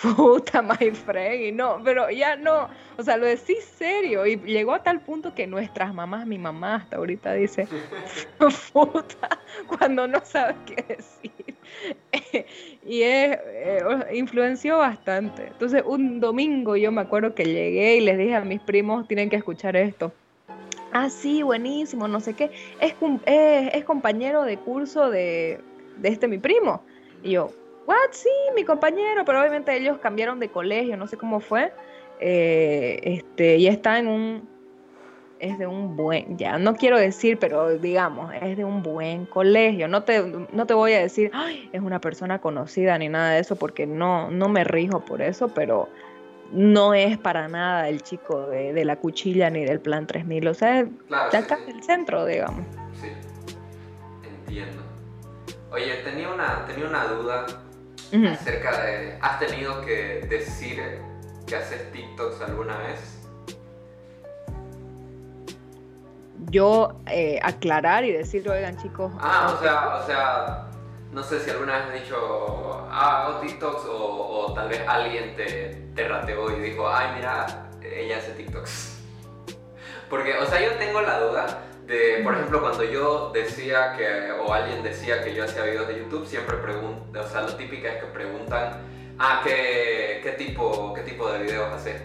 puta, 0.16 0.62
my 0.62 0.90
friend, 0.90 1.42
y 1.42 1.52
no, 1.52 1.80
pero 1.84 2.10
ya 2.10 2.36
no, 2.36 2.68
o 2.96 3.02
sea, 3.02 3.16
lo 3.16 3.26
decís 3.26 3.64
serio, 3.76 4.26
y 4.26 4.36
llegó 4.36 4.74
a 4.74 4.82
tal 4.82 5.00
punto 5.00 5.34
que 5.34 5.46
nuestras 5.46 5.94
mamás, 5.94 6.26
mi 6.26 6.38
mamá 6.38 6.76
hasta 6.76 6.96
ahorita 6.96 7.34
dice, 7.34 7.68
puta, 8.72 9.40
cuando 9.66 10.06
no 10.06 10.20
sabe 10.24 10.54
qué 10.66 10.84
decir. 10.88 11.56
y 12.84 13.02
es, 13.02 13.38
eh, 13.44 13.82
influenció 14.14 14.78
bastante. 14.78 15.48
Entonces, 15.48 15.82
un 15.86 16.20
domingo 16.20 16.76
yo 16.76 16.90
me 16.92 17.00
acuerdo 17.00 17.34
que 17.34 17.44
llegué 17.44 17.96
y 17.96 18.00
les 18.00 18.18
dije 18.18 18.34
a 18.34 18.40
mis 18.40 18.60
primos, 18.60 19.06
tienen 19.06 19.30
que 19.30 19.36
escuchar 19.36 19.76
esto. 19.76 20.12
Ah, 20.92 21.08
sí, 21.08 21.42
buenísimo, 21.42 22.08
no 22.08 22.20
sé 22.20 22.34
qué. 22.34 22.50
Es, 22.80 22.94
es, 23.26 23.74
es 23.74 23.84
compañero 23.84 24.42
de 24.42 24.56
curso 24.56 25.08
de, 25.10 25.60
de 25.98 26.08
este 26.08 26.26
mi 26.26 26.38
primo. 26.38 26.82
Y 27.22 27.32
yo, 27.32 27.52
what? 27.90 28.12
Sí, 28.12 28.28
mi 28.54 28.64
compañero, 28.64 29.24
pero 29.24 29.40
obviamente 29.40 29.76
ellos 29.76 29.98
cambiaron 29.98 30.40
de 30.40 30.48
colegio, 30.48 30.96
no 30.96 31.06
sé 31.06 31.16
cómo 31.16 31.40
fue. 31.40 31.72
Eh, 32.20 33.00
este, 33.02 33.56
y 33.56 33.66
está 33.66 33.98
en 33.98 34.06
un, 34.08 34.48
es 35.38 35.58
de 35.58 35.66
un 35.66 35.96
buen, 35.96 36.36
ya 36.36 36.58
no 36.58 36.74
quiero 36.76 36.98
decir, 36.98 37.38
pero 37.38 37.78
digamos, 37.78 38.32
es 38.40 38.56
de 38.56 38.64
un 38.64 38.82
buen 38.82 39.26
colegio. 39.26 39.88
No 39.88 40.02
te, 40.04 40.22
no 40.52 40.66
te 40.66 40.74
voy 40.74 40.92
a 40.92 41.00
decir, 41.00 41.30
ay, 41.32 41.68
es 41.72 41.80
una 41.80 42.00
persona 42.00 42.40
conocida 42.40 42.96
ni 42.98 43.08
nada 43.08 43.30
de 43.32 43.40
eso, 43.40 43.56
porque 43.56 43.86
no, 43.86 44.30
no 44.30 44.48
me 44.48 44.64
rijo 44.64 45.00
por 45.00 45.22
eso, 45.22 45.48
pero 45.48 45.88
no 46.52 46.94
es 46.94 47.16
para 47.16 47.48
nada 47.48 47.88
el 47.88 48.02
chico 48.02 48.46
de, 48.48 48.72
de 48.72 48.84
la 48.84 48.96
cuchilla 48.96 49.48
ni 49.50 49.64
del 49.64 49.80
plan 49.80 50.06
3000, 50.06 50.48
o 50.48 50.54
sea, 50.54 50.86
Claro, 51.08 51.30
de 51.30 51.38
acá 51.38 51.58
sí. 51.64 51.72
del 51.72 51.82
centro, 51.82 52.26
digamos. 52.26 52.66
Sí, 53.00 53.08
entiendo. 54.46 54.82
Oye, 55.72 55.94
tenía 56.04 56.28
una, 56.28 56.66
tenía 56.66 56.86
una 56.88 57.04
duda 57.04 57.46
Acerca 58.12 58.84
de... 58.84 59.18
¿Has 59.20 59.38
tenido 59.38 59.80
que 59.82 60.26
decir 60.28 61.00
que 61.46 61.56
haces 61.56 61.90
TikToks 61.92 62.40
alguna 62.42 62.76
vez? 62.78 63.18
Yo 66.50 66.96
eh, 67.06 67.38
aclarar 67.42 68.04
y 68.04 68.12
decir, 68.12 68.48
oigan 68.48 68.76
chicos, 68.78 69.12
Ah, 69.20 69.54
o 69.56 69.62
sea, 69.62 69.96
o 69.96 70.06
sea, 70.06 70.66
no 71.12 71.22
sé 71.22 71.38
si 71.40 71.50
alguna 71.50 71.76
vez 71.76 71.86
has 71.86 72.02
dicho, 72.02 72.86
ah, 72.90 73.26
hago 73.26 73.40
TikToks 73.40 73.84
o, 73.84 74.46
o 74.46 74.52
tal 74.54 74.68
vez 74.68 74.80
alguien 74.88 75.36
te, 75.36 75.86
te 75.94 76.08
rateó 76.08 76.50
y 76.56 76.60
dijo, 76.60 76.88
ay, 76.88 77.08
mira, 77.16 77.68
ella 77.82 78.18
hace 78.18 78.32
TikToks. 78.32 78.98
Porque, 80.10 80.36
o 80.38 80.46
sea, 80.46 80.60
yo 80.60 80.72
tengo 80.78 81.00
la 81.02 81.20
duda 81.20 81.58
de, 81.90 82.22
por 82.22 82.34
ejemplo, 82.34 82.60
cuando 82.60 82.84
yo 82.84 83.32
decía 83.34 83.94
que, 83.96 84.30
o 84.30 84.52
alguien 84.54 84.80
decía 84.82 85.24
que 85.24 85.34
yo 85.34 85.42
hacía 85.42 85.64
videos 85.64 85.88
de 85.88 85.98
YouTube, 85.98 86.24
siempre 86.24 86.56
preguntan, 86.58 87.24
o 87.24 87.28
sea, 87.28 87.42
lo 87.42 87.56
típico 87.56 87.88
es 87.88 87.96
que 87.96 88.06
preguntan, 88.06 88.80
ah, 89.18 89.40
¿qué, 89.44 90.20
qué 90.22 90.32
tipo, 90.32 90.94
qué 90.94 91.02
tipo 91.02 91.30
de 91.32 91.42
videos 91.42 91.72
haces? 91.72 92.00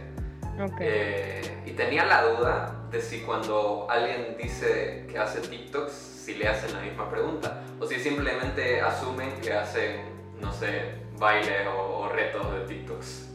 Eh, 0.80 1.42
y 1.68 1.72
tenía 1.72 2.04
la 2.06 2.24
duda 2.24 2.88
de 2.90 3.00
si 3.00 3.20
cuando 3.20 3.86
alguien 3.88 4.36
dice 4.42 5.06
que 5.08 5.20
hace 5.20 5.42
TikToks, 5.42 5.92
si 5.92 6.34
le 6.34 6.48
hacen 6.48 6.74
la 6.74 6.82
misma 6.82 7.08
pregunta, 7.08 7.64
o 7.80 7.86
si 7.86 8.00
simplemente 8.00 8.82
asumen 8.82 9.40
que 9.40 9.54
hacen, 9.54 10.02
no 10.42 10.52
sé, 10.52 10.96
bailes 11.20 11.68
o 11.68 12.10
retos 12.10 12.54
de 12.54 12.60
TikToks. 12.62 13.30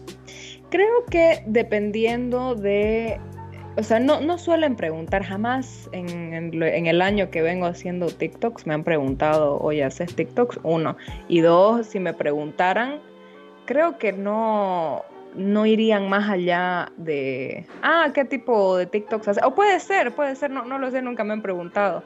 Creo 0.69 1.05
que 1.11 1.43
dependiendo 1.47 2.55
de 2.55 3.21
o 3.81 3.83
sea, 3.83 3.99
no, 3.99 4.21
no 4.21 4.37
suelen 4.37 4.77
preguntar 4.77 5.25
jamás 5.25 5.89
en, 5.93 6.53
el 6.53 7.01
año 7.01 7.31
que 7.31 7.41
vengo 7.41 7.65
haciendo 7.65 8.09
TikToks, 8.09 8.67
me 8.67 8.75
han 8.75 8.85
preguntado, 8.85 9.59
oye, 9.59 9.83
¿haces 9.83 10.15
TikToks? 10.15 10.61
Uno. 10.63 10.99
Y 11.29 11.41
dos, 11.41 11.87
si 11.87 11.99
me 11.99 12.13
preguntaran, 12.13 13.01
creo 13.65 13.97
que 13.97 14.13
no, 14.13 15.03
no 15.35 15.65
irían 15.65 16.11
más 16.11 16.29
allá 16.29 16.93
de, 16.99 17.67
ah, 17.83 18.11
¿qué 18.13 18.27
tipo 18.27 18.77
de 18.77 18.85
TikToks 18.85 19.29
haces? 19.29 19.43
O 19.45 19.55
puede 19.55 19.81
ser, 19.81 20.15
puede 20.15 20.37
ser, 20.37 20.51
no, 20.51 20.67
no 20.67 20.79
lo 20.79 20.91
sé, 20.91 21.01
nunca 21.01 21.25
me 21.25 21.33
han 21.33 21.41
preguntado. 21.41 22.03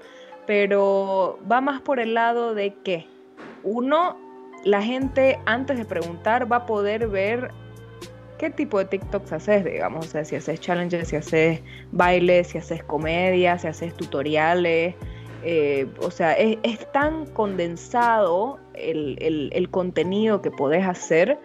Pero 0.46 1.40
va 1.50 1.60
más 1.60 1.80
por 1.80 1.98
el 1.98 2.14
lado 2.14 2.54
de 2.54 2.74
que, 2.84 3.08
uno, 3.64 4.16
la 4.62 4.80
gente 4.80 5.40
antes 5.44 5.76
de 5.76 5.84
preguntar 5.84 6.50
va 6.50 6.58
a 6.58 6.66
poder 6.66 7.08
ver 7.08 7.50
qué 8.38 8.50
tipo 8.50 8.78
de 8.78 8.86
TikToks 8.86 9.32
haces, 9.32 9.64
digamos, 9.64 10.06
o 10.06 10.08
sea, 10.08 10.24
si 10.24 10.36
haces 10.36 10.60
challenges, 10.60 11.08
si 11.08 11.16
haces 11.16 11.62
bailes, 11.92 12.48
si 12.48 12.58
haces 12.58 12.82
comedia, 12.84 13.58
si 13.58 13.66
haces 13.66 13.94
tutoriales, 13.94 14.94
eh, 15.44 15.86
o 16.00 16.10
sea, 16.10 16.32
es, 16.32 16.58
tan 16.92 17.26
condensado 17.26 18.58
el, 18.74 19.68
contenido 19.70 20.40
que 20.40 20.50
podés 20.50 20.86
hacer 20.86 21.38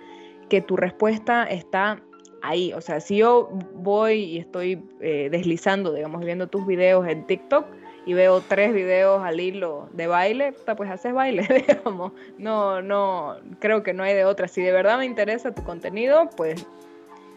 que 0.50 0.62
tu 0.62 0.78
respuesta 0.78 1.44
está 1.44 2.02
ahí, 2.42 2.72
o 2.74 2.80
sea, 2.80 3.02
si 3.02 3.18
yo 3.18 3.50
voy 3.76 4.24
y 4.24 4.38
estoy 4.38 4.82
eh, 5.02 5.28
deslizando, 5.30 5.94
digamos, 5.94 6.24
viendo 6.24 6.48
tus 6.48 6.66
videos 6.66 7.06
en 7.08 7.28
TikTok, 7.28 7.66
y 8.10 8.14
veo 8.16 8.42
tres 8.42 8.74
videos 8.74 9.22
al 9.22 9.40
hilo 9.40 9.88
de 9.94 10.08
baile, 10.08 10.56
pues 10.76 10.90
haces 10.90 11.14
baile, 11.14 11.44
digamos. 11.68 12.12
No, 12.40 12.82
no, 12.82 13.38
creo 13.60 13.84
que 13.84 13.94
no 13.94 14.02
hay 14.02 14.16
de 14.16 14.26
otra. 14.26 14.48
Si 14.48 14.64
de 14.64 14.72
verdad 14.72 14.98
me 14.98 15.06
interesa 15.06 15.54
tu 15.54 15.64
contenido, 15.64 16.28
pues 16.36 16.66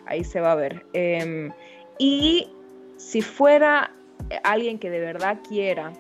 ahí 0.06 0.24
se 0.24 0.40
va 0.40 0.52
a 0.52 0.54
ver. 0.54 0.86
Em, 0.94 1.52
y 1.98 2.48
si 2.96 3.20
fuera 3.20 3.92
alguien 4.44 4.78
que 4.78 4.88
de 4.88 5.00
verdad 5.00 5.40
quiera, 5.46 5.92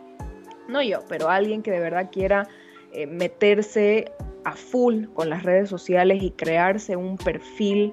no 0.68 0.80
yo, 0.80 1.00
pero 1.06 1.28
alguien 1.28 1.62
que 1.62 1.70
de 1.70 1.80
verdad 1.80 2.08
quiera 2.10 2.48
eh, 2.94 3.06
meterse 3.06 4.10
a 4.44 4.52
full 4.52 5.04
con 5.12 5.28
las 5.28 5.42
redes 5.42 5.68
sociales 5.68 6.22
y 6.22 6.30
crearse 6.30 6.96
un 6.96 7.18
perfil, 7.18 7.92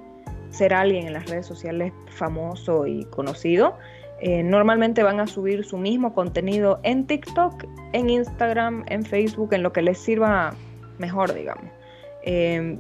ser 0.50 0.74
alguien 0.74 1.08
en 1.08 1.12
las 1.12 1.30
redes 1.30 1.46
sociales 1.46 1.92
famoso 2.08 2.88
y 2.88 3.04
conocido, 3.04 3.78
eh, 4.22 4.44
normalmente 4.44 5.02
van 5.02 5.20
a 5.20 5.28
subir 5.28 5.64
su 5.64 5.78
mismo 5.78 6.14
contenido 6.14 6.80
en 6.84 7.06
TikTok, 7.06 7.66
en 7.94 8.10
Instagram, 8.10 8.84
en 8.88 9.06
Facebook, 9.06 9.54
en 9.54 9.64
lo 9.64 9.72
que 9.72 9.82
les 9.82 9.98
sirva 9.98 10.54
mejor, 10.98 11.34
digamos. 11.34 11.66
Em, 12.24 12.78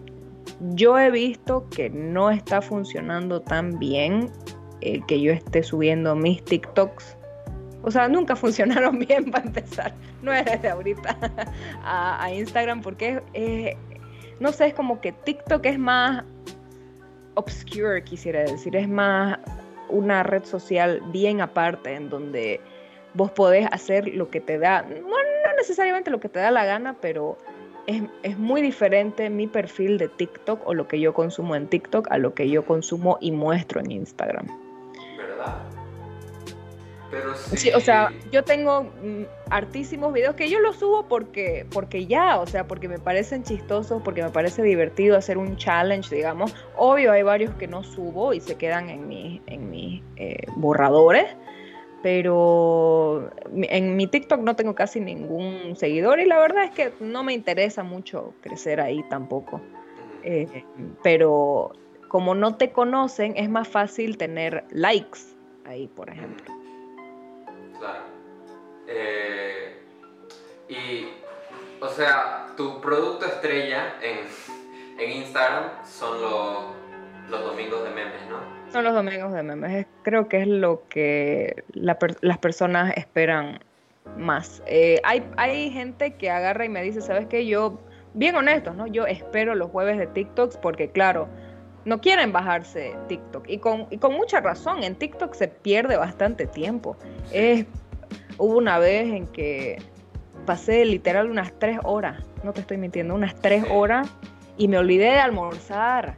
yo 0.71 0.99
he 0.99 1.09
visto 1.11 1.65
que 1.69 1.89
no 1.89 2.29
está 2.29 2.61
funcionando 2.61 3.41
tan 3.41 3.79
bien 3.79 4.29
el 4.81 5.05
que 5.05 5.21
yo 5.21 5.31
esté 5.31 5.63
subiendo 5.63 6.13
mis 6.15 6.43
TikToks. 6.43 7.15
O 7.83 7.91
sea, 7.91 8.09
nunca 8.09 8.35
funcionaron 8.35 8.99
bien 8.99 9.31
para 9.31 9.45
empezar. 9.45 9.93
No 10.21 10.33
es 10.33 10.43
desde 10.43 10.67
ahorita 10.67 11.17
a, 11.85 12.29
Instagram 12.33 12.81
porque 12.81 13.77
no 14.41 14.51
sé, 14.51 14.67
es 14.67 14.73
como 14.73 14.99
que 14.99 15.13
TikTok 15.13 15.65
es 15.65 15.79
más 15.79 16.25
obscure, 17.35 18.03
quisiera 18.03 18.41
decir. 18.41 18.75
Es 18.75 18.89
más 18.89 19.39
una 19.89 20.23
red 20.23 20.43
social 20.45 21.01
bien 21.11 21.41
aparte 21.41 21.93
en 21.93 22.09
donde 22.09 22.61
vos 23.13 23.31
podés 23.31 23.67
hacer 23.71 24.07
lo 24.07 24.29
que 24.29 24.39
te 24.39 24.59
da, 24.59 24.83
no 24.83 25.17
necesariamente 25.57 26.09
lo 26.09 26.19
que 26.19 26.29
te 26.29 26.39
da 26.39 26.51
la 26.51 26.65
gana, 26.65 26.95
pero 27.01 27.37
es, 28.23 28.37
muy 28.37 28.61
diferente 28.61 29.29
mi 29.29 29.47
perfil 29.47 29.97
de 29.97 30.07
TikTok 30.07 30.67
o 30.67 30.73
lo 30.73 30.87
que 30.87 30.99
yo 30.99 31.13
consumo 31.13 31.55
en 31.55 31.67
TikTok 31.67 32.11
a 32.11 32.17
lo 32.17 32.33
que 32.33 32.49
yo 32.49 32.65
consumo 32.65 33.17
y 33.19 33.31
muestro 33.31 33.79
en 33.81 33.91
Instagram. 33.91 34.47
Pero 37.11 37.33
sí. 37.35 37.71
o 37.73 37.79
sea, 37.79 38.11
yo 38.31 38.43
tengo 38.43 38.83
mm, 38.83 39.23
artísimos 39.49 40.13
videos 40.13 40.35
que 40.35 40.49
yo 40.49 40.59
los 40.59 40.77
subo 40.77 41.07
porque, 41.07 41.65
porque 41.71 42.05
ya, 42.05 42.39
o 42.39 42.45
sea, 42.45 42.67
porque 42.67 42.87
me 42.87 42.99
parecen 42.99 43.43
chistosos, 43.43 44.01
porque 44.03 44.21
me 44.21 44.29
parece 44.29 44.61
divertido 44.61 45.17
hacer 45.17 45.37
un 45.37 45.57
challenge, 45.57 46.15
digamos. 46.15 46.53
Obvio, 46.77 47.11
hay 47.11 47.23
varios 47.23 47.53
que 47.55 47.67
no 47.67 47.83
subo 47.83 48.33
y 48.33 48.41
se 48.41 48.55
quedan 48.55 48.89
en, 48.89 49.07
mi, 49.07 49.41
en 49.47 49.69
mis 49.69 50.03
eh, 50.17 50.45
borradores 50.55 51.27
pero 52.01 53.29
en 53.51 53.95
mi 53.95 54.07
TikTok 54.07 54.39
no 54.39 54.55
tengo 54.55 54.75
casi 54.75 54.99
ningún 54.99 55.75
seguidor 55.75 56.19
y 56.19 56.25
la 56.25 56.39
verdad 56.39 56.63
es 56.63 56.71
que 56.71 56.93
no 56.99 57.23
me 57.23 57.33
interesa 57.33 57.83
mucho 57.83 58.33
crecer 58.41 58.79
ahí 58.79 59.03
tampoco. 59.09 59.61
Eh, 60.23 60.63
pero 61.03 61.73
como 62.07 62.35
no 62.35 62.55
te 62.55 62.71
conocen, 62.71 63.33
es 63.35 63.49
más 63.49 63.67
fácil 63.67 64.17
tener 64.17 64.63
likes 64.71 65.19
ahí, 65.65 65.87
por 65.87 66.09
ejemplo. 66.09 66.58
Eh, 68.89 69.77
y, 70.67 71.07
o 71.79 71.87
sea, 71.89 72.47
tu 72.57 72.81
producto 72.81 73.25
estrella 73.25 73.95
en, 74.01 74.19
en 74.99 75.11
Instagram 75.17 75.85
son 75.85 76.21
los, 76.21 76.63
los 77.29 77.43
domingos 77.43 77.83
de 77.83 77.89
memes, 77.91 78.21
¿no? 78.29 78.71
Son 78.71 78.83
los 78.83 78.93
domingos 78.93 79.31
de 79.33 79.43
memes. 79.43 79.85
Creo 80.03 80.27
que 80.27 80.41
es 80.41 80.47
lo 80.47 80.83
que 80.89 81.63
las 81.73 82.37
personas 82.39 82.93
esperan 82.97 83.59
más. 84.17 84.61
Eh, 84.65 84.99
hay, 85.03 85.23
hay 85.37 85.71
gente 85.71 86.15
que 86.15 86.29
agarra 86.29 86.65
y 86.65 86.69
me 86.69 86.81
dice, 86.81 87.01
¿sabes 87.01 87.27
qué? 87.27 87.45
Yo, 87.45 87.79
bien 88.13 88.35
honesto, 88.35 88.73
¿no? 88.73 88.87
Yo 88.87 89.05
espero 89.05 89.55
los 89.55 89.69
jueves 89.71 89.97
de 89.97 90.07
TikToks 90.07 90.57
porque, 90.57 90.89
claro, 90.89 91.27
no 91.85 92.01
quieren 92.01 92.31
bajarse 92.31 92.95
TikTok. 93.07 93.45
Y 93.47 93.59
con, 93.59 93.87
y 93.89 93.97
con 93.97 94.13
mucha 94.13 94.39
razón, 94.41 94.83
en 94.83 94.95
TikTok 94.95 95.33
se 95.33 95.47
pierde 95.47 95.97
bastante 95.97 96.45
tiempo. 96.45 96.97
Es, 97.31 97.65
hubo 98.39 98.57
una 98.57 98.79
vez 98.79 99.13
en 99.13 99.27
que 99.27 99.77
pasé 100.45 100.83
literal 100.85 101.29
unas 101.29 101.53
tres 101.59 101.79
horas, 101.83 102.23
no 102.43 102.53
te 102.53 102.61
estoy 102.61 102.77
mintiendo, 102.77 103.13
unas 103.13 103.35
tres 103.35 103.63
horas 103.69 104.09
y 104.57 104.67
me 104.67 104.77
olvidé 104.77 105.11
de 105.11 105.19
almorzar 105.19 106.17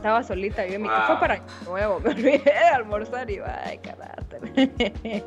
estaba 0.00 0.22
solita 0.22 0.66
yo 0.66 0.76
en 0.76 0.82
mi 0.82 0.88
casa. 0.88 1.06
Fue 1.06 1.20
para 1.20 1.42
nuevo, 1.66 2.00
me 2.04 2.10
olvidé 2.10 2.38
de 2.38 2.68
almorzar 2.74 3.30
y 3.30 3.38
ay, 3.38 3.78
carácter. 3.78 4.40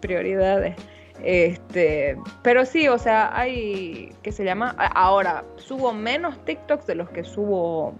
Prioridades. 0.00 0.74
Este, 1.22 2.16
pero 2.42 2.64
sí, 2.64 2.88
o 2.88 2.98
sea, 2.98 3.38
hay 3.38 4.14
que 4.22 4.32
se 4.32 4.44
llama 4.44 4.74
ahora 4.94 5.44
subo 5.56 5.92
menos 5.92 6.42
TikToks 6.44 6.86
de 6.86 6.94
los 6.94 7.10
que 7.10 7.24
subo 7.24 7.94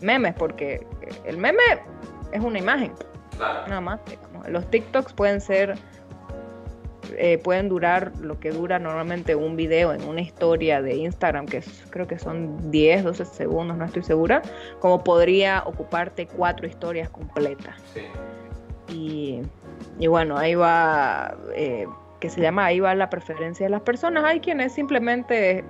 memes 0.00 0.34
porque 0.34 0.86
el 1.24 1.36
meme 1.36 1.62
es 2.32 2.40
una 2.40 2.58
imagen. 2.58 2.92
Nada 3.38 3.80
más, 3.80 4.00
Los 4.48 4.70
TikToks 4.70 5.12
pueden 5.12 5.40
ser 5.40 5.74
eh, 7.18 7.38
pueden 7.38 7.68
durar 7.68 8.12
lo 8.20 8.38
que 8.38 8.50
dura 8.50 8.78
normalmente 8.78 9.34
un 9.34 9.56
video 9.56 9.92
en 9.92 10.02
una 10.04 10.20
historia 10.20 10.82
de 10.82 10.96
Instagram, 10.96 11.46
que 11.46 11.62
creo 11.90 12.06
que 12.06 12.18
son 12.18 12.70
10, 12.70 13.04
12 13.04 13.24
segundos, 13.24 13.76
no 13.76 13.84
estoy 13.84 14.02
segura, 14.02 14.42
como 14.80 15.04
podría 15.04 15.62
ocuparte 15.66 16.26
cuatro 16.26 16.66
historias 16.66 17.08
completas. 17.08 17.76
Y, 18.88 19.42
bueno, 20.08 20.36
ahí 20.36 20.54
va, 20.54 21.36
eh, 21.54 21.86
que 22.18 22.28
se 22.28 22.40
llama, 22.40 22.66
ahí 22.66 22.80
va 22.80 22.94
la 22.94 23.08
preferencia 23.08 23.66
de 23.66 23.70
las 23.70 23.82
personas. 23.82 24.24
Hay 24.24 24.40
quienes 24.40 24.72
simplemente 24.72 25.64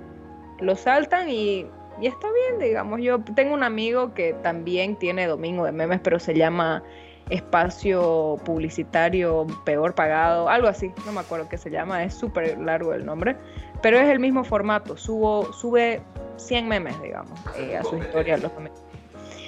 lo 0.59 0.75
saltan 0.75 1.29
y, 1.29 1.67
y 2.01 2.07
está 2.07 2.27
bien, 2.31 2.59
digamos. 2.59 3.01
Yo 3.01 3.19
tengo 3.35 3.53
un 3.53 3.63
amigo 3.63 4.13
que 4.13 4.33
también 4.41 4.95
tiene 4.95 5.27
domingo 5.27 5.65
de 5.65 5.71
memes, 5.71 5.99
pero 6.01 6.19
se 6.19 6.33
llama 6.33 6.83
espacio 7.31 8.37
publicitario 8.43 9.47
peor 9.63 9.95
pagado, 9.95 10.49
algo 10.49 10.67
así, 10.67 10.91
no 11.05 11.13
me 11.13 11.21
acuerdo 11.21 11.47
qué 11.47 11.57
se 11.57 11.71
llama, 11.71 12.03
es 12.03 12.13
súper 12.13 12.59
largo 12.59 12.93
el 12.93 13.05
nombre, 13.05 13.37
pero 13.81 13.97
es 13.97 14.09
el 14.09 14.19
mismo 14.19 14.43
formato, 14.43 14.97
subo, 14.97 15.51
sube 15.53 16.01
100 16.35 16.67
memes, 16.67 17.01
digamos, 17.01 17.39
eh, 17.57 17.77
a 17.77 17.83
su 17.83 17.97
historia. 17.97 18.37
Los 18.37 18.51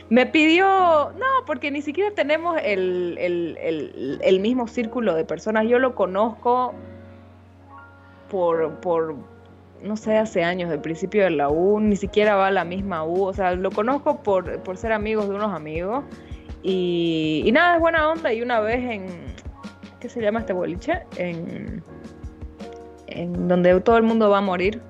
Me 0.09 0.25
pidió, 0.25 1.11
no, 1.11 1.45
porque 1.45 1.71
ni 1.71 1.81
siquiera 1.81 2.11
tenemos 2.15 2.57
el, 2.63 3.17
el, 3.19 4.39
mismo 4.39 4.67
círculo 4.67 5.13
de 5.13 5.25
personas, 5.25 5.67
yo 5.67 5.77
lo 5.77 5.93
conozco 5.93 6.73
por, 8.29 8.75
por, 8.75 9.15
no 9.81 9.97
sé, 9.97 10.17
hace 10.17 10.41
años, 10.45 10.69
del 10.69 10.79
principio 10.79 11.25
de 11.25 11.31
la 11.31 11.49
U, 11.49 11.81
ni 11.81 11.97
siquiera 11.97 12.35
va 12.37 12.47
a 12.47 12.51
la 12.51 12.63
misma 12.63 13.03
U, 13.03 13.25
o 13.25 13.33
sea, 13.33 13.55
lo 13.55 13.71
conozco 13.71 14.23
por, 14.23 14.59
por 14.63 14.77
ser 14.77 14.93
amigos 14.93 15.27
de 15.27 15.35
unos 15.35 15.53
amigos 15.53 16.05
y, 16.63 17.49
nada, 17.53 17.75
es 17.75 17.81
buena 17.81 18.09
onda. 18.09 18.33
Y 18.33 18.41
una 18.41 18.59
vez 18.59 18.79
en, 18.89 19.07
¿qué 19.99 20.09
se 20.09 20.19
llama 20.21 20.39
este 20.39 20.53
boliche? 20.53 21.03
En, 21.17 21.83
en 23.07 23.47
donde 23.47 23.79
todo 23.81 23.97
el 23.97 24.03
mundo 24.03 24.29
va 24.29 24.39
a 24.39 24.41
morir, 24.41 24.81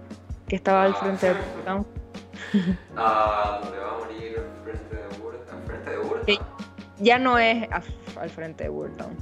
que 0.47 0.55
estaba 0.55 0.83
al 0.83 0.95
frente 0.95 1.27
de 1.27 1.33
Ah, 2.95 3.59
¿dónde 3.63 3.77
va 3.79 3.91
a 3.91 3.97
morir 3.99 4.41
frente 4.63 4.95
de 4.95 5.07
Burton? 5.21 5.59
¿Frente 5.65 5.89
de 5.89 5.97
Burton? 5.97 6.37
Ya 6.99 7.17
no 7.17 7.37
es 7.39 7.67
al 8.17 8.29
frente 8.29 8.65
de 8.65 8.69
Woodtown. 8.69 9.17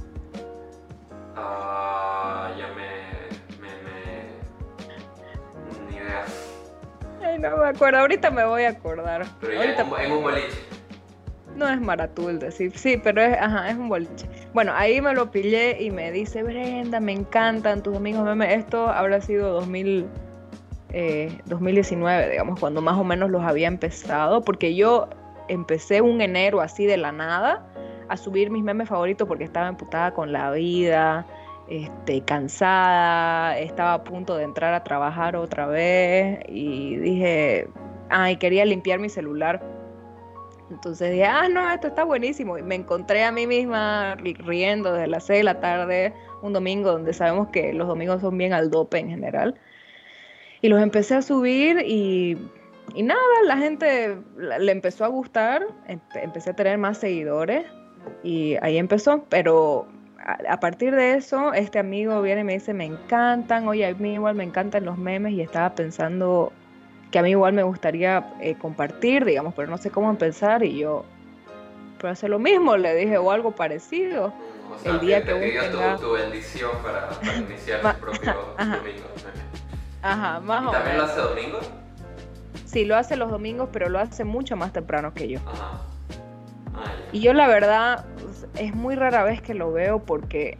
Ah, 1.34 2.50
ya 2.58 2.66
me, 2.68 2.90
me, 3.60 3.68
me... 3.82 4.26
Ni 5.90 5.96
idea. 5.96 6.24
Ay, 7.24 7.38
no 7.38 7.56
me 7.56 7.68
acuerdo, 7.68 7.98
ahorita 8.00 8.30
me 8.30 8.44
voy 8.44 8.64
a 8.64 8.68
acordar. 8.70 9.24
Pero 9.40 9.52
ya 9.54 9.60
Ahorita- 9.60 9.86
en 10.04 10.12
un 10.12 10.22
boliche. 10.22 10.48
No 11.56 11.68
es 11.68 11.80
Maratulde, 11.80 12.50
sí, 12.50 12.70
sí, 12.70 13.00
pero 13.02 13.20
es, 13.20 13.36
ajá, 13.38 13.70
es 13.70 13.76
un 13.76 13.88
boliche. 13.88 14.26
Bueno, 14.54 14.72
ahí 14.74 15.00
me 15.00 15.14
lo 15.14 15.30
pillé 15.30 15.82
y 15.82 15.90
me 15.90 16.10
dice, 16.10 16.42
Brenda, 16.42 16.98
me 16.98 17.12
encantan 17.12 17.82
tus 17.82 17.96
amigos 17.96 18.24
memes. 18.24 18.56
Esto 18.58 18.88
habrá 18.88 19.20
sido 19.20 19.52
2000, 19.52 20.06
eh, 20.90 21.38
2019, 21.46 22.30
digamos, 22.30 22.58
cuando 22.58 22.80
más 22.80 22.98
o 22.98 23.04
menos 23.04 23.30
los 23.30 23.42
había 23.42 23.68
empezado, 23.68 24.42
porque 24.42 24.74
yo 24.74 25.08
empecé 25.48 26.00
un 26.00 26.20
enero 26.20 26.60
así 26.60 26.86
de 26.86 26.96
la 26.96 27.12
nada 27.12 27.66
a 28.08 28.16
subir 28.16 28.50
mis 28.50 28.62
memes 28.62 28.88
favoritos 28.88 29.28
porque 29.28 29.44
estaba 29.44 29.68
emputada 29.68 30.12
con 30.12 30.32
la 30.32 30.50
vida, 30.50 31.26
este, 31.68 32.22
cansada, 32.22 33.58
estaba 33.58 33.94
a 33.94 34.04
punto 34.04 34.36
de 34.36 34.44
entrar 34.44 34.74
a 34.74 34.84
trabajar 34.84 35.36
otra 35.36 35.66
vez 35.66 36.40
y 36.48 36.96
dije, 36.96 37.68
ay, 38.10 38.36
quería 38.36 38.64
limpiar 38.64 38.98
mi 38.98 39.08
celular. 39.08 39.62
Entonces 40.72 41.10
dije, 41.10 41.24
ah, 41.26 41.48
no, 41.48 41.70
esto 41.70 41.88
está 41.88 42.04
buenísimo. 42.04 42.58
Y 42.58 42.62
me 42.62 42.74
encontré 42.74 43.24
a 43.24 43.32
mí 43.32 43.46
misma 43.46 44.16
ri- 44.16 44.36
riendo 44.38 44.92
desde 44.92 45.06
las 45.06 45.24
6 45.26 45.40
de 45.40 45.44
la 45.44 45.60
tarde, 45.60 46.14
un 46.40 46.52
domingo, 46.52 46.90
donde 46.92 47.12
sabemos 47.12 47.48
que 47.48 47.72
los 47.72 47.86
domingos 47.88 48.20
son 48.20 48.36
bien 48.38 48.52
al 48.52 48.70
dope 48.70 48.98
en 48.98 49.08
general. 49.08 49.54
Y 50.60 50.68
los 50.68 50.80
empecé 50.80 51.14
a 51.16 51.22
subir 51.22 51.82
y, 51.86 52.38
y 52.94 53.02
nada, 53.02 53.20
la 53.44 53.56
gente 53.58 54.16
le 54.36 54.72
empezó 54.72 55.04
a 55.04 55.08
gustar, 55.08 55.66
empe- 55.88 56.22
empecé 56.22 56.50
a 56.50 56.54
tener 56.54 56.78
más 56.78 56.98
seguidores 56.98 57.64
y 58.22 58.56
ahí 58.62 58.78
empezó. 58.78 59.24
Pero 59.28 59.86
a 60.48 60.60
partir 60.60 60.94
de 60.94 61.14
eso, 61.14 61.52
este 61.52 61.80
amigo 61.80 62.22
viene 62.22 62.42
y 62.42 62.44
me 62.44 62.52
dice, 62.54 62.72
me 62.74 62.84
encantan, 62.84 63.66
oye, 63.66 63.84
a 63.86 63.94
mí 63.94 64.14
igual 64.14 64.36
me 64.36 64.44
encantan 64.44 64.84
los 64.84 64.96
memes 64.96 65.32
y 65.32 65.40
estaba 65.40 65.74
pensando 65.74 66.52
que 67.12 67.18
a 67.20 67.22
mí 67.22 67.30
igual 67.30 67.52
me 67.52 67.62
gustaría 67.62 68.26
eh, 68.40 68.56
compartir, 68.56 69.24
digamos, 69.24 69.54
pero 69.54 69.68
no 69.70 69.78
sé 69.78 69.90
cómo 69.90 70.10
empezar 70.10 70.64
y 70.64 70.78
yo, 70.78 71.04
pero 71.98 72.12
hacer 72.12 72.30
lo 72.30 72.40
mismo, 72.40 72.76
le 72.76 72.96
dije, 72.96 73.18
o 73.18 73.30
algo 73.30 73.52
parecido. 73.52 74.26
O 74.26 74.78
sea, 74.82 74.90
El 74.90 74.98
día 74.98 75.20
que 75.20 75.26
te 75.26 75.32
vos 75.34 75.42
pidió 75.42 75.96
tu- 75.98 76.12
bendición 76.12 76.70
para, 76.82 77.08
para 77.10 77.36
iniciar 77.38 77.80
tus 77.82 78.00
propios 78.00 78.36
ajá. 78.56 78.76
domingos. 78.78 79.06
Ajá, 80.02 80.40
más 80.40 80.62
¿Y 80.64 80.66
o 80.66 80.70
también 80.72 80.96
lo 80.98 81.04
hace 81.04 81.20
domingo? 81.20 81.60
Sí, 82.64 82.84
lo 82.86 82.96
hace 82.96 83.16
los 83.16 83.30
domingos, 83.30 83.68
pero 83.72 83.88
lo 83.90 83.98
hace 84.00 84.24
mucho 84.24 84.56
más 84.56 84.72
temprano 84.72 85.12
que 85.14 85.28
yo. 85.28 85.38
Ajá. 85.52 85.68
Ah. 86.74 86.94
Y 87.12 87.20
yo 87.20 87.34
la 87.34 87.46
verdad, 87.46 88.06
es 88.56 88.74
muy 88.74 88.94
rara 88.96 89.22
vez 89.22 89.42
que 89.42 89.52
lo 89.54 89.70
veo 89.70 89.98
porque 90.00 90.56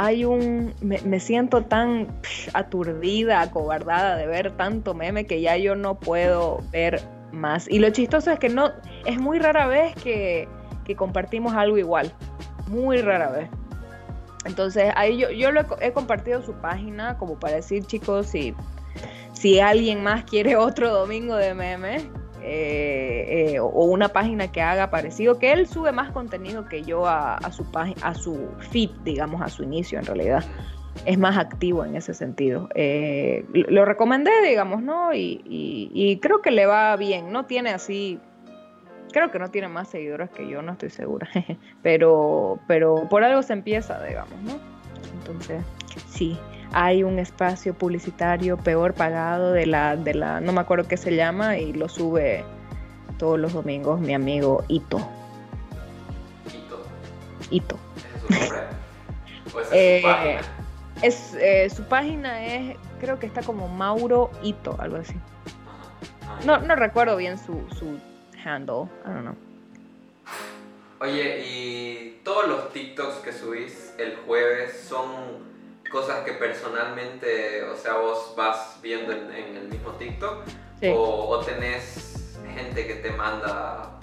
hay 0.00 0.24
un, 0.24 0.72
me, 0.80 1.18
siento 1.18 1.64
tan 1.64 2.06
aturdida, 2.54 3.40
acobardada 3.40 4.14
de 4.14 4.28
ver 4.28 4.52
tanto 4.52 4.94
meme 4.94 5.26
que 5.26 5.40
ya 5.40 5.56
yo 5.56 5.74
no 5.74 5.98
puedo 5.98 6.60
ver 6.70 7.02
más. 7.32 7.68
Y 7.68 7.80
lo 7.80 7.90
chistoso 7.90 8.30
es 8.30 8.38
que 8.38 8.48
no, 8.48 8.70
es 9.06 9.18
muy 9.18 9.40
rara 9.40 9.66
vez 9.66 9.96
que, 9.96 10.48
que 10.84 10.94
compartimos 10.94 11.54
algo 11.54 11.78
igual, 11.78 12.12
muy 12.68 12.98
rara 12.98 13.30
vez. 13.30 13.50
Entonces 14.44 14.92
ahí 14.94 15.18
yo, 15.18 15.30
yo 15.32 15.50
lo 15.50 15.62
he 15.80 15.90
compartido 15.90 16.42
su 16.42 16.52
página 16.52 17.18
como 17.18 17.36
para 17.36 17.56
decir 17.56 17.84
chicos 17.84 18.28
si, 18.28 18.54
si 19.32 19.58
alguien 19.58 20.04
más 20.04 20.22
quiere 20.22 20.54
otro 20.54 20.92
domingo 20.92 21.34
de 21.34 21.54
memes 21.54 22.04
eh, 22.50 23.52
eh, 23.54 23.60
o 23.60 23.84
una 23.84 24.08
página 24.08 24.48
que 24.48 24.62
haga 24.62 24.90
parecido, 24.90 25.38
que 25.38 25.52
él 25.52 25.66
sube 25.66 25.92
más 25.92 26.10
contenido 26.10 26.64
que 26.66 26.82
yo 26.82 27.06
a, 27.06 27.34
a 27.36 27.52
su 27.52 27.66
a 28.02 28.14
su 28.14 28.48
feed, 28.70 28.90
digamos, 29.04 29.42
a 29.42 29.48
su 29.50 29.62
inicio 29.62 29.98
en 29.98 30.06
realidad. 30.06 30.44
Es 31.04 31.16
más 31.18 31.36
activo 31.38 31.84
en 31.84 31.94
ese 31.94 32.12
sentido. 32.14 32.68
Eh, 32.74 33.44
lo 33.52 33.84
recomendé, 33.84 34.32
digamos, 34.48 34.82
¿no? 34.82 35.12
Y, 35.14 35.40
y- 35.44 35.90
y 35.92 36.18
creo 36.18 36.40
que 36.42 36.50
le 36.50 36.66
va 36.66 36.96
bien. 36.96 37.30
No 37.30 37.44
tiene 37.46 37.70
así. 37.70 38.18
Creo 39.12 39.30
que 39.30 39.38
no 39.38 39.48
tiene 39.48 39.68
más 39.68 39.88
seguidores 39.88 40.28
que 40.30 40.48
yo, 40.48 40.60
no 40.60 40.72
estoy 40.72 40.90
segura. 40.90 41.28
pero, 41.82 42.58
pero 42.66 43.08
por 43.08 43.22
algo 43.22 43.42
se 43.42 43.52
empieza, 43.52 44.02
digamos, 44.04 44.40
¿no? 44.42 44.58
Entonces, 45.20 45.62
sí, 46.08 46.36
hay 46.72 47.02
un 47.02 47.18
espacio 47.18 47.74
publicitario 47.74 48.56
peor 48.56 48.94
pagado 48.94 49.52
de 49.52 49.66
la, 49.66 49.96
de 49.96 50.14
la, 50.14 50.40
no 50.40 50.52
me 50.52 50.60
acuerdo 50.60 50.86
qué 50.86 50.96
se 50.96 51.14
llama, 51.14 51.58
y 51.58 51.72
lo 51.72 51.88
sube 51.88 52.44
todos 53.18 53.38
los 53.38 53.52
domingos 53.52 54.00
mi 54.00 54.14
amigo 54.14 54.64
Ito. 54.68 55.00
Ito. 57.50 57.78
¿Ese 58.28 58.44
es 58.44 58.48
su 59.52 59.58
Eh, 59.72 60.02
es 60.02 60.02
su 60.02 60.08
página? 60.08 60.40
Es, 61.02 61.34
eh, 61.34 61.70
su 61.70 61.82
página 61.84 62.44
es, 62.44 62.76
creo 63.00 63.18
que 63.18 63.26
está 63.26 63.42
como 63.42 63.68
Mauro 63.68 64.30
Ito, 64.42 64.76
algo 64.78 64.96
así. 64.96 65.14
No, 66.44 66.58
no 66.58 66.76
recuerdo 66.76 67.16
bien 67.16 67.38
su, 67.38 67.64
su 67.76 67.98
handle, 68.44 68.88
I 69.04 69.10
don't 69.10 69.20
know. 69.22 69.36
Oye, 71.00 71.46
y 71.46 72.20
todos 72.24 72.48
los 72.48 72.72
TikToks 72.72 73.16
que 73.18 73.32
subís 73.32 73.94
el 73.98 74.16
jueves 74.26 74.84
son 74.88 75.08
cosas 75.88 76.24
que 76.24 76.32
personalmente, 76.32 77.62
o 77.64 77.76
sea, 77.76 77.94
vos 77.94 78.34
vas 78.36 78.78
viendo 78.82 79.12
en, 79.12 79.30
en 79.32 79.56
el 79.56 79.68
mismo 79.68 79.92
TikTok 79.92 80.44
Sí. 80.80 80.90
o, 80.94 81.28
o 81.30 81.40
tenés 81.44 82.38
gente 82.54 82.86
que 82.86 82.94
te 82.96 83.10
manda, 83.10 83.98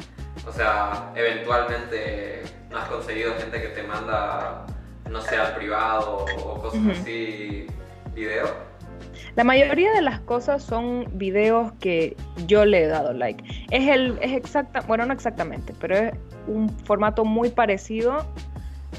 o 0.46 0.52
sea, 0.52 1.12
eventualmente 1.16 2.44
no 2.70 2.78
has 2.78 2.90
conseguido 2.90 3.34
gente 3.36 3.62
que 3.62 3.70
te 3.70 3.84
manda, 3.84 4.66
no 5.10 5.22
sé, 5.22 5.38
al 5.38 5.56
privado 5.56 6.26
o 6.44 6.60
cosas 6.62 6.82
Ujú. 6.82 6.92
así, 6.92 7.68
video. 8.14 8.46
La 9.36 9.44
mayoría 9.46 9.92
de 9.94 10.02
las 10.02 10.20
cosas 10.22 10.64
son 10.64 11.06
videos 11.14 11.72
que 11.80 12.16
yo 12.46 12.66
le 12.66 12.84
he 12.84 12.88
dado 12.88 13.14
like. 13.14 13.44
Es 13.72 13.88
el, 13.88 14.18
es 14.22 14.34
exacta, 14.34 14.82
bueno, 14.82 15.06
no 15.06 15.14
exactamente, 15.14 15.74
pero 15.80 15.96
es 15.96 16.14
un 16.48 16.70
formato 16.86 17.24
muy 17.26 17.50
parecido 17.50 18.26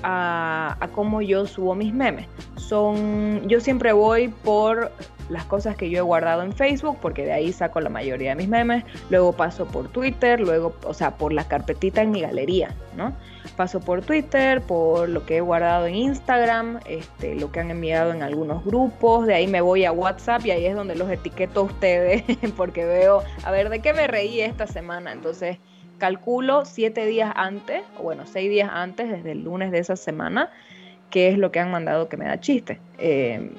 a, 0.02 0.78
cómo 0.94 1.22
yo 1.22 1.46
subo 1.46 1.74
mis 1.74 1.92
memes. 1.92 2.26
Son, 2.56 3.46
yo 3.48 3.60
siempre 3.60 3.92
voy 3.92 4.28
por 4.28 4.90
las 5.28 5.44
cosas 5.44 5.76
que 5.76 5.90
yo 5.90 5.98
he 5.98 6.02
guardado 6.02 6.42
en 6.42 6.52
Facebook, 6.52 6.98
porque 7.00 7.24
de 7.24 7.32
ahí 7.32 7.52
saco 7.52 7.80
la 7.80 7.90
mayoría 7.90 8.30
de 8.30 8.36
mis 8.36 8.48
memes. 8.48 8.84
Luego 9.10 9.32
paso 9.32 9.66
por 9.66 9.88
Twitter, 9.88 10.40
luego, 10.40 10.74
o 10.84 10.94
sea, 10.94 11.16
por 11.16 11.32
la 11.32 11.44
carpetita 11.48 12.02
en 12.02 12.10
mi 12.10 12.20
galería, 12.20 12.74
¿no? 12.96 13.12
Paso 13.56 13.80
por 13.80 14.02
Twitter, 14.02 14.60
por 14.62 15.08
lo 15.08 15.24
que 15.24 15.38
he 15.38 15.40
guardado 15.40 15.86
en 15.86 15.94
Instagram, 15.94 16.80
este, 16.86 17.34
lo 17.34 17.50
que 17.50 17.60
han 17.60 17.70
enviado 17.70 18.12
en 18.12 18.22
algunos 18.22 18.64
grupos, 18.64 19.26
de 19.26 19.34
ahí 19.34 19.46
me 19.46 19.60
voy 19.60 19.84
a 19.84 19.92
WhatsApp 19.92 20.44
y 20.44 20.50
ahí 20.50 20.66
es 20.66 20.74
donde 20.74 20.94
los 20.94 21.10
etiqueto 21.10 21.60
a 21.60 21.62
ustedes, 21.64 22.24
porque 22.56 22.84
veo, 22.84 23.22
a 23.44 23.50
ver, 23.50 23.70
¿de 23.70 23.80
qué 23.80 23.92
me 23.92 24.06
reí 24.06 24.40
esta 24.40 24.66
semana? 24.66 25.12
Entonces, 25.12 25.58
calculo 25.98 26.64
siete 26.64 27.06
días 27.06 27.32
antes, 27.34 27.82
bueno, 28.02 28.24
seis 28.26 28.50
días 28.50 28.70
antes, 28.72 29.10
desde 29.10 29.32
el 29.32 29.44
lunes 29.44 29.70
de 29.70 29.78
esa 29.78 29.96
semana, 29.96 30.50
qué 31.10 31.28
es 31.28 31.38
lo 31.38 31.50
que 31.50 31.60
han 31.60 31.70
mandado 31.70 32.08
que 32.08 32.16
me 32.16 32.26
da 32.26 32.40
chiste. 32.40 32.80
Eh, 32.98 33.50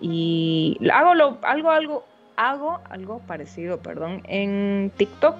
y 0.00 0.78
hago, 0.92 1.10
algo, 1.10 1.70
algo, 1.70 2.04
hago 2.36 2.80
algo 2.90 3.18
parecido, 3.20 3.78
perdón, 3.78 4.22
en 4.24 4.92
TikTok, 4.96 5.36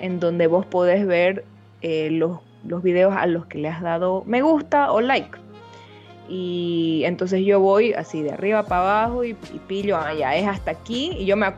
en 0.00 0.20
donde 0.20 0.46
vos 0.46 0.66
podés 0.66 1.06
ver 1.06 1.44
eh, 1.82 2.10
los, 2.10 2.40
los 2.66 2.82
videos 2.82 3.14
a 3.16 3.26
los 3.26 3.46
que 3.46 3.58
le 3.58 3.68
has 3.68 3.82
dado 3.82 4.24
me 4.26 4.42
gusta 4.42 4.92
o 4.92 5.00
like. 5.00 5.38
Y 6.28 7.02
entonces 7.04 7.44
yo 7.44 7.60
voy 7.60 7.92
así 7.92 8.22
de 8.22 8.32
arriba 8.32 8.62
para 8.62 9.02
abajo 9.02 9.24
y, 9.24 9.30
y 9.30 9.58
pillo, 9.68 9.96
ah, 9.98 10.14
ya 10.14 10.34
es 10.34 10.46
hasta 10.46 10.70
aquí. 10.70 11.12
Y 11.18 11.26
yo 11.26 11.36
me, 11.36 11.52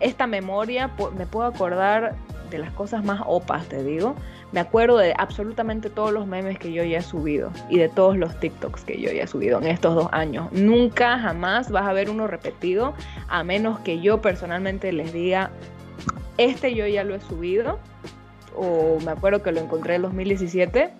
esta 0.00 0.26
memoria 0.26 0.90
me 1.16 1.26
puedo 1.26 1.46
acordar 1.46 2.14
de 2.50 2.58
las 2.58 2.70
cosas 2.72 3.04
más 3.04 3.20
opas, 3.26 3.66
te 3.68 3.82
digo. 3.82 4.14
Me 4.52 4.60
acuerdo 4.60 4.98
de 4.98 5.14
absolutamente 5.16 5.90
todos 5.90 6.12
los 6.12 6.26
memes 6.26 6.58
que 6.58 6.72
yo 6.72 6.84
ya 6.84 6.98
he 6.98 7.02
subido 7.02 7.50
y 7.68 7.78
de 7.78 7.88
todos 7.88 8.16
los 8.16 8.38
TikToks 8.38 8.84
que 8.84 9.00
yo 9.00 9.10
ya 9.10 9.24
he 9.24 9.26
subido 9.26 9.58
en 9.58 9.66
estos 9.66 9.94
dos 9.94 10.08
años. 10.12 10.50
Nunca, 10.52 11.18
jamás 11.18 11.70
vas 11.70 11.86
a 11.86 11.92
ver 11.92 12.10
uno 12.10 12.26
repetido, 12.26 12.94
a 13.28 13.44
menos 13.44 13.80
que 13.80 14.00
yo 14.00 14.20
personalmente 14.20 14.92
les 14.92 15.12
diga, 15.12 15.50
este 16.38 16.74
yo 16.74 16.86
ya 16.86 17.04
lo 17.04 17.14
he 17.14 17.20
subido, 17.20 17.78
o 18.54 18.98
me 19.04 19.12
acuerdo 19.12 19.42
que 19.42 19.52
lo 19.52 19.60
encontré 19.60 19.96
en 19.96 20.02
2017 20.02 20.92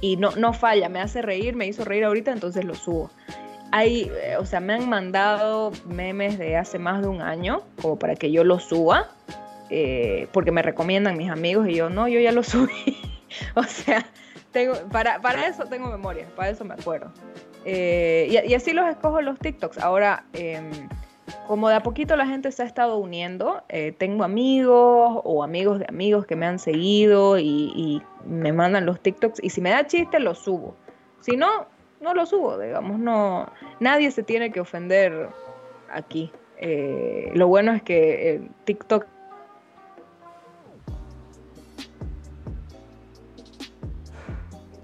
y 0.00 0.16
no, 0.16 0.30
no 0.36 0.52
falla, 0.52 0.88
me 0.88 1.00
hace 1.00 1.22
reír, 1.22 1.54
me 1.54 1.66
hizo 1.66 1.84
reír 1.84 2.04
ahorita, 2.04 2.32
entonces 2.32 2.64
lo 2.64 2.74
subo. 2.74 3.10
Hay, 3.72 4.10
eh, 4.22 4.36
o 4.36 4.44
sea, 4.46 4.60
me 4.60 4.74
han 4.74 4.88
mandado 4.88 5.70
memes 5.86 6.38
de 6.38 6.56
hace 6.56 6.78
más 6.78 7.02
de 7.02 7.08
un 7.08 7.22
año, 7.22 7.62
como 7.80 7.98
para 7.98 8.16
que 8.16 8.32
yo 8.32 8.42
los 8.42 8.64
suba, 8.64 9.10
eh, 9.70 10.28
porque 10.32 10.52
me 10.52 10.62
recomiendan 10.62 11.16
mis 11.16 11.30
amigos 11.30 11.68
y 11.68 11.74
yo, 11.74 11.90
no, 11.90 12.08
yo 12.08 12.20
ya 12.20 12.32
lo 12.32 12.42
subí. 12.44 12.96
o 13.54 13.62
sea, 13.62 14.04
tengo, 14.52 14.74
para, 14.90 15.20
para 15.20 15.46
eso 15.46 15.64
tengo 15.64 15.88
memoria, 15.88 16.26
para 16.36 16.50
eso 16.50 16.64
me 16.64 16.74
acuerdo. 16.74 17.12
Eh, 17.64 18.28
y, 18.30 18.50
y, 18.50 18.54
así 18.54 18.72
los 18.72 18.88
escojo 18.88 19.20
los 19.20 19.38
TikToks. 19.38 19.78
Ahora, 19.78 20.24
eh, 20.32 20.60
como 21.46 21.68
de 21.68 21.74
a 21.76 21.82
poquito 21.82 22.16
la 22.16 22.26
gente 22.26 22.50
se 22.52 22.62
ha 22.62 22.66
estado 22.66 22.98
uniendo, 22.98 23.62
eh, 23.68 23.92
tengo 23.96 24.24
amigos 24.24 25.20
o 25.24 25.42
amigos 25.42 25.78
de 25.78 25.86
amigos 25.88 26.26
que 26.26 26.36
me 26.36 26.46
han 26.46 26.58
seguido 26.58 27.38
y, 27.38 27.72
y, 27.74 28.02
me 28.24 28.52
mandan 28.52 28.84
los 28.84 29.00
TikToks 29.00 29.42
y 29.42 29.50
si 29.50 29.60
me 29.60 29.70
da 29.70 29.86
chiste 29.86 30.20
los 30.20 30.38
subo. 30.38 30.74
Si 31.20 31.36
no, 31.36 31.66
no 32.00 32.14
los 32.14 32.30
subo, 32.30 32.58
digamos, 32.58 32.98
no, 32.98 33.50
nadie 33.78 34.10
se 34.10 34.22
tiene 34.22 34.52
que 34.52 34.60
ofender 34.60 35.28
aquí. 35.90 36.30
Eh, 36.58 37.30
lo 37.34 37.48
bueno 37.48 37.72
es 37.72 37.82
que 37.82 38.42
TikTok 38.64 39.06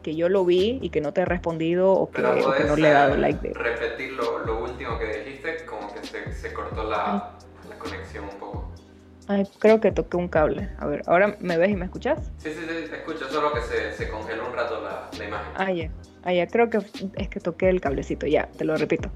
que 0.07 0.15
yo 0.15 0.29
lo 0.29 0.45
vi 0.45 0.79
y 0.81 0.91
que 0.91 1.01
no 1.01 1.13
te 1.13 1.23
he 1.23 1.25
respondido 1.25 1.91
o 1.91 2.13
que, 2.13 2.23
o 2.23 2.55
que 2.55 2.63
no 2.63 2.77
le 2.77 2.87
he 2.87 2.93
dado 2.93 3.17
like. 3.17 3.41
De... 3.41 3.53
Repetir 3.53 4.13
lo, 4.13 4.39
lo, 4.47 4.63
último 4.63 5.01
que 5.01 5.25
dijiste, 5.25 5.67
como 5.67 5.93
que 5.93 6.07
se, 6.07 6.33
se 6.33 6.53
cortó 6.53 6.85
la, 6.85 7.35
la, 7.69 7.77
conexión 7.77 8.23
un 8.27 8.39
poco. 8.39 8.71
Ay, 9.27 9.49
creo 9.59 9.81
que 9.81 9.91
toqué 9.91 10.17
un 10.17 10.29
cable. 10.29 10.69
A 10.79 10.87
ver, 10.87 11.03
¿ahora 11.07 11.37
me 11.41 11.59
ves 11.59 11.71
y 11.71 11.75
me 11.75 11.87
escuchas? 11.87 12.31
Sí, 12.39 12.51
sí, 12.51 12.61
sí, 12.61 12.89
te 12.89 12.99
escucho, 12.99 13.29
solo 13.29 13.53
que 13.53 13.63
se, 13.63 13.95
se 13.95 14.09
congeló 14.09 14.47
un 14.47 14.55
rato 14.55 14.81
la, 14.81 15.11
la 15.19 15.25
imagen. 15.25 15.53
Ah, 15.57 15.73
ya. 15.73 15.91
Ah, 16.23 16.33
ya, 16.33 16.47
creo 16.47 16.71
que 16.71 16.79
es 17.17 17.29
que 17.29 17.41
toqué 17.41 17.69
el 17.69 17.81
cablecito, 17.81 18.29
ya, 18.29 18.47
te 18.57 18.65
lo 18.65 18.77
repito. 18.77 19.11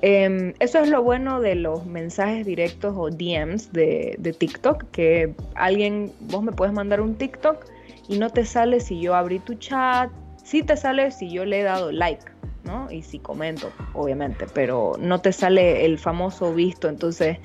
Eh, 0.00 0.54
eso 0.60 0.78
es 0.78 0.88
lo 0.88 1.02
bueno 1.02 1.42
de 1.42 1.56
los 1.56 1.84
mensajes 1.84 2.46
directos 2.46 2.94
o 2.96 3.10
DMs 3.10 3.70
de, 3.74 4.16
de, 4.18 4.32
TikTok, 4.32 4.84
que 4.92 5.34
alguien, 5.56 6.10
vos 6.20 6.42
me 6.42 6.52
puedes 6.52 6.72
mandar 6.72 7.02
un 7.02 7.16
TikTok 7.16 7.66
y 8.08 8.18
no 8.18 8.30
te 8.30 8.46
sale 8.46 8.80
si 8.80 8.98
yo 8.98 9.14
abrí 9.14 9.38
tu 9.38 9.54
chat, 9.54 10.10
sí 10.52 10.62
te 10.62 10.76
sale 10.76 11.10
si 11.12 11.30
yo 11.30 11.46
le 11.46 11.60
he 11.60 11.62
dado 11.62 11.90
like, 11.90 12.30
¿no? 12.64 12.90
Y 12.90 13.00
si 13.00 13.18
comento, 13.18 13.72
obviamente, 13.94 14.46
pero 14.52 14.92
no 14.98 15.18
te 15.18 15.32
sale 15.32 15.86
el 15.86 15.98
famoso 15.98 16.52
visto, 16.52 16.90
entonces 16.90 17.38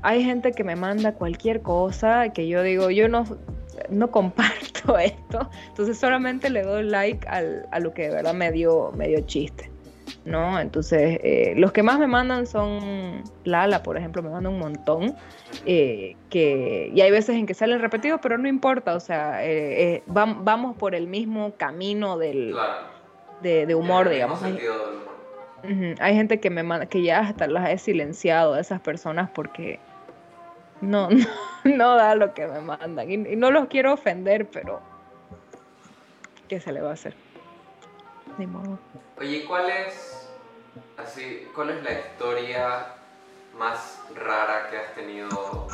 hay 0.00 0.24
gente 0.24 0.52
que 0.52 0.64
me 0.64 0.74
manda 0.74 1.12
cualquier 1.12 1.60
cosa 1.60 2.30
que 2.32 2.48
yo 2.48 2.62
digo, 2.62 2.88
yo 2.88 3.06
no, 3.06 3.26
no 3.90 4.10
comparto 4.10 4.96
esto, 4.98 5.50
entonces 5.68 5.98
solamente 5.98 6.48
le 6.48 6.62
doy 6.62 6.84
like 6.84 7.28
al, 7.28 7.68
a 7.70 7.80
lo 7.80 7.92
que 7.92 8.04
de 8.04 8.14
verdad 8.14 8.32
me 8.32 8.50
dio, 8.50 8.92
me 8.92 9.08
dio 9.08 9.20
chiste. 9.20 9.70
¿No? 10.24 10.58
Entonces, 10.60 11.18
eh, 11.22 11.54
los 11.56 11.72
que 11.72 11.82
más 11.82 11.98
me 11.98 12.06
mandan 12.06 12.46
son 12.46 13.22
Lala, 13.44 13.82
por 13.82 13.96
ejemplo, 13.96 14.22
me 14.22 14.30
manda 14.30 14.48
un 14.50 14.58
montón, 14.58 15.14
eh, 15.66 16.16
que, 16.30 16.90
y 16.94 17.00
hay 17.00 17.10
veces 17.10 17.36
en 17.36 17.46
que 17.46 17.54
salen 17.54 17.80
repetidos, 17.80 18.20
pero 18.22 18.38
no 18.38 18.48
importa, 18.48 18.94
o 18.94 19.00
sea, 19.00 19.44
eh, 19.44 20.02
va, 20.14 20.26
vamos 20.26 20.76
por 20.76 20.94
el 20.94 21.06
mismo 21.06 21.54
camino 21.56 22.18
del, 22.18 22.52
claro. 22.52 22.86
de, 23.42 23.66
de, 23.66 23.74
humor, 23.74 24.08
digamos. 24.08 24.42
Hay, 24.42 24.52
uh 24.52 25.66
-huh. 25.66 25.96
hay, 26.00 26.14
gente 26.14 26.40
que 26.40 26.50
me 26.50 26.62
manda, 26.62 26.86
que 26.86 27.02
ya 27.02 27.20
hasta 27.20 27.46
las 27.46 27.70
he 27.70 27.78
silenciado 27.78 28.54
a 28.54 28.60
esas 28.60 28.80
personas 28.80 29.30
porque 29.30 29.78
no, 30.80 31.08
no, 31.10 31.26
no 31.64 31.96
da 31.96 32.14
lo 32.14 32.34
que 32.34 32.46
me 32.46 32.60
mandan, 32.60 33.10
y, 33.10 33.14
y 33.14 33.36
no 33.36 33.50
los 33.50 33.66
quiero 33.66 33.92
ofender, 33.92 34.46
pero 34.46 34.80
¿qué 36.48 36.60
se 36.60 36.72
le 36.72 36.80
va 36.80 36.90
a 36.90 36.94
hacer? 36.94 37.14
Ni 38.38 38.46
modo. 38.46 38.78
Oye, 39.18 39.44
¿cuál 39.46 39.68
es, 39.68 40.28
así, 40.96 41.48
cuál 41.54 41.70
es 41.70 41.82
la 41.82 41.92
historia 41.92 42.86
más 43.58 44.00
rara 44.14 44.70
que 44.70 44.78
has 44.78 44.94
tenido? 44.94 45.66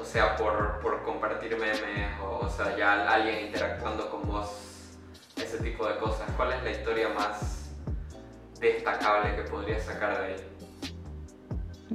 O 0.00 0.04
sea, 0.04 0.36
por, 0.36 0.80
por 0.80 1.04
compartir 1.04 1.56
memes 1.56 2.10
o, 2.20 2.44
o 2.44 2.50
sea, 2.50 2.76
ya 2.76 3.08
alguien 3.08 3.46
interactuando 3.46 4.10
con 4.10 4.26
vos, 4.26 4.98
ese 5.36 5.58
tipo 5.58 5.86
de 5.86 5.96
cosas. 5.98 6.28
¿Cuál 6.36 6.54
es 6.54 6.64
la 6.64 6.70
historia 6.72 7.08
más 7.10 7.70
destacable 8.60 9.36
que 9.36 9.42
podrías 9.42 9.84
sacar 9.84 10.18
de 10.18 10.26
ahí? 10.26 10.36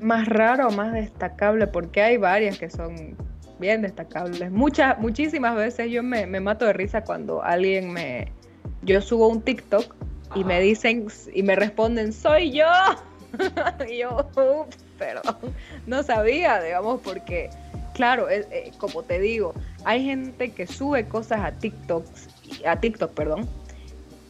Más 0.02 0.26
raro 0.28 0.70
o 0.70 0.72
más 0.72 0.94
destacable, 0.94 1.68
porque 1.68 2.02
hay 2.02 2.16
varias 2.16 2.58
que 2.58 2.70
son 2.70 3.18
bien 3.60 3.82
destacables. 3.82 4.50
Muchas, 4.52 4.98
muchísimas 5.00 5.56
veces 5.56 5.92
yo 5.92 6.02
me, 6.02 6.26
me 6.26 6.40
mato 6.40 6.66
de 6.66 6.74
risa 6.74 7.04
cuando 7.04 7.44
alguien 7.44 7.92
me, 7.92 8.32
yo 8.84 9.02
subo 9.02 9.28
un 9.28 9.42
TikTok 9.42 9.96
y 10.36 10.44
me 10.44 10.60
dicen 10.62 11.08
y 11.34 11.44
me 11.44 11.56
responden, 11.56 12.14
soy 12.14 12.52
yo. 12.52 12.68
y 13.90 14.00
yo, 14.00 14.28
ups, 14.36 14.78
perdón, 14.98 15.38
no 15.88 16.04
sabía, 16.04 16.62
digamos, 16.62 17.00
porque, 17.02 17.50
claro, 17.94 18.30
es, 18.30 18.46
eh, 18.52 18.72
como 18.78 19.04
te 19.04 19.20
digo, 19.20 19.54
hay 19.86 20.04
gente 20.04 20.52
que 20.52 20.68
sube 20.68 21.08
cosas 21.08 21.40
a 21.42 21.52
TikTok, 21.52 22.06
a 22.66 22.80
TikTok, 22.80 23.12
perdón, 23.12 23.48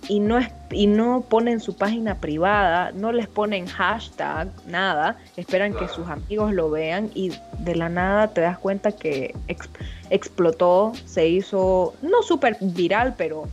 y 0.07 0.19
no, 0.19 0.37
es, 0.37 0.49
y 0.71 0.87
no 0.87 1.21
ponen 1.21 1.59
su 1.59 1.75
página 1.75 2.19
privada, 2.19 2.91
no 2.91 3.11
les 3.11 3.27
ponen 3.27 3.65
hashtag, 3.67 4.49
nada, 4.67 5.17
esperan 5.37 5.71
claro. 5.71 5.87
que 5.87 5.93
sus 5.93 6.07
amigos 6.07 6.53
lo 6.53 6.69
vean 6.69 7.09
y 7.13 7.31
de 7.59 7.75
la 7.75 7.89
nada 7.89 8.27
te 8.27 8.41
das 8.41 8.57
cuenta 8.57 8.91
que 8.91 9.33
ex, 9.47 9.69
explotó, 10.09 10.93
se 11.05 11.27
hizo, 11.27 11.93
no 12.01 12.23
súper 12.23 12.57
viral, 12.59 13.15
pero 13.17 13.47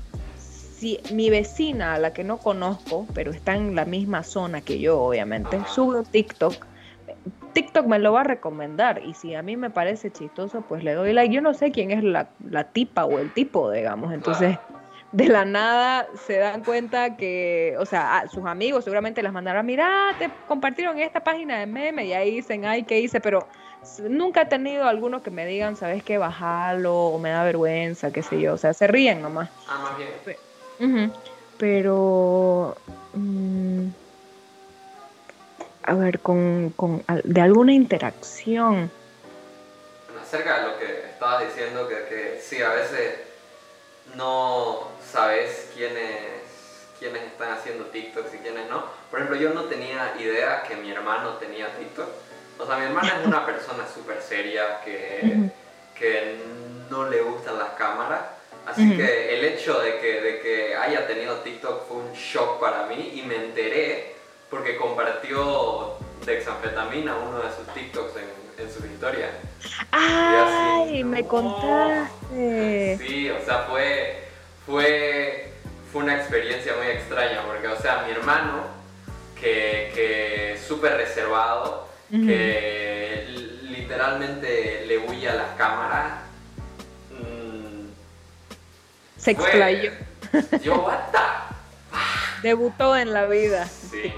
si 0.79 1.01
mi 1.11 1.29
vecina, 1.31 1.95
a 1.95 1.99
la 1.99 2.12
que 2.12 2.24
no 2.24 2.39
conozco, 2.39 3.07
pero 3.14 3.33
está 3.33 3.55
en 3.55 3.74
la 3.74 3.85
misma 3.85 4.22
zona 4.22 4.61
que 4.61 4.79
yo, 4.79 5.01
obviamente, 5.01 5.64
sube 5.66 5.99
un 5.99 6.05
TikTok, 6.05 6.66
TikTok 7.53 7.87
me 7.87 7.99
lo 7.99 8.12
va 8.12 8.20
a 8.20 8.24
recomendar 8.24 9.03
y 9.05 9.14
si 9.14 9.35
a 9.35 9.43
mí 9.43 9.57
me 9.57 9.70
parece 9.70 10.12
chistoso, 10.12 10.62
pues 10.62 10.85
le 10.85 10.93
doy 10.93 11.12
like. 11.12 11.35
Yo 11.35 11.41
no 11.41 11.55
sé 11.55 11.72
quién 11.72 11.91
es 11.91 12.05
la, 12.05 12.31
la 12.49 12.64
tipa 12.64 13.05
o 13.05 13.18
el 13.18 13.33
tipo, 13.33 13.70
digamos, 13.70 14.12
entonces 14.12 14.59
de 15.11 15.29
la 15.29 15.45
nada 15.45 16.07
se 16.26 16.37
dan 16.37 16.62
cuenta 16.62 17.16
que, 17.16 17.74
o 17.79 17.87
sea, 17.87 18.24
sus 18.31 18.45
amigos 18.45 18.85
seguramente 18.85 19.22
las 19.22 19.33
mandaron, 19.33 19.64
mira, 19.64 20.14
te 20.18 20.31
compartieron 20.47 20.99
esta 20.99 21.20
página 21.20 21.59
de 21.59 21.66
meme 21.66 22.07
y 22.07 22.12
ahí 22.12 22.31
dicen, 22.31 22.64
ay, 22.66 22.83
¿qué 22.83 23.01
hice? 23.01 23.20
Pero 23.20 23.49
nunca 24.09 24.43
he 24.43 24.47
tenido 24.47 24.85
alguno 24.85 25.22
que 25.22 25.31
me 25.31 25.47
digan, 25.47 25.76
¿sabes 25.76 26.03
qué? 26.03 26.18
Bajalo 26.18 26.95
o 26.95 27.18
me 27.18 27.31
da 27.31 27.43
vergüenza, 27.43 28.12
qué 28.12 28.22
sé 28.22 28.41
yo, 28.41 28.55
o 28.55 28.59
sea, 28.59 28.74
se 28.74 28.87
ríen 28.87 29.22
nomás. 29.22 29.51
Ah, 29.66 29.81
más 29.83 29.99
bien. 29.99 30.39
Uh 30.81 30.85
-huh. 30.85 31.12
Pero. 31.59 32.76
Um, 33.14 33.93
a 35.89 35.95
ver, 35.95 36.20
con, 36.20 36.70
con, 36.76 37.03
de 37.24 37.41
alguna 37.41 37.72
interacción. 37.72 38.91
Acerca 40.22 40.61
de 40.61 40.68
lo 40.68 40.79
que 40.79 40.85
estabas 41.11 41.45
diciendo, 41.47 41.89
que, 41.89 41.95
que 42.09 42.41
sí, 42.43 42.61
a 42.62 42.68
veces 42.68 43.14
no 44.14 44.89
sabes 45.03 45.70
quiénes, 45.74 46.12
quiénes 46.99 47.22
están 47.22 47.53
haciendo 47.53 47.87
TikToks 47.87 48.35
y 48.35 48.39
quiénes 48.39 48.68
no. 48.68 48.85
Por 49.11 49.20
ejemplo, 49.20 49.41
yo 49.41 49.55
no 49.55 49.64
tenía 49.64 50.14
idea 50.18 50.62
que 50.64 50.76
mi 50.76 50.91
hermano 50.91 51.39
tenía 51.39 51.74
TikTok. 51.79 52.09
O 52.59 52.66
sea, 52.66 52.76
mi 52.76 52.85
hermano 52.85 53.09
es 53.09 53.26
una 53.26 53.47
persona 53.47 53.85
súper 53.89 54.20
seria 54.20 54.81
que, 54.85 55.20
uh 55.22 55.26
-huh. 55.26 55.51
que 55.95 56.37
no 56.91 57.09
le 57.09 57.22
gustan 57.22 57.59
las 57.59 57.70
cámaras. 57.70 58.20
Así 58.69 58.83
uh 58.83 58.85
-huh. 58.93 58.97
que 58.97 59.39
el 59.39 59.45
hecho 59.45 59.81
de 59.81 59.99
que, 59.99 60.21
de 60.21 60.41
que 60.41 60.77
haya 60.77 61.07
tenido 61.07 61.37
TikTok 61.37 61.89
fue 61.89 61.97
un 61.99 62.12
shock 62.12 62.61
para 62.61 62.87
mí 62.87 63.12
y 63.14 63.23
me 63.23 63.37
enteré 63.37 64.14
porque 64.51 64.77
compartió 64.77 65.97
dexanfetamina 66.25 67.16
uno 67.16 67.39
de 67.39 67.51
sus 67.57 67.66
TikToks 67.75 68.12
en, 68.16 68.64
en 68.64 68.73
sus 68.73 68.85
historias. 68.85 69.31
¡Ay! 69.91 70.85
Así, 70.85 71.05
me 71.05 71.23
no. 71.23 71.29
contaste. 71.29 72.99
Sí, 72.99 73.31
o 73.31 73.45
sea, 73.45 73.59
fue, 73.69 74.25
fue, 74.66 75.53
fue 75.91 76.03
una 76.03 76.16
experiencia 76.16 76.75
muy 76.77 76.89
extraña 76.89 77.43
porque, 77.47 77.69
o 77.69 77.81
sea, 77.81 78.05
mi 78.07 78.12
hermano, 78.12 78.64
que, 79.41 79.93
que 79.95 80.59
súper 80.66 80.97
reservado, 80.97 81.89
uh 82.11 82.16
-huh. 82.16 82.27
que 82.27 83.25
literalmente 83.62 84.85
le 84.87 84.99
huye 84.99 85.29
a 85.29 85.35
las 85.35 85.51
cámaras, 85.57 86.28
se 89.29 89.33
explayó. 89.33 89.91
Yo? 90.62 90.87
Debutó 92.43 92.97
en 92.97 93.12
la 93.12 93.26
vida. 93.26 93.66
Sí. 93.66 94.12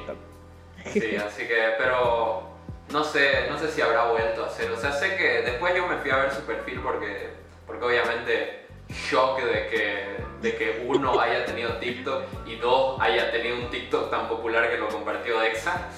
Sí, 0.93 1.17
así 1.17 1.47
que, 1.47 1.75
pero 1.79 2.49
no 2.91 3.05
sé, 3.05 3.49
no 3.51 3.59
sé 3.59 3.71
si 3.71 3.81
habrá 3.81 4.11
vuelto 4.11 4.45
a 4.45 4.47
hacer. 4.47 4.71
O 4.71 4.77
sea, 4.77 4.93
sé 4.93 5.17
que 5.17 5.43
después 5.43 5.75
yo 5.75 5.87
me 5.87 5.97
fui 5.97 6.11
a 6.11 6.17
ver 6.17 6.33
su 6.33 6.43
perfil 6.43 6.81
porque, 6.81 7.31
porque 7.67 7.85
obviamente 7.85 8.67
shock 8.89 9.41
de 9.43 9.69
que, 9.69 10.17
de 10.43 10.57
que 10.57 10.85
uno 10.87 11.21
haya 11.21 11.45
tenido 11.45 11.77
TikTok 11.79 12.25
y 12.47 12.57
dos 12.57 13.01
haya 13.01 13.31
tenido 13.31 13.57
un 13.57 13.71
TikTok 13.71 14.11
tan 14.11 14.29
popular 14.29 14.71
que 14.71 14.79
lo 14.79 14.89
compartió 14.89 15.41
Dexa. 15.41 15.89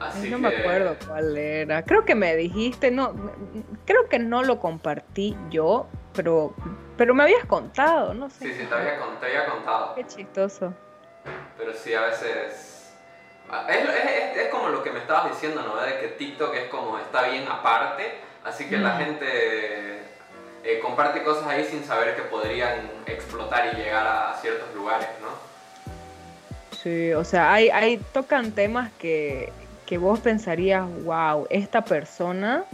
Así 0.00 0.30
no 0.30 0.36
que... 0.36 0.42
me 0.42 0.48
acuerdo 0.48 0.96
cuál 1.06 1.36
era. 1.36 1.84
Creo 1.84 2.04
que 2.04 2.14
me 2.14 2.36
dijiste, 2.36 2.90
no, 2.90 3.14
creo 3.84 4.08
que 4.08 4.18
no 4.18 4.42
lo 4.42 4.60
compartí 4.60 5.36
yo, 5.50 5.88
pero, 6.12 6.54
pero 6.98 7.14
me 7.14 7.22
habías 7.22 7.46
contado, 7.46 8.12
no 8.12 8.28
sé. 8.28 8.48
Sí, 8.48 8.54
sí, 8.54 8.66
te 8.66 8.74
había, 8.74 8.98
te 9.20 9.26
había 9.26 9.46
contado. 9.46 9.94
Qué 9.94 10.06
chistoso. 10.06 10.74
Pero 11.56 11.72
sí, 11.72 11.94
a 11.94 12.02
veces... 12.02 12.92
Es, 13.70 13.88
es, 13.88 14.36
es, 14.36 14.48
como 14.48 14.68
lo 14.68 14.82
que 14.82 14.90
me 14.90 14.98
estabas 14.98 15.30
diciendo, 15.30 15.62
¿no? 15.62 15.80
De 15.80 16.00
que 16.00 16.08
TikTok 16.08 16.54
es 16.54 16.64
como, 16.68 16.98
está 16.98 17.28
bien 17.28 17.46
aparte, 17.48 18.18
así 18.44 18.68
que 18.68 18.76
mm. 18.76 18.82
la 18.82 18.96
gente 18.96 20.02
eh, 20.64 20.80
comparte 20.82 21.22
cosas 21.22 21.46
ahí 21.46 21.64
sin 21.64 21.82
saber 21.82 22.14
que 22.14 22.22
podrían 22.22 22.90
explotar 23.06 23.72
y 23.72 23.76
llegar 23.76 24.06
a 24.06 24.34
ciertos 24.34 24.74
lugares, 24.74 25.08
¿no? 25.22 25.28
Sí, 26.76 27.12
o 27.14 27.24
sea, 27.24 27.54
hay, 27.54 27.70
hay 27.70 27.96
tocan 28.12 28.52
temas 28.52 28.92
que, 28.98 29.50
que 29.86 29.96
vos 29.96 30.20
pensarías, 30.20 30.84
wow, 31.04 31.46
esta 31.48 31.82
persona 31.82 32.64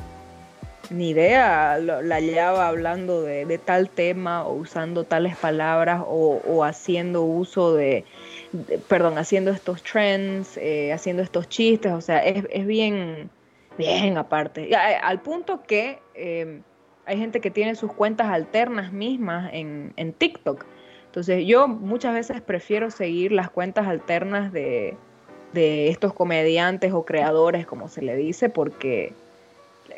ni 0.90 1.10
idea 1.10 1.78
la 1.78 2.16
hallaba 2.16 2.68
hablando 2.68 3.22
de, 3.22 3.58
tal 3.58 3.88
tema 3.88 4.46
o 4.46 4.54
usando 4.54 5.04
tales 5.04 5.36
palabras 5.36 6.02
o, 6.06 6.64
haciendo 6.64 7.22
uso 7.22 7.74
de, 7.74 8.04
perdón, 8.88 9.18
haciendo 9.18 9.50
estos 9.50 9.82
trends, 9.82 10.56
eh, 10.56 10.92
haciendo 10.92 11.22
estos 11.22 11.48
chistes, 11.48 11.92
o 11.92 12.00
sea, 12.00 12.18
es, 12.18 12.66
bien, 12.66 13.30
bien 13.78 14.18
aparte. 14.18 14.70
Eh, 14.70 14.76
al 14.76 15.20
punto 15.20 15.62
que 15.62 15.98
em, 16.14 16.62
hay 17.06 17.18
gente 17.18 17.40
que 17.40 17.50
tiene 17.50 17.74
sus 17.74 17.92
cuentas 17.92 18.28
alternas 18.28 18.92
mismas 18.92 19.50
en, 19.52 19.92
en 19.96 20.12
TikTok. 20.12 20.64
Entonces 21.06 21.46
yo 21.46 21.68
muchas 21.68 22.12
veces 22.12 22.40
prefiero 22.40 22.90
seguir 22.90 23.30
las 23.30 23.48
cuentas 23.48 23.86
alternas 23.86 24.52
de, 24.52 24.96
de 25.52 25.88
estos 25.88 26.12
comediantes 26.12 26.92
o 26.92 27.04
creadores, 27.04 27.66
como 27.66 27.88
se 27.88 28.02
le 28.02 28.16
dice, 28.16 28.48
porque 28.48 29.12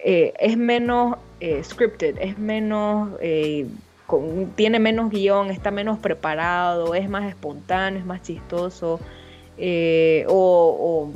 eh, 0.05 0.33
es 0.39 0.57
menos 0.57 1.17
eh, 1.41 1.63
scripted, 1.63 2.17
es 2.21 2.39
menos, 2.39 3.19
tiene 4.55 4.79
menos 4.79 5.11
guion, 5.11 5.51
está 5.51 5.71
menos 5.71 5.99
preparado, 5.99 6.95
es 6.95 7.09
más 7.09 7.29
espontáneo, 7.29 8.01
es 8.01 8.07
más 8.07 8.23
chistoso, 8.23 9.01
o, 9.59 10.29
o, 10.29 11.13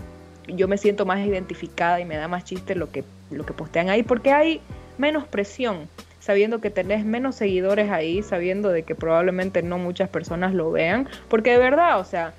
yo 0.49 0.69
me 0.69 0.79
siento 0.79 1.07
más 1.07 1.21
identificada 1.21 2.01
y 2.01 2.05
me 2.05 2.17
da 2.17 2.29
más 2.29 2.45
chiste 2.45 2.75
lo 2.75 2.91
que, 2.91 3.05
lo 3.31 3.45
que 3.47 3.53
postean 3.53 3.89
ahí, 3.89 4.03
porque 4.03 4.33
hay 4.33 4.61
menos 4.99 5.27
presión, 5.27 5.89
sabiendo 6.21 6.61
que 6.61 6.71
tenés 6.71 7.05
menos 7.05 7.37
seguidores 7.37 7.91
ahí, 7.91 8.23
sabiendo 8.23 8.69
de 8.69 8.83
que 8.83 8.95
probablemente 8.95 9.63
no 9.63 9.79
muchas 9.79 10.09
personas 10.09 10.55
lo 10.55 10.71
vean, 10.71 11.09
porque 11.29 11.53
de 11.53 11.59
verdad, 11.59 11.99
o 11.99 12.05
sea, 12.05 12.35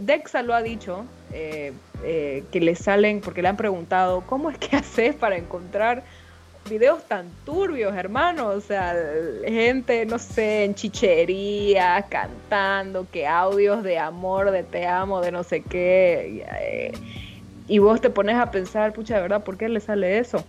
Dexa 0.00 0.42
lo 0.42 0.54
ha 0.54 0.62
dicho, 0.62 1.04
eh, 1.32 1.72
eh, 2.04 2.44
que 2.52 2.60
le 2.60 2.74
salen, 2.74 3.20
porque 3.20 3.42
le 3.42 3.48
han 3.48 3.56
preguntado, 3.56 4.22
¿cómo 4.26 4.50
es 4.50 4.58
que 4.58 4.76
haces 4.76 5.14
para 5.14 5.36
encontrar 5.36 6.04
videos 6.68 7.04
tan 7.04 7.30
turbios, 7.44 7.94
hermano? 7.94 8.48
O 8.48 8.60
sea, 8.60 8.94
gente, 9.44 10.06
no 10.06 10.18
sé, 10.18 10.64
en 10.64 10.74
chichería, 10.74 12.06
cantando, 12.08 13.06
que 13.10 13.26
audios 13.26 13.82
de 13.82 13.98
amor, 13.98 14.50
de 14.50 14.62
te 14.62 14.86
amo, 14.86 15.20
de 15.20 15.32
no 15.32 15.42
sé 15.42 15.62
qué. 15.62 16.46
Eh, 16.60 16.92
y 17.68 17.78
vos 17.78 18.00
te 18.00 18.10
pones 18.10 18.36
a 18.36 18.50
pensar, 18.50 18.92
pucha, 18.92 19.16
de 19.16 19.22
verdad, 19.22 19.42
¿por 19.42 19.56
qué 19.56 19.68
le 19.68 19.80
sale 19.80 20.18
eso? 20.18 20.44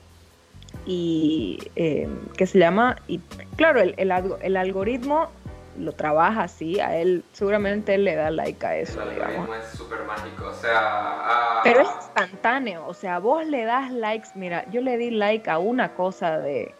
Y 0.85 1.59
que 1.75 2.47
se 2.47 2.59
llama, 2.59 2.97
y 3.07 3.19
claro, 3.57 3.81
el, 3.81 3.93
el, 3.97 4.55
algoritmo 4.55 5.29
lo 5.77 5.91
trabaja 5.93 6.43
así, 6.43 6.79
a 6.79 6.97
él 6.97 7.23
seguramente 7.33 7.95
él 7.95 8.05
le 8.05 8.15
da 8.15 8.31
like 8.31 8.65
a 8.65 8.77
eso. 8.77 9.01
El 9.01 9.17
es 9.19 9.69
súper 9.77 10.03
mágico, 10.03 10.45
o 10.47 10.53
sea... 10.53 11.61
Pero 11.63 11.81
es 11.81 11.89
instantáneo, 11.89 12.85
o 12.87 12.93
sea, 12.93 13.19
vos 13.19 13.45
le 13.45 13.63
das 13.65 13.91
likes, 13.91 14.29
mira, 14.35 14.69
yo 14.69 14.81
le 14.81 14.97
di 14.97 15.11
like 15.11 15.49
a 15.49 15.57
una 15.57 15.93
cosa 15.93 16.39
de... 16.39 16.73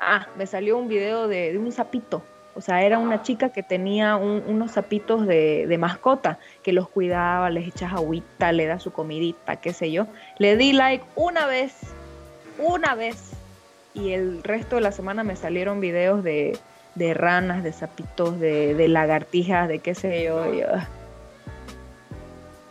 Ah, 0.00 0.26
me 0.36 0.46
salió 0.46 0.76
un 0.76 0.88
video 0.88 1.28
de, 1.28 1.52
de 1.52 1.58
un 1.58 1.72
sapito 1.72 2.22
o 2.56 2.60
sea, 2.60 2.82
era 2.82 2.98
una 2.98 3.22
chica 3.22 3.48
que 3.48 3.62
tenía 3.62 4.16
unos 4.16 4.72
zapitos 4.72 5.26
de, 5.26 5.76
mascota, 5.78 6.38
que 6.62 6.72
los 6.72 6.88
cuidaba, 6.88 7.50
les 7.50 7.66
echas 7.66 7.92
agüita, 7.92 8.52
le 8.52 8.66
da 8.66 8.78
su 8.78 8.92
comidita, 8.92 9.56
qué 9.56 9.72
sé 9.72 9.90
yo. 9.90 10.06
Le 10.38 10.56
di 10.56 10.72
like 10.72 11.04
una 11.16 11.46
vez, 11.46 11.74
una 12.58 12.94
vez. 12.94 13.32
Y 13.92 14.12
el 14.12 14.42
resto 14.42 14.76
de 14.76 14.82
la 14.82 14.92
semana 14.92 15.24
me 15.24 15.36
salieron 15.36 15.80
videos 15.80 16.22
de, 16.22 16.56
ranas, 17.14 17.62
de 17.62 17.72
zapitos, 17.72 18.38
de, 18.38 18.88
lagartijas, 18.88 19.68
de 19.68 19.78
qué 19.80 19.94
sé 19.94 20.24
yo. 20.24 20.42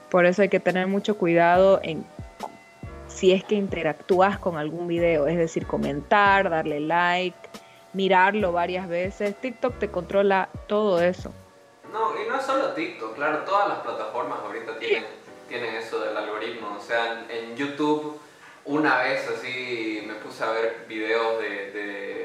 Por 0.09 0.25
eso 0.25 0.41
hay 0.43 0.49
que 0.49 0.59
tener 0.59 0.87
mucho 0.87 1.17
cuidado 1.17 1.79
en 1.83 2.05
si 3.07 3.31
es 3.31 3.43
que 3.43 3.55
interactúas 3.55 4.39
con 4.39 4.57
algún 4.57 4.87
video, 4.87 5.27
es 5.27 5.37
decir, 5.37 5.65
comentar, 5.65 6.49
darle 6.49 6.79
like, 6.79 7.37
mirarlo 7.93 8.51
varias 8.51 8.87
veces. 8.87 9.35
TikTok 9.39 9.77
te 9.79 9.89
controla 9.89 10.49
todo 10.67 11.01
eso. 11.01 11.31
No, 11.91 12.11
y 12.19 12.27
no 12.27 12.37
es 12.37 12.45
solo 12.45 12.73
TikTok, 12.73 13.15
claro, 13.15 13.39
todas 13.45 13.69
las 13.69 13.79
plataformas 13.79 14.39
ahorita 14.39 14.77
tienen, 14.79 15.05
tienen 15.47 15.75
eso 15.75 15.99
del 15.99 16.17
algoritmo. 16.17 16.75
O 16.77 16.81
sea, 16.81 17.25
en, 17.29 17.55
YouTube 17.55 18.19
una 18.65 18.97
vez 19.03 19.29
así 19.29 20.03
me 20.07 20.15
puse 20.15 20.43
a 20.43 20.51
ver 20.51 20.85
videos 20.87 21.39
de, 21.39 21.71
de, 21.71 22.22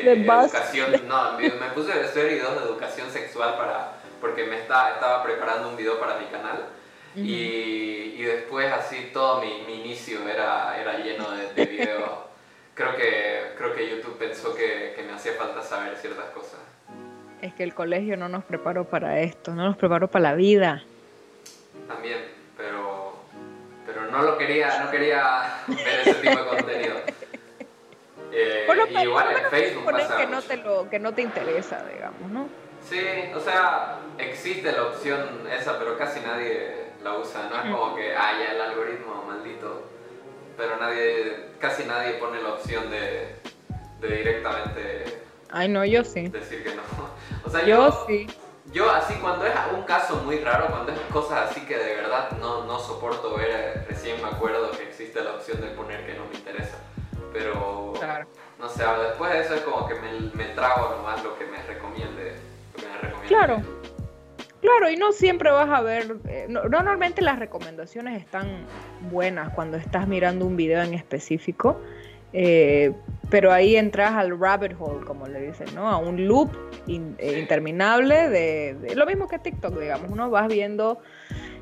educación, 0.00 1.08
no, 1.08 1.38
me 1.38 1.50
puse 1.74 1.92
a 1.92 1.96
ver 1.96 2.28
videos 2.28 2.58
de 2.58 2.64
educación 2.64 3.10
sexual 3.10 3.56
para, 3.56 3.92
porque 4.20 4.44
me 4.44 4.60
estaba, 4.60 4.90
estaba 4.90 5.22
preparando 5.22 5.68
un 5.68 5.76
video 5.76 5.98
para 6.00 6.18
mi 6.18 6.26
canal. 6.26 6.66
y, 7.14 8.14
y, 8.16 8.22
después 8.22 8.72
así 8.72 9.10
todo 9.12 9.42
mi, 9.42 9.64
mi 9.66 9.80
inicio 9.80 10.26
era, 10.26 10.80
era 10.80 10.96
lleno 10.96 11.30
de, 11.32 11.52
de 11.52 11.66
videos 11.66 12.32
creo 12.74 12.96
que, 12.96 13.54
creo 13.56 13.74
que 13.74 13.90
YouTube 13.90 14.18
pensó 14.18 14.54
que, 14.54 14.94
me 15.06 15.12
hacía 15.12 15.32
falta 15.32 15.62
saber 15.62 15.96
ciertas 15.96 16.26
cosas. 16.30 16.60
Es 17.40 17.52
que 17.54 17.64
el 17.64 17.74
colegio 17.74 18.16
no 18.16 18.28
nos 18.28 18.44
preparó 18.44 18.84
para 18.84 19.20
esto, 19.20 19.52
no 19.52 19.64
nos 19.64 19.76
preparó 19.76 20.08
para 20.08 20.30
la 20.30 20.34
vida. 20.34 20.82
También, 21.88 22.18
pero, 22.56 23.14
pero 23.84 24.06
no 24.10 24.22
lo 24.22 24.38
quería, 24.38 24.84
no 24.84 24.90
quería 24.90 25.62
ver 25.66 26.00
ese 26.00 26.14
tipo 26.14 26.38
de 26.38 26.46
contenido. 26.46 26.94
Eh, 28.32 28.66
igual 29.02 29.36
en 29.36 29.50
Facebook 29.50 29.90
pasa 29.90 30.16
que 30.16 30.26
no 30.26 30.42
te 30.42 30.56
lo 30.56 30.88
que 30.88 30.98
no 30.98 31.12
te 31.12 31.22
interesa, 31.22 31.84
digamos, 31.92 32.30
¿no? 32.30 32.48
Sí, 32.88 32.98
o 33.34 33.40
sea, 33.40 33.98
existe 34.18 34.72
la 34.72 34.84
opción 34.84 35.46
esa, 35.50 35.78
pero 35.78 35.96
casi 35.98 36.20
nadie 36.20 36.86
la 37.02 37.18
usa. 37.18 37.48
No 37.50 37.56
es 37.58 37.64
mm. 37.66 37.72
como 37.72 37.94
que, 37.94 38.14
ah, 38.16 38.32
ya 38.38 38.52
el 38.52 38.60
algoritmo 38.60 39.24
maldito 39.26 39.92
pero 40.56 40.76
nadie, 40.76 41.48
casi 41.58 41.84
nadie 41.84 42.14
pone 42.14 42.42
la 42.42 42.54
opción 42.54 42.90
de, 42.90 43.36
de 44.00 44.16
directamente... 44.16 45.22
Ay, 45.50 45.68
no, 45.68 45.84
yo 45.84 46.04
sí. 46.04 46.28
Decir 46.28 46.62
que 46.62 46.74
no. 46.74 46.82
O 47.44 47.50
sea, 47.50 47.64
yo, 47.66 48.06
sí. 48.06 48.26
Yo 48.72 48.90
así, 48.90 49.14
cuando 49.14 49.44
es 49.44 49.52
un 49.74 49.82
caso 49.82 50.16
muy 50.24 50.38
raro, 50.38 50.68
cuando 50.68 50.92
es 50.92 50.98
cosas 51.12 51.50
así 51.50 51.60
que 51.62 51.76
de 51.76 51.96
verdad 51.96 52.30
no, 52.40 52.64
no 52.64 52.78
soporto 52.78 53.36
ver, 53.36 53.84
recién 53.88 54.22
me 54.22 54.28
acuerdo 54.28 54.70
que 54.70 54.84
existe 54.84 55.22
la 55.22 55.32
opción 55.32 55.60
de 55.60 55.68
poner 55.68 56.06
que 56.06 56.14
no 56.14 56.24
me 56.26 56.36
interesa. 56.36 56.78
Pero, 57.32 57.94
claro. 57.98 58.26
no 58.58 58.68
sé, 58.68 58.84
después 59.08 59.32
de 59.32 59.40
eso 59.40 59.54
es 59.54 59.60
como 59.62 59.86
que 59.88 59.94
me, 59.94 60.12
me 60.34 60.54
trago 60.54 60.96
nomás 60.96 61.22
lo 61.24 61.38
que 61.38 61.46
me 61.46 61.62
recomiende. 61.62 62.36
Lo 62.74 62.82
que 62.82 62.88
me 62.88 62.98
recomiende 62.98 63.28
claro. 63.28 63.62
Claro, 64.62 64.88
y 64.88 64.96
no 64.96 65.10
siempre 65.10 65.50
vas 65.50 65.68
a 65.68 65.80
ver, 65.80 66.18
eh, 66.28 66.46
normalmente 66.48 67.20
las 67.20 67.36
recomendaciones 67.40 68.20
están 68.20 68.64
buenas 69.10 69.52
cuando 69.54 69.76
estás 69.76 70.06
mirando 70.06 70.46
un 70.46 70.56
video 70.56 70.80
en 70.82 70.94
específico, 70.94 71.80
eh, 72.32 72.92
pero 73.28 73.50
ahí 73.50 73.74
entras 73.74 74.12
al 74.12 74.38
rabbit 74.38 74.74
hole, 74.78 75.04
como 75.04 75.26
le 75.26 75.40
dicen, 75.40 75.66
¿no? 75.74 75.88
A 75.88 75.96
un 75.96 76.28
loop 76.28 76.50
eh, 76.86 77.38
interminable 77.40 78.28
de, 78.28 78.94
lo 78.94 79.04
mismo 79.04 79.26
que 79.26 79.40
TikTok, 79.40 79.80
digamos, 79.80 80.12
uno 80.12 80.30
vas 80.30 80.46
viendo 80.46 81.00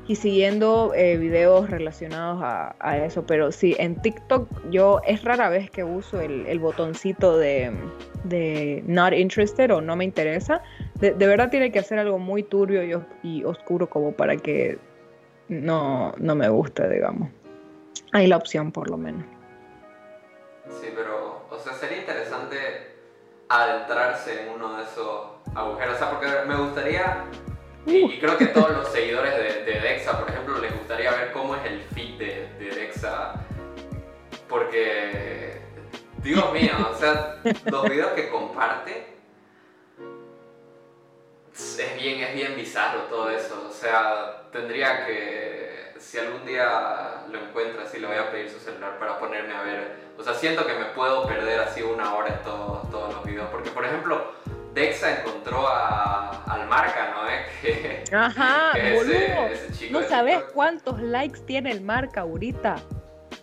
y 0.07 0.15
siguiendo 0.15 0.91
videos 0.91 1.69
relacionados 1.69 2.41
a, 2.43 2.97
eso, 2.97 3.25
pero 3.25 3.51
sí, 3.51 3.75
en 3.79 4.01
TikTok 4.01 4.47
yo 4.69 4.99
es 5.05 5.23
rara 5.23 5.49
vez 5.49 5.69
que 5.69 5.83
uso 5.83 6.19
el 6.19 6.59
botoncito 6.59 7.37
de 7.37 7.71
de 8.23 8.83
not 8.85 9.13
interested 9.13 9.71
o 9.71 9.81
no 9.81 9.95
me 9.95 10.03
interesa, 10.03 10.61
de, 10.95 11.11
verdad 11.13 11.49
tiene 11.49 11.71
que 11.71 11.79
hacer 11.79 11.99
algo 11.99 12.19
muy 12.19 12.43
turbio 12.43 13.05
y, 13.23 13.43
oscuro 13.43 13.89
como 13.89 14.11
para 14.13 14.37
que 14.37 14.77
no, 15.47 16.13
no 16.17 16.35
me 16.35 16.49
guste, 16.49 16.87
digamos. 16.89 17.29
Hay 18.13 18.27
la 18.27 18.37
opción 18.37 18.71
por 18.71 18.89
lo 18.89 18.97
menos. 18.97 19.25
Sí, 20.69 20.87
pero, 20.95 21.45
o 21.49 21.57
sea, 21.57 21.73
sería 21.73 21.99
interesante 21.99 22.57
adentrarse 23.49 24.43
en 24.43 24.53
uno 24.53 24.77
de 24.77 24.83
esos 24.83 25.31
agujeros, 25.55 25.95
o 25.95 25.97
sea, 25.97 26.09
porque 26.11 26.27
me 26.47 26.55
gustaría, 26.55 27.25
y, 27.85 28.19
creo 28.19 28.37
que 28.37 28.47
todos 28.47 28.71
los 28.71 28.89
seguidores 28.89 29.35
de, 29.65 29.79
Dexa, 29.79 30.19
por 30.19 30.29
ejemplo, 30.29 30.59
les 30.59 30.73
gustaría 30.73 31.11
ver 31.11 31.31
cómo 31.31 31.55
es 31.55 31.65
el 31.65 31.81
feed 31.95 32.17
de, 32.17 32.47
de 32.59 32.75
Dexa, 32.75 33.33
porque 34.47 35.61
Dios 36.17 36.51
mío, 36.53 36.73
o 36.91 36.95
sea, 36.95 37.37
los 37.65 37.89
videos 37.89 38.11
que 38.11 38.29
comparte 38.29 39.11
es 41.53 41.95
bien, 42.01 42.21
es 42.21 42.33
bien 42.33 42.55
bizarro 42.55 43.01
todo 43.03 43.29
eso. 43.29 43.67
O 43.69 43.71
sea, 43.71 44.43
tendría 44.51 45.05
que, 45.05 45.93
si 45.99 46.17
algún 46.17 46.45
día 46.45 47.23
lo 47.29 47.39
encuentro 47.39 47.81
así, 47.81 47.99
le 47.99 48.07
voy 48.07 48.17
a 48.17 48.31
pedir 48.31 48.49
su 48.49 48.59
celular 48.59 48.97
para 48.99 49.19
ponerme 49.19 49.53
a 49.53 49.61
ver. 49.63 50.01
O 50.17 50.23
sea, 50.23 50.33
siento 50.33 50.65
que 50.65 50.73
me 50.73 50.85
puedo 50.85 51.25
perder 51.27 51.59
así 51.59 51.81
una 51.81 52.13
hora 52.13 52.29
en 52.29 52.43
todos, 52.43 52.89
todos 52.89 53.13
los 53.13 53.25
videos. 53.25 53.49
Porque, 53.49 53.69
por 53.71 53.85
ejemplo, 53.85 54.33
Dexa 54.73 55.19
encontró 55.19 55.67
a, 55.67 56.43
al 56.45 56.67
Marca, 56.67 57.13
¿no? 57.13 57.29
¿Eh? 57.29 58.03
Ajá, 58.11 58.71
boludo. 58.95 59.91
no 59.91 60.03
sabes 60.03 60.39
cuántos 60.53 61.01
likes 61.01 61.41
tiene 61.41 61.71
el 61.71 61.81
Marca 61.81 62.21
ahorita. 62.21 62.77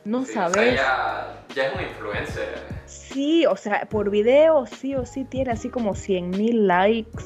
No 0.04 0.24
sabes. 0.24 0.74
ya, 0.74 1.44
ya 1.54 1.66
es 1.66 1.74
un 1.74 1.82
influencer. 1.82 2.58
Sí, 2.86 3.44
o 3.46 3.56
sea, 3.56 3.86
por 3.90 4.10
video 4.10 4.64
sí 4.66 4.94
o 4.94 5.04
sí 5.04 5.24
tiene 5.24 5.52
así 5.52 5.68
como 5.68 5.94
100 5.94 6.30
mil 6.30 6.66
likes. 6.66 7.24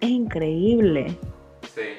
Es 0.00 0.08
increíble. 0.08 1.18
Sí, 1.74 1.98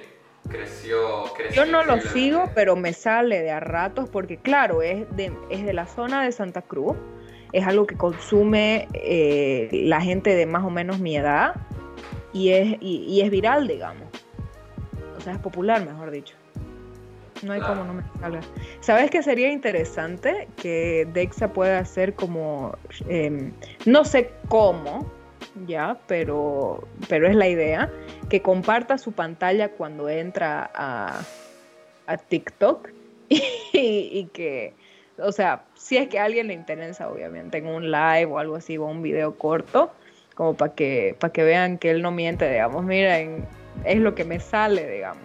creció, 0.49 1.25
creció. 1.35 1.65
Yo 1.65 1.71
no 1.71 1.83
lo 1.83 2.01
sigo, 2.01 2.49
pero 2.55 2.75
me 2.75 2.93
sale 2.93 3.41
de 3.41 3.51
a 3.51 3.59
ratos 3.59 4.09
porque 4.09 4.37
claro, 4.37 4.81
es 4.81 5.05
de, 5.15 5.31
es 5.49 5.65
de 5.65 5.73
la 5.73 5.85
zona 5.85 6.23
de 6.23 6.31
Santa 6.31 6.63
Cruz. 6.63 6.97
Es 7.51 7.65
algo 7.65 7.87
que 7.87 7.95
consume 7.95 8.87
eh, 8.93 9.69
la 9.71 10.01
gente 10.01 10.35
de 10.35 10.45
más 10.45 10.63
o 10.63 10.69
menos 10.69 10.99
mi 10.99 11.15
edad 11.15 11.55
y 12.33 12.49
es, 12.49 12.77
y, 12.81 13.21
es 13.21 13.29
viral, 13.31 13.67
digamos. 13.67 14.03
O 15.17 15.21
sea, 15.21 15.33
es 15.33 15.39
popular, 15.39 15.85
mejor 15.85 16.11
dicho. 16.11 16.35
No 17.43 17.53
hay 17.53 17.61
como 17.61 17.83
no 17.83 17.93
me 17.93 18.03
salga. 18.19 18.41
¿Sabes 18.79 19.11
qué 19.11 19.21
sería 19.21 19.51
interesante? 19.51 20.47
Que 20.57 21.07
Dexa 21.13 21.53
pueda 21.53 21.79
hacer 21.79 22.15
como, 22.15 22.75
em, 23.07 23.51
no 23.85 24.05
sé 24.05 24.31
cómo, 24.49 25.11
ya, 25.67 25.99
pero, 26.07 26.87
pero 27.07 27.27
es 27.27 27.35
la 27.35 27.47
idea, 27.47 27.91
que 28.29 28.41
comparta 28.41 28.97
su 28.97 29.11
pantalla 29.11 29.69
cuando 29.69 30.09
entra 30.09 30.69
a, 30.73 31.21
a 32.07 32.17
TikTok 32.17 32.89
y, 33.29 34.25
que, 34.33 34.73
o 35.17 35.31
sea, 35.31 35.63
si 35.87 35.95
es 35.95 36.09
que 36.09 36.19
a 36.19 36.25
alguien 36.25 36.47
le 36.47 36.53
interesa, 36.53 37.09
obviamente, 37.09 37.59
en 37.59 37.67
un 37.67 37.89
live 37.89 38.25
o 38.25 38.39
algo 38.39 38.57
así, 38.57 38.77
o 38.77 38.83
un 38.83 39.01
video 39.01 39.37
corto, 39.37 39.89
como 40.35 40.53
para 40.53 40.73
que, 40.75 41.15
para 41.17 41.31
que 41.31 41.43
vean 41.43 41.77
que 41.77 41.91
él 41.91 42.01
no 42.01 42.11
miente, 42.11 42.51
digamos, 42.51 42.83
miren, 42.83 43.45
es 43.85 43.97
lo 43.99 44.13
que 44.13 44.25
me 44.25 44.37
sale, 44.41 44.85
digamos. 44.85 45.23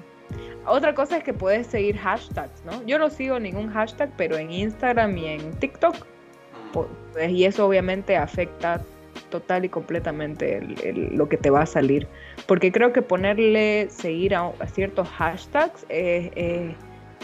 Otra 0.65 0.95
cosa 0.95 1.17
es 1.17 1.25
que 1.25 1.35
puedes 1.35 1.67
seguir 1.67 1.99
hashtags, 1.99 2.65
¿no? 2.65 2.81
Yo 2.87 3.01
no 3.01 3.11
sigo 3.11 3.41
ningún 3.41 3.73
hashtag, 3.73 4.11
pero 4.17 4.37
en 4.37 4.53
Instagram 4.53 5.19
y 5.19 5.27
en 5.27 5.53
TikTok, 5.55 5.97
pues, 6.73 6.87
y 7.29 7.45
eso 7.45 7.67
obviamente 7.67 8.17
afecta 8.17 8.81
total 9.31 9.65
y 9.65 9.69
completamente 9.69 10.61
lo 10.95 11.29
que 11.29 11.39
te 11.39 11.51
va 11.51 11.63
a 11.63 11.67
salir. 11.67 12.07
Porque 12.47 12.71
creo 12.71 12.93
que 12.93 13.03
ponerle 13.03 13.89
seguir 13.91 14.37
a, 14.37 14.53
ciertos 14.73 15.09
hashtags 15.09 15.85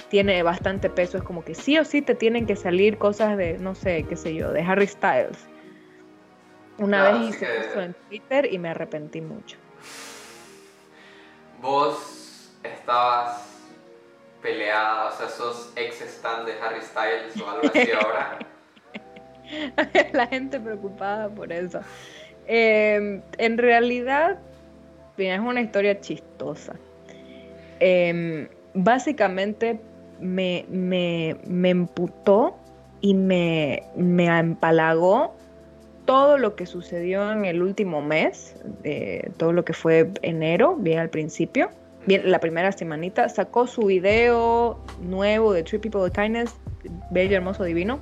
tiene 0.09 0.43
bastante 0.43 0.91
peso. 0.91 1.19
Es 1.19 1.25
como 1.25 1.45
que 1.45 1.55
sí 1.55 1.79
o 1.79 1.85
sí 1.85 2.03
te 2.03 2.15
tienen 2.15 2.47
que 2.47 2.57
salir 2.57 2.99
cosas 2.99 3.37
de, 3.37 3.59
no 3.59 3.75
sé, 3.75 4.05
qué 4.09 4.17
sé 4.17 4.35
yo, 4.35 4.53
de 4.53 4.63
Harry 4.63 4.87
Styles 4.87 5.49
una 6.79 7.03
vez 7.03 7.17
hice 7.21 7.47
eso 7.59 7.81
en 7.81 7.95
Twitter 8.09 8.53
y 8.53 8.59
me 8.59 8.71
arrepentí 8.71 9.21
mucho. 9.21 9.57
Vos 11.61 12.57
estabas 12.63 13.47
peleada, 14.41 15.09
o 15.09 15.13
sea, 15.13 15.29
sos 15.29 15.73
ex 15.77 16.01
stand 16.01 16.47
de 16.47 16.53
Harry 16.61 16.81
Styles 16.81 17.41
o 17.41 17.51
algo 17.51 17.69
así 17.69 17.91
ahora. 18.01 18.39
La 20.13 20.27
gente 20.29 20.61
preocupada 20.61 21.29
por 21.29 21.53
eso. 21.53 21.81
Em, 22.47 23.23
en 23.39 23.59
realidad, 23.59 24.39
es 25.17 25.41
una 25.41 25.61
historia 25.61 26.01
chistosa. 26.01 26.77
Em, 27.81 28.49
básicamente 28.75 29.81
me, 30.21 30.65
me, 30.69 31.37
me 31.47 31.71
emputó 31.71 32.57
y 33.01 33.15
me, 33.15 33.85
me 33.97 34.27
empalagó 34.27 35.35
todo 36.05 36.39
lo 36.39 36.57
que 36.57 36.65
sucedió 36.65 37.31
en 37.33 37.45
el 37.45 37.61
último 37.63 38.01
mes, 38.01 38.57
eh, 38.83 39.31
todo 39.37 39.53
lo 39.53 39.65
que 39.65 39.75
fue 39.75 40.11
enero, 40.23 40.75
bien 40.77 41.01
al 41.01 41.11
principio, 41.11 41.69
bien 42.07 42.31
la 42.31 42.39
primera 42.39 42.73
semanita, 42.73 43.29
sacó 43.29 43.67
su 43.67 43.83
video 43.83 44.79
nuevo 45.03 45.53
de 45.53 45.63
Three 45.63 45.79
People 45.79 46.01
of 46.01 46.13
Kindness, 46.13 46.57
bello, 47.11 47.37
hermoso, 47.37 47.65
divino. 47.65 48.01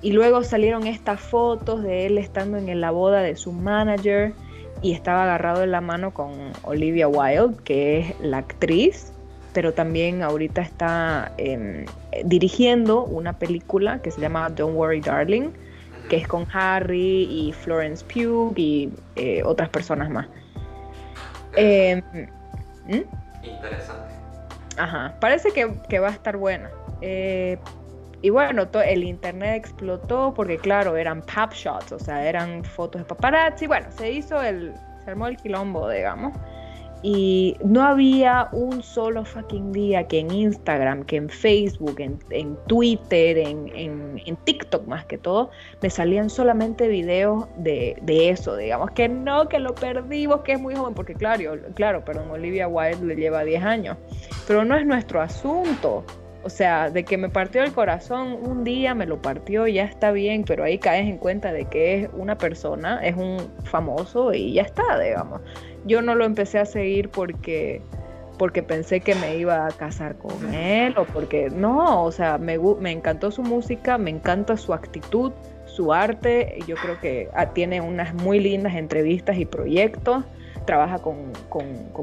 Y 0.00 0.12
luego 0.12 0.42
salieron 0.42 0.86
estas 0.86 1.20
fotos 1.20 1.82
de 1.82 2.06
él 2.06 2.16
estando 2.16 2.56
en 2.56 2.80
la 2.80 2.92
boda 2.92 3.20
de 3.20 3.36
su 3.36 3.52
manager 3.52 4.32
y 4.80 4.94
estaba 4.94 5.24
agarrado 5.24 5.64
en 5.64 5.72
la 5.72 5.80
mano 5.80 6.14
con 6.14 6.32
Olivia 6.62 7.08
Wilde, 7.08 7.56
que 7.64 7.98
es 7.98 8.20
la 8.20 8.38
actriz, 8.38 9.12
pero 9.58 9.74
también 9.74 10.22
ahorita 10.22 10.60
está 10.60 11.32
em, 11.36 11.84
dirigiendo 12.24 13.02
una 13.02 13.32
película 13.32 14.00
que 14.00 14.12
se 14.12 14.20
llama 14.20 14.48
Don't 14.50 14.76
Worry 14.76 15.00
Darling 15.00 15.50
que 16.08 16.14
es 16.14 16.28
con 16.28 16.46
Harry 16.52 17.24
y 17.24 17.52
Florence 17.52 18.04
Pugh 18.04 18.52
y 18.54 18.88
eh, 19.16 19.42
otras 19.44 19.68
personas 19.68 20.10
más. 20.10 20.28
Em, 21.56 22.00
¿Mm? 22.86 23.02
Interesante. 23.42 24.14
Ajá, 24.76 25.16
parece 25.18 25.50
que, 25.50 25.98
va 25.98 26.06
a 26.06 26.12
estar 26.12 26.36
buena. 26.36 26.70
Eh, 27.00 27.58
y 28.22 28.30
bueno, 28.30 28.68
el 28.84 29.02
internet 29.02 29.56
explotó 29.56 30.34
porque 30.34 30.56
claro, 30.56 30.96
eran 30.96 31.20
pop 31.22 31.52
shots, 31.52 31.90
o 31.90 31.98
sea, 31.98 32.28
eran 32.28 32.62
fotos 32.62 33.00
de 33.00 33.06
paparazzi. 33.06 33.66
Bueno, 33.66 33.88
se 33.90 34.12
hizo 34.12 34.40
el, 34.40 34.72
se 35.02 35.10
armó 35.10 35.26
el 35.26 35.36
quilombo, 35.36 35.90
digamos. 35.90 36.32
Y 37.02 37.56
no 37.64 37.82
había 37.82 38.48
un 38.50 38.82
solo 38.82 39.24
fucking 39.24 39.70
día 39.72 40.08
que 40.08 40.18
en 40.18 40.32
Instagram, 40.32 41.04
que 41.04 41.16
en 41.16 41.28
Facebook, 41.28 42.00
en, 42.00 42.56
Twitter, 42.66 43.38
en, 43.38 43.70
en, 43.74 44.36
TikTok 44.44 44.86
más 44.86 45.04
que 45.04 45.16
todo, 45.16 45.50
me 45.80 45.90
salían 45.90 46.28
solamente 46.28 46.88
videos 46.88 47.46
de, 47.56 47.96
eso, 48.28 48.56
digamos, 48.56 48.90
que 48.92 49.08
no, 49.08 49.48
que 49.48 49.60
lo 49.60 49.74
perdimos, 49.74 50.40
que 50.40 50.52
es 50.52 50.60
muy 50.60 50.74
joven, 50.74 50.94
porque 50.94 51.14
claro, 51.14 51.56
claro, 51.74 52.04
perdón, 52.04 52.30
Olivia 52.30 52.66
Wilde 52.66 53.06
le 53.06 53.14
lleva 53.14 53.44
10 53.44 53.62
años, 53.62 53.96
pero 54.48 54.64
no 54.64 54.76
es 54.76 54.84
nuestro 54.84 55.20
asunto. 55.20 56.04
O 56.44 56.50
sea, 56.50 56.88
de 56.88 57.04
que 57.04 57.18
me 57.18 57.28
partió 57.28 57.62
el 57.62 57.72
corazón 57.72 58.38
un 58.42 58.62
día, 58.64 58.94
me 58.94 59.06
lo 59.06 59.20
partió, 59.20 59.66
ya 59.66 59.84
está 59.84 60.12
bien, 60.12 60.44
pero 60.44 60.64
ahí 60.64 60.78
caes 60.78 61.06
en 61.06 61.18
cuenta 61.18 61.52
de 61.52 61.64
que 61.66 62.02
es 62.02 62.10
una 62.12 62.38
persona, 62.38 63.00
es 63.04 63.16
un 63.16 63.38
famoso 63.64 64.32
y 64.32 64.54
ya 64.54 64.62
está, 64.62 64.98
digamos 64.98 65.40
yo 65.84 66.02
no 66.02 66.14
lo 66.14 66.24
empecé 66.24 66.58
a 66.58 66.66
seguir 66.66 67.08
porque 67.10 67.82
porque 68.38 68.62
pensé 68.62 69.00
que 69.00 69.14
me 69.16 69.36
iba 69.36 69.66
a 69.66 69.70
casar 69.70 70.16
con 70.16 70.54
él 70.54 70.96
o 70.96 71.04
porque 71.04 71.50
no, 71.50 72.04
o 72.04 72.12
sea, 72.12 72.38
me, 72.38 72.56
me 72.56 72.92
encantó 72.92 73.30
su 73.30 73.42
música, 73.42 73.98
me 73.98 74.10
encanta 74.10 74.56
su 74.56 74.72
actitud, 74.72 75.32
su 75.66 75.92
arte, 75.92 76.58
yo 76.66 76.76
creo 76.76 76.98
que 77.00 77.28
ah, 77.34 77.46
tiene 77.46 77.80
unas 77.80 78.14
muy 78.14 78.38
lindas 78.38 78.74
entrevistas 78.76 79.36
y 79.36 79.44
proyectos, 79.44 80.24
trabaja 80.64 80.98
con, 80.98 81.32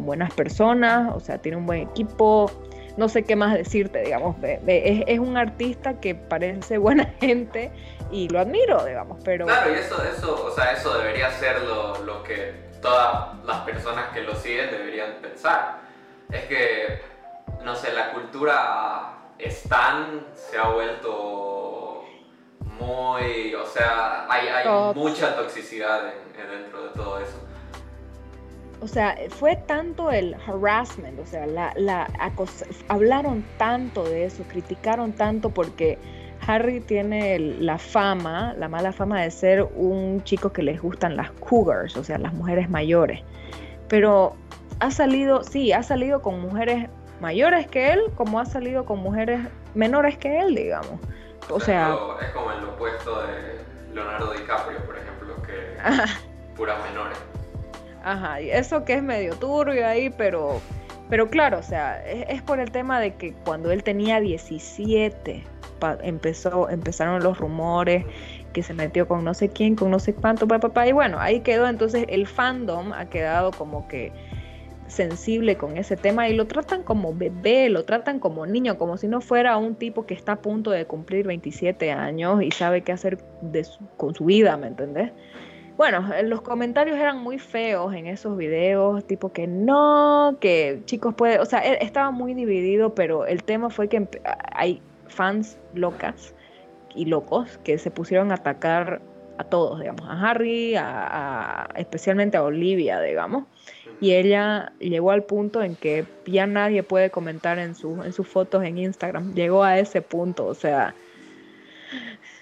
buenas 0.05 0.33
personas, 0.33 1.13
o 1.15 1.19
sea, 1.19 1.37
tiene 1.37 1.57
un 1.57 1.65
buen 1.65 1.81
equipo, 1.81 2.51
no 2.97 3.09
sé 3.09 3.23
qué 3.23 3.35
más 3.35 3.53
decirte, 3.53 4.01
digamos, 4.03 4.35
es, 4.43 4.59
es, 5.07 5.19
un 5.19 5.37
artista 5.37 5.99
que 5.99 6.15
parece 6.15 6.77
buena 6.77 7.05
gente 7.19 7.71
y 8.11 8.27
lo 8.29 8.39
admiro, 8.39 8.83
digamos, 8.85 9.21
pero... 9.23 9.45
Claro, 9.45 9.71
y 9.71 9.75
eso, 9.75 10.03
eso, 10.03 10.45
o 10.45 10.51
sea, 10.51 10.73
eso 10.73 10.97
debería 10.97 11.31
ser 11.31 11.61
lo, 11.61 12.03
lo 12.03 12.23
que 12.23 12.64
todas 12.85 13.43
las 13.45 13.61
personas 13.61 14.13
que 14.13 14.21
lo 14.21 14.35
siguen 14.35 14.69
deberían 14.69 15.13
pensar. 15.21 15.79
Es 16.31 16.43
que, 16.45 17.01
no 17.63 17.75
sé, 17.75 17.91
la 17.91 18.11
cultura 18.11 19.31
Stan 19.39 20.23
se 20.35 20.57
ha 20.57 20.69
vuelto 20.69 22.03
muy, 22.79 23.55
o 23.55 23.65
sea, 23.65 24.27
hay, 24.29 24.93
mucha 24.93 25.35
toxicidad 25.35 26.13
dentro 26.35 26.83
de 26.83 26.89
todo 26.89 27.19
eso. 27.19 27.41
O 28.81 28.87
sea, 28.87 29.17
fue 29.29 29.55
tanto 29.55 30.11
el 30.11 30.35
harassment, 30.45 31.19
o 31.19 31.25
sea, 31.25 31.47
la, 31.47 31.73
la 31.75 32.07
hablaron 32.87 33.43
tanto 33.57 34.03
de 34.03 34.25
eso, 34.25 34.43
criticaron 34.43 35.13
tanto 35.13 35.49
porque 35.49 35.97
Harry 36.47 36.79
tiene 36.79 37.39
la 37.39 37.77
fama, 37.77 38.53
la 38.57 38.69
mala 38.69 38.91
fama 38.91 39.21
de 39.21 39.31
ser 39.31 39.63
un 39.75 40.23
chico 40.23 40.51
que 40.51 40.61
les 40.61 40.81
gustan 40.81 41.15
las 41.15 41.31
cougars, 41.31 41.95
o 41.97 42.03
sea, 42.03 42.17
las 42.17 42.33
mujeres 42.33 42.69
mayores. 42.69 43.21
Pero 43.87 44.35
ha 44.79 44.91
salido, 44.91 45.43
sí, 45.43 45.71
ha 45.71 45.83
salido 45.83 46.21
con 46.21 46.39
mujeres 46.39 46.89
mayores 47.19 47.67
que 47.67 47.93
él, 47.93 48.01
como 48.15 48.39
ha 48.39 48.45
salido 48.45 48.85
con 48.85 48.99
mujeres 48.99 49.39
menores 49.73 50.17
que 50.17 50.39
él, 50.39 50.55
digamos. 50.55 50.99
O, 51.49 51.59
sea, 51.59 51.95
es 52.21 52.29
como 52.29 52.51
el 52.51 52.63
opuesto 52.65 53.21
de 53.23 53.93
Leonardo 53.93 54.33
DiCaprio, 54.33 54.79
por 54.85 54.97
ejemplo, 54.97 55.41
que 55.43 55.77
puras 56.55 56.77
menores. 56.91 57.17
Ajá, 58.03 58.41
y 58.41 58.51
eso 58.51 58.85
que 58.85 58.93
es 58.93 59.03
medio 59.03 59.35
turbio 59.35 59.87
ahí, 59.87 60.11
pero 60.11 60.61
pero 61.09 61.29
claro, 61.29 61.59
o 61.59 61.63
sea, 61.63 62.03
es, 62.05 62.41
por 62.41 62.59
el 62.59 62.71
tema 62.71 62.99
de 62.99 63.15
que 63.15 63.33
cuando 63.45 63.71
él 63.71 63.83
tenía 63.83 64.19
17, 64.19 65.43
empezó, 66.03 66.69
empezaron 66.69 67.23
los 67.23 67.37
rumores 67.37 68.05
que 68.53 68.63
se 68.63 68.73
metió 68.73 69.07
con 69.07 69.23
no 69.23 69.33
sé 69.33 69.49
quién, 69.49 69.75
con 69.75 69.91
no 69.91 69.99
sé 69.99 70.13
cuánto, 70.13 70.47
papá, 70.47 70.87
y 70.87 70.91
bueno, 70.91 71.19
ahí 71.19 71.41
quedó, 71.41 71.67
entonces 71.67 72.05
el 72.09 72.27
fandom 72.27 72.93
ha 72.93 73.05
quedado 73.05 73.51
como 73.51 73.87
que 73.87 74.11
sensible 74.87 75.57
con 75.57 75.77
ese 75.77 75.97
tema 75.97 76.29
y 76.29 76.35
lo 76.35 76.45
tratan 76.45 76.83
como 76.83 77.13
bebé, 77.13 77.69
lo 77.69 77.85
tratan 77.85 78.19
como 78.19 78.45
niño, 78.45 78.77
como 78.77 78.97
si 78.97 79.07
no 79.07 79.19
fuera 79.19 79.57
un 79.57 79.75
tipo 79.75 80.05
que 80.05 80.13
está 80.13 80.33
a 80.33 80.41
punto 80.41 80.71
de 80.71 80.85
cumplir 80.85 81.25
27 81.27 81.91
años 81.91 82.41
y 82.41 82.51
sabe 82.51 82.81
qué 82.81 82.91
hacer 82.91 83.17
con 83.97 84.13
su 84.13 84.25
vida, 84.25 84.57
¿me 84.57 84.67
entendés? 84.67 85.11
Bueno, 85.77 86.07
los 86.23 86.41
comentarios 86.41 86.97
eran 86.97 87.19
muy 87.19 87.37
feos 87.37 87.93
en 87.93 88.07
esos 88.07 88.37
videos, 88.37 89.05
tipo 89.05 89.33
que 89.33 89.45
no, 89.45 90.37
que 90.39 90.81
chicos 90.85 91.13
pueden, 91.15 91.41
o 91.41 91.45
sea, 91.45 91.59
e, 91.59 91.83
estaba 91.83 92.11
muy 92.11 92.33
dividido, 92.33 92.95
pero 92.95 93.25
el 93.25 93.43
tema 93.43 93.69
fue 93.69 93.89
que 93.89 94.07
hay 94.53 94.81
fans 95.07 95.57
locas 95.73 96.33
y 96.95 97.05
locos 97.05 97.59
que 97.63 97.77
se 97.77 97.91
pusieron 97.91 98.31
a 98.31 98.35
atacar 98.35 99.01
a 99.37 99.43
todos, 99.43 99.79
digamos, 99.79 100.07
a 100.07 100.29
Harry, 100.29 100.75
a, 100.77 101.67
especialmente 101.75 102.37
a 102.37 102.43
Olivia, 102.43 103.01
digamos. 103.01 103.45
Y 103.99 104.13
ella 104.13 104.71
llegó 104.79 105.11
al 105.11 105.23
punto 105.23 105.61
en 105.61 105.75
que 105.75 106.05
ya 106.25 106.47
nadie 106.47 106.83
puede 106.83 107.09
comentar 107.09 107.59
en, 107.59 107.75
en 108.03 108.13
sus 108.13 108.27
fotos 108.27 108.63
en 108.63 108.77
Instagram. 108.77 109.33
Llegó 109.33 109.63
a 109.63 109.77
ese 109.79 110.01
punto, 110.01 110.45
o 110.45 110.53
sea, 110.53 110.95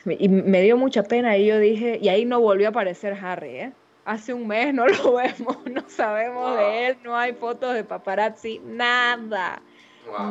y 0.05 0.27
me 0.29 0.61
dio 0.61 0.77
mucha 0.77 1.03
pena 1.03 1.37
y 1.37 1.45
yo 1.45 1.59
dije, 1.59 1.99
y 2.01 2.09
ahí 2.09 2.25
no 2.25 2.39
volvió 2.41 2.67
a 2.67 2.69
aparecer 2.71 3.13
Harry, 3.21 3.55
¿eh? 3.55 3.73
Hace 4.05 4.33
un 4.33 4.47
mes 4.47 4.73
no 4.73 4.85
lo 4.85 5.13
vemos, 5.15 5.57
no 5.65 5.83
sabemos 5.87 6.57
de 6.57 6.87
él, 6.87 6.97
no 7.03 7.15
hay 7.15 7.33
fotos 7.33 7.73
de 7.73 7.83
paparazzi, 7.83 8.59
nada. 8.65 9.61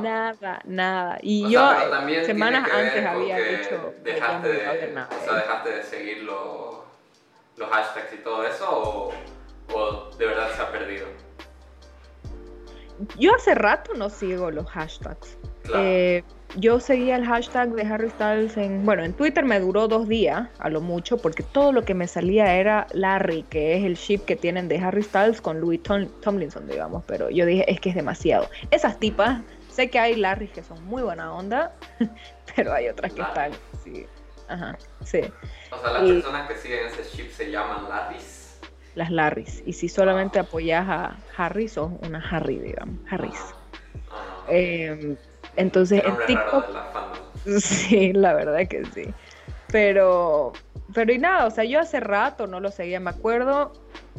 Nada, 0.01 0.61
nada. 0.64 1.18
Y 1.23 1.51
yo 1.51 1.73
semanas 2.25 2.68
antes 2.73 3.05
había 3.05 3.37
dicho 3.39 3.95
dejaste 4.03 4.49
de, 4.49 4.68
o 4.68 5.25
sea, 5.25 5.35
dejaste 5.35 5.70
de 5.70 5.83
seguir 5.83 6.23
los, 6.23 6.77
los 7.57 7.68
hashtags 7.68 8.12
y 8.12 8.18
todo 8.18 8.45
eso 8.47 8.66
o, 8.70 9.12
o 9.75 10.11
de 10.16 10.27
verdad 10.27 10.51
se 10.55 10.62
ha 10.62 10.70
perdido. 10.70 11.07
Yo 13.18 13.35
hace 13.35 13.55
rato 13.55 13.95
no 13.95 14.11
sigo 14.11 14.51
los 14.51 14.66
hashtags. 14.68 15.39
Eh, 15.75 16.23
yo 16.57 16.81
seguía 16.81 17.16
el 17.16 17.25
hashtag 17.25 17.70
de 17.70 17.83
Harry 17.83 18.11
Styles 18.11 18.57
en, 18.57 18.85
bueno, 18.85 19.05
en 19.05 19.14
Twitter 19.14 19.45
me 19.45 19.59
duró 19.59 19.89
dos 19.89 20.07
días, 20.07 20.49
a 20.59 20.68
lo 20.68 20.81
mucho, 20.81 21.16
porque 21.16 21.43
todo 21.43 21.73
lo 21.73 21.83
que 21.83 21.95
me 21.95 22.07
salía 22.07 22.55
era 22.57 22.87
Larry, 22.93 23.45
que 23.45 23.77
es 23.77 23.85
el 23.85 23.95
ship 23.95 24.18
que 24.27 24.37
tienen 24.37 24.68
de 24.68 24.79
Harry 24.79 25.03
Styles 25.03 25.41
con 25.41 25.61
Louis 25.61 25.81
Tomlinson, 25.83 26.66
digamos, 26.68 27.05
pero 27.07 27.31
yo 27.31 27.47
dije, 27.47 27.70
es 27.70 27.81
que 27.81 27.91
es 27.91 27.95
demasiado. 27.95 28.51
Esas 28.70 28.99
tipas, 28.99 29.41
sé 29.73 29.91
que 29.91 29.99
hay 29.99 30.16
Larry 30.16 30.49
que 30.49 30.62
son 30.62 30.85
muy 30.85 31.03
buena 31.03 31.33
onda, 31.33 31.75
pero 32.57 32.73
hay 32.73 32.89
otras 32.89 33.12
que 33.12 33.23
están, 33.23 33.53
sí, 33.83 34.07
ajá, 34.49 34.79
sí. 35.05 35.20
O 35.70 35.79
sea, 35.79 35.93
las 35.93 36.03
personas 36.03 36.49
que 36.49 36.57
siguen 36.57 36.87
ese 36.87 37.16
ship 37.16 37.31
se 37.31 37.51
llaman 37.51 37.89
Larrys. 37.89 38.61
Las 38.95 39.11
Larrys, 39.11 39.62
y 39.64 39.73
si 39.73 39.89
solamente 39.89 40.39
apoyas 40.39 40.87
a 40.87 41.16
Harry, 41.37 41.66
sos 41.66 41.91
una 42.03 42.23
Harry, 42.31 42.59
digamos, 42.59 42.97
Harrys. 43.11 43.55
Ah, 44.11 44.45
eh, 44.49 45.16
entonces 45.57 46.03
en 46.05 46.16
TikTok... 46.27 46.64
Sí, 47.59 48.12
la 48.12 48.35
verdad 48.35 48.68
que 48.68 48.85
sí. 48.85 49.12
Pero, 49.73 50.53
pero 50.95 51.12
y 51.12 51.18
nada, 51.18 51.47
o 51.47 51.51
sea, 51.51 51.64
yo 51.64 51.81
hace 51.81 51.99
rato 51.99 52.47
no 52.47 52.61
lo 52.61 52.70
seguía, 52.70 53.01
me 53.01 53.11
acuerdo 53.11 53.73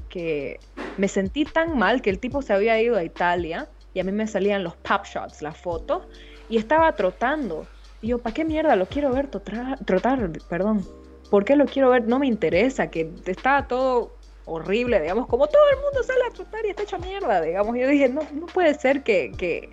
que 0.09 0.59
me 0.97 1.07
sentí 1.07 1.45
tan 1.45 1.77
mal 1.77 2.01
que 2.01 2.09
el 2.09 2.19
tipo 2.19 2.41
se 2.41 2.51
había 2.51 2.81
ido 2.81 2.97
a 2.97 3.03
Italia 3.03 3.69
y 3.93 3.99
a 3.99 4.03
mí 4.03 4.11
me 4.11 4.27
salían 4.27 4.63
los 4.63 4.75
pop 4.75 5.05
shots, 5.05 5.41
las 5.41 5.57
fotos, 5.57 6.03
y 6.49 6.57
estaba 6.57 6.93
trotando. 6.95 7.65
Y 8.01 8.07
yo, 8.07 8.19
¿para 8.19 8.33
qué 8.33 8.45
mierda 8.45 8.75
lo 8.75 8.85
quiero 8.85 9.11
ver 9.11 9.27
trotar, 9.27 9.83
trotar? 9.85 10.31
Perdón. 10.49 10.85
¿Por 11.29 11.45
qué 11.45 11.55
lo 11.55 11.65
quiero 11.65 11.89
ver? 11.89 12.07
No 12.07 12.19
me 12.19 12.27
interesa, 12.27 12.91
que 12.91 13.09
estaba 13.25 13.67
todo 13.67 14.11
horrible, 14.45 14.99
digamos, 14.99 15.27
como 15.27 15.47
todo 15.47 15.61
el 15.71 15.81
mundo 15.81 16.03
sale 16.03 16.21
a 16.29 16.33
trotar 16.33 16.65
y 16.65 16.69
está 16.69 16.83
hecho 16.83 16.99
mierda, 16.99 17.41
digamos. 17.41 17.75
Yo 17.77 17.87
dije, 17.87 18.09
no, 18.09 18.21
no 18.33 18.45
puede 18.47 18.73
ser 18.75 19.03
que, 19.03 19.31
que, 19.37 19.69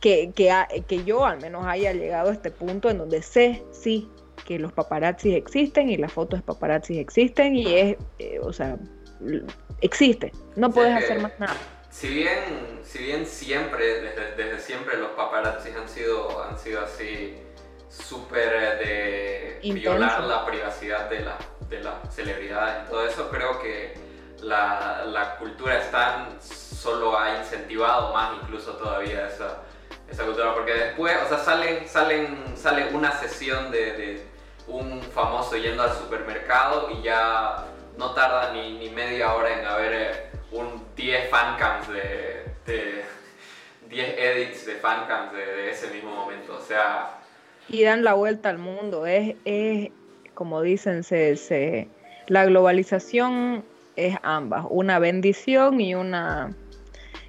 que, 0.00 0.32
que, 0.34 1.04
yo 1.04 1.24
al 1.24 1.40
menos 1.40 1.64
haya 1.66 1.92
llegado 1.92 2.30
a 2.30 2.32
este 2.32 2.50
punto 2.50 2.90
en 2.90 2.98
donde 2.98 3.22
sé, 3.22 3.62
sí, 3.72 4.08
que 4.46 4.58
los 4.58 4.72
paparazzis 4.72 5.34
existen 5.34 5.90
y 5.90 5.96
las 5.96 6.12
fotos 6.12 6.40
de 6.40 6.44
paparazzis 6.44 6.98
existen 6.98 7.54
y 7.54 7.74
es, 7.74 7.96
eh, 8.18 8.40
o 8.42 8.52
sea, 8.52 8.78
existe, 9.80 10.32
no 10.56 10.70
puedes 10.70 10.96
hacer 10.96 11.20
más 11.20 11.38
nada. 11.38 11.56
Si 11.92 12.08
bien, 12.08 12.80
si 12.82 12.98
bien 12.98 13.26
siempre, 13.26 14.00
desde, 14.00 14.34
desde 14.34 14.58
siempre 14.58 14.96
los 14.96 15.10
paparazzis 15.10 15.76
han 15.76 15.88
sido, 15.88 16.42
han 16.42 16.58
sido 16.58 16.82
así 16.82 17.36
súper 17.88 18.78
de 18.78 19.60
violar 19.62 20.24
la 20.24 20.44
privacidad 20.46 21.10
de, 21.10 21.20
la, 21.20 21.36
de 21.68 21.80
las 21.80 22.14
celebridades 22.14 22.86
y 22.86 22.90
todo 22.90 23.06
eso, 23.06 23.28
creo 23.30 23.60
que 23.60 23.94
la, 24.40 25.04
la 25.04 25.36
cultura 25.36 25.78
está 25.78 26.28
solo 26.40 27.16
ha 27.16 27.38
incentivado 27.38 28.12
más 28.12 28.38
incluso 28.42 28.72
todavía 28.72 29.28
esa 29.28 29.62
esa 30.12 30.24
cultura, 30.24 30.54
porque 30.54 30.74
después, 30.74 31.16
o 31.24 31.28
sea, 31.28 31.38
salen, 31.38 31.88
salen, 31.88 32.56
sale 32.56 32.94
una 32.94 33.12
sesión 33.12 33.70
de, 33.70 34.26
un 34.66 35.02
famoso 35.02 35.56
yendo 35.56 35.82
al 35.82 35.92
supermercado 35.96 36.90
y 36.90 37.02
ya 37.02 37.64
no 37.96 38.12
tarda 38.12 38.52
ni, 38.52 38.78
ni 38.78 38.90
media 38.90 39.34
hora 39.34 39.58
en 39.58 39.66
haber 39.66 39.92
eh, 39.92 40.31
un 40.52 40.82
10 40.96 41.30
fancams 41.30 41.88
de, 41.88 42.44
de 42.66 43.04
10 43.88 44.18
edits 44.18 44.66
de 44.66 44.74
fancams 44.76 45.32
de, 45.32 45.44
de 45.44 45.70
ese 45.70 45.88
mismo 45.88 46.14
momento, 46.14 46.56
o 46.56 46.60
sea... 46.60 47.18
Y 47.68 47.84
dan 47.84 48.04
la 48.04 48.14
vuelta 48.14 48.50
al 48.50 48.58
mundo, 48.58 49.06
es, 49.06 49.36
es 49.44 49.90
como 50.34 50.62
dicen, 50.62 51.04
se, 51.04 51.36
se, 51.36 51.88
la 52.26 52.44
globalización 52.44 53.64
es 53.96 54.16
ambas, 54.22 54.66
una 54.68 54.98
bendición 54.98 55.80
y 55.80 55.94
una 55.94 56.54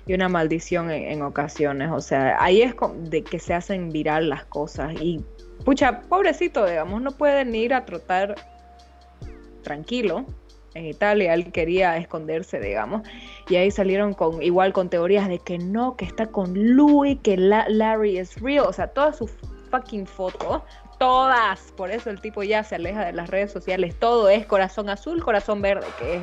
y 0.06 0.14
una 0.14 0.30
maldición 0.30 0.92
en, 0.92 1.22
ocasiones. 1.22 1.90
O 1.92 2.02
sea, 2.02 2.42
ahí 2.44 2.62
es 2.62 2.76
de 3.10 3.24
que 3.24 3.40
se 3.40 3.54
hacen 3.54 3.90
viral 3.92 4.30
las 4.30 4.46
cosas. 4.46 4.94
Y, 5.00 5.24
pucha, 5.64 6.02
pobrecito, 6.02 6.66
digamos, 6.66 7.02
no 7.02 7.12
pueden 7.12 7.56
ir 7.56 7.74
a 7.74 7.86
trotar 7.86 8.36
tranquilo. 9.64 10.26
En 10.76 10.86
Italia 10.86 11.34
él 11.34 11.52
quería 11.52 11.98
esconderse, 11.98 12.60
digamos, 12.60 13.04
y 13.48 13.56
ahí 13.58 13.70
salieron 13.70 14.14
con 14.14 14.42
igual 14.42 14.74
con 14.74 14.90
teorías 14.90 15.28
de 15.28 15.40
que 15.40 15.58
no, 15.58 15.96
que 15.96 16.06
está 16.06 16.28
con 16.28 16.54
Louis, 16.76 17.20
que 17.22 17.38
Larry 17.38 18.18
es 18.18 18.42
real, 18.42 18.66
o 18.68 18.74
sea, 18.74 18.88
todas 18.88 19.18
sus 19.18 19.32
fucking 19.70 20.08
fotos 20.08 20.62
todas. 21.04 21.74
Por 21.76 21.92
eso 21.92 22.10
el 22.10 22.22
tipo 22.22 22.44
ya 22.44 22.64
se 22.64 22.76
aleja 22.76 23.04
de 23.04 23.12
las 23.12 23.30
redes 23.30 23.52
sociales. 23.52 23.94
Todo 24.00 24.30
es 24.30 24.46
corazón 24.46 24.90
azul, 24.90 25.22
corazón 25.22 25.62
verde, 25.62 25.86
que 26.00 26.16
es 26.16 26.22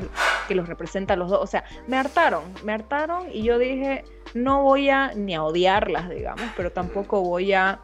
que 0.48 0.54
los 0.54 0.68
representa 0.68 1.12
a 1.12 1.16
los 1.18 1.28
dos. 1.28 1.40
O 1.42 1.46
sea, 1.46 1.64
me 1.86 1.98
hartaron, 1.98 2.44
me 2.64 2.72
hartaron 2.72 3.26
y 3.30 3.42
yo 3.42 3.58
dije, 3.58 4.04
no 4.32 4.62
voy 4.62 4.88
a 4.88 5.12
ni 5.14 5.34
a 5.34 5.42
odiarlas, 5.42 6.08
digamos, 6.08 6.46
pero 6.56 6.72
tampoco 6.72 7.20
voy 7.20 7.52
a 7.52 7.80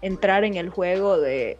entrar 0.00 0.44
en 0.44 0.54
el 0.54 0.70
juego 0.70 1.18
de 1.18 1.58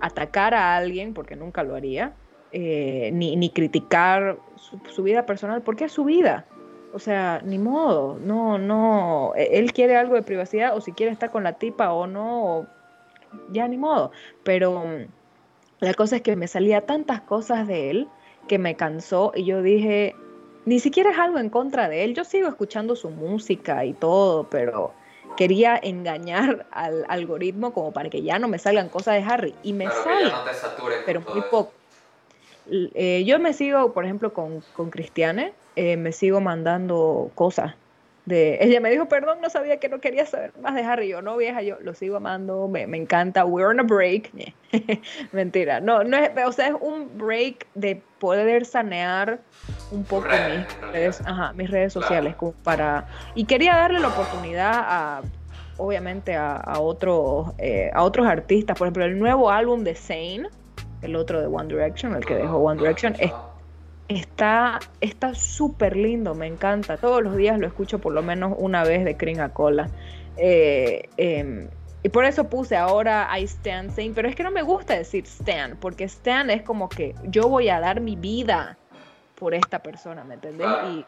atacar 0.00 0.52
a 0.52 0.76
alguien, 0.76 1.14
porque 1.14 1.34
nunca 1.34 1.62
lo 1.62 1.74
haría, 1.74 2.12
eh, 2.52 3.10
ni, 3.12 3.36
ni, 3.36 3.50
criticar 3.50 4.38
su, 4.56 4.80
su, 4.90 5.02
vida 5.02 5.26
personal, 5.26 5.62
porque 5.62 5.84
es 5.84 5.92
su 5.92 6.04
vida. 6.04 6.46
O 6.92 6.98
sea, 6.98 7.40
ni 7.44 7.58
modo, 7.58 8.18
no, 8.18 8.58
no, 8.58 9.32
e, 9.36 9.58
él 9.58 9.72
quiere 9.72 9.96
algo 9.96 10.14
de 10.14 10.22
privacidad 10.22 10.76
o 10.76 10.80
si 10.80 10.92
quiere 10.92 11.12
estar 11.12 11.30
con 11.30 11.44
la 11.44 11.54
tipa 11.54 11.92
o 11.92 12.06
no, 12.06 12.44
o 12.44 12.66
ya 13.50 13.68
ni 13.68 13.76
modo. 13.76 14.10
Pero 14.42 14.84
mm, 14.84 15.06
la 15.80 15.94
cosa 15.94 16.16
es 16.16 16.22
que 16.22 16.36
me 16.36 16.48
salía 16.48 16.82
tantas 16.82 17.20
cosas 17.20 17.66
de 17.66 17.90
él 17.90 18.08
que 18.48 18.58
me 18.58 18.74
cansó 18.74 19.32
y 19.34 19.44
yo 19.44 19.62
dije, 19.62 20.14
ni 20.64 20.80
siquiera 20.80 21.10
es 21.10 21.18
algo 21.18 21.38
en 21.38 21.50
contra 21.50 21.88
de 21.88 22.04
él, 22.04 22.14
yo 22.14 22.24
sigo 22.24 22.48
escuchando 22.48 22.96
su 22.96 23.10
música 23.10 23.84
y 23.84 23.92
todo, 23.92 24.48
pero 24.50 24.92
quería 25.36 25.78
engañar 25.80 26.66
al 26.72 27.04
algoritmo 27.08 27.72
como 27.72 27.92
para 27.92 28.10
que 28.10 28.22
ya 28.22 28.38
no 28.38 28.48
me 28.48 28.58
salgan 28.58 28.88
cosas 28.88 29.14
de 29.14 29.30
Harry 29.30 29.54
y 29.62 29.72
me 29.72 29.88
salen, 29.88 30.32
pero 31.06 31.20
muy 31.20 31.42
poco. 31.50 31.72
Eh, 32.70 33.24
yo 33.26 33.38
me 33.38 33.52
sigo, 33.52 33.92
por 33.92 34.04
ejemplo, 34.04 34.32
con, 34.32 34.62
con 34.74 34.90
Cristiane, 34.90 35.52
eh, 35.76 35.96
me 35.96 36.12
sigo 36.12 36.40
mandando 36.40 37.30
cosas 37.34 37.74
ella 38.30 38.80
me 38.80 38.90
dijo, 38.90 39.06
perdón, 39.06 39.38
no 39.40 39.50
sabía 39.50 39.78
que 39.78 39.88
no 39.88 40.00
quería 40.00 40.26
saber 40.26 40.52
más 40.60 40.74
de 40.74 40.82
Harry. 40.82 41.08
Yo, 41.08 41.22
no, 41.22 41.36
vieja, 41.36 41.62
yo 41.62 41.78
lo 41.80 41.94
sigo 41.94 42.16
amando, 42.16 42.68
me, 42.68 42.86
me 42.86 42.96
encanta. 42.96 43.44
We're 43.44 43.68
on 43.68 43.80
a 43.80 43.82
break. 43.82 44.30
Mentira, 45.32 45.80
no, 45.80 46.04
no 46.04 46.16
es, 46.16 46.30
o 46.46 46.52
sea, 46.52 46.68
es 46.68 46.74
un 46.80 47.16
break 47.16 47.66
de 47.74 48.02
poder 48.18 48.64
sanear 48.64 49.40
un 49.90 50.04
poco 50.04 50.28
mis, 50.28 50.92
redes, 50.92 51.20
ajá, 51.24 51.52
mis 51.54 51.70
redes 51.70 51.92
sociales 51.92 52.34
para... 52.62 53.06
Y 53.34 53.44
quería 53.44 53.76
darle 53.76 54.00
la 54.00 54.08
oportunidad 54.08 54.72
a 54.74 55.22
obviamente 55.76 56.34
a, 56.34 56.56
a, 56.56 56.80
otros, 56.80 57.52
eh, 57.58 57.90
a 57.94 58.02
otros 58.02 58.26
artistas. 58.26 58.76
Por 58.76 58.88
ejemplo, 58.88 59.04
el 59.04 59.16
nuevo 59.18 59.50
álbum 59.50 59.84
de 59.84 59.94
Zane, 59.94 60.48
el 61.02 61.16
otro 61.16 61.40
de 61.40 61.46
One 61.46 61.68
Direction, 61.68 62.14
el 62.14 62.24
que 62.24 62.34
dejó 62.34 62.56
One 62.56 62.80
Direction, 62.80 63.14
es 63.18 63.32
Está 64.08 64.80
está 65.02 65.34
súper 65.34 65.94
lindo, 65.94 66.34
me 66.34 66.46
encanta. 66.46 66.96
Todos 66.96 67.22
los 67.22 67.36
días 67.36 67.58
lo 67.58 67.66
escucho 67.66 67.98
por 67.98 68.14
lo 68.14 68.22
menos 68.22 68.54
una 68.56 68.82
vez 68.82 69.04
de 69.04 69.18
Cream 69.18 69.40
a 69.40 69.50
Cola. 69.50 69.90
Eh, 70.38 71.10
em, 71.18 71.68
y 72.02 72.08
por 72.08 72.24
eso 72.24 72.48
puse 72.48 72.74
ahora 72.74 73.28
I 73.38 73.44
stand 73.44 73.90
saying, 73.90 74.14
pero 74.14 74.26
es 74.26 74.34
que 74.34 74.42
no 74.42 74.50
me 74.50 74.62
gusta 74.62 74.94
decir 74.94 75.26
stand, 75.26 75.78
porque 75.78 76.04
stand 76.04 76.50
es 76.50 76.62
como 76.62 76.88
que 76.88 77.14
yo 77.24 77.48
voy 77.48 77.68
a 77.68 77.80
dar 77.80 78.00
mi 78.00 78.16
vida 78.16 78.78
por 79.34 79.52
esta 79.52 79.80
persona, 79.80 80.24
¿me 80.24 80.34
entendés? 80.34 80.68
Y, 80.90 81.04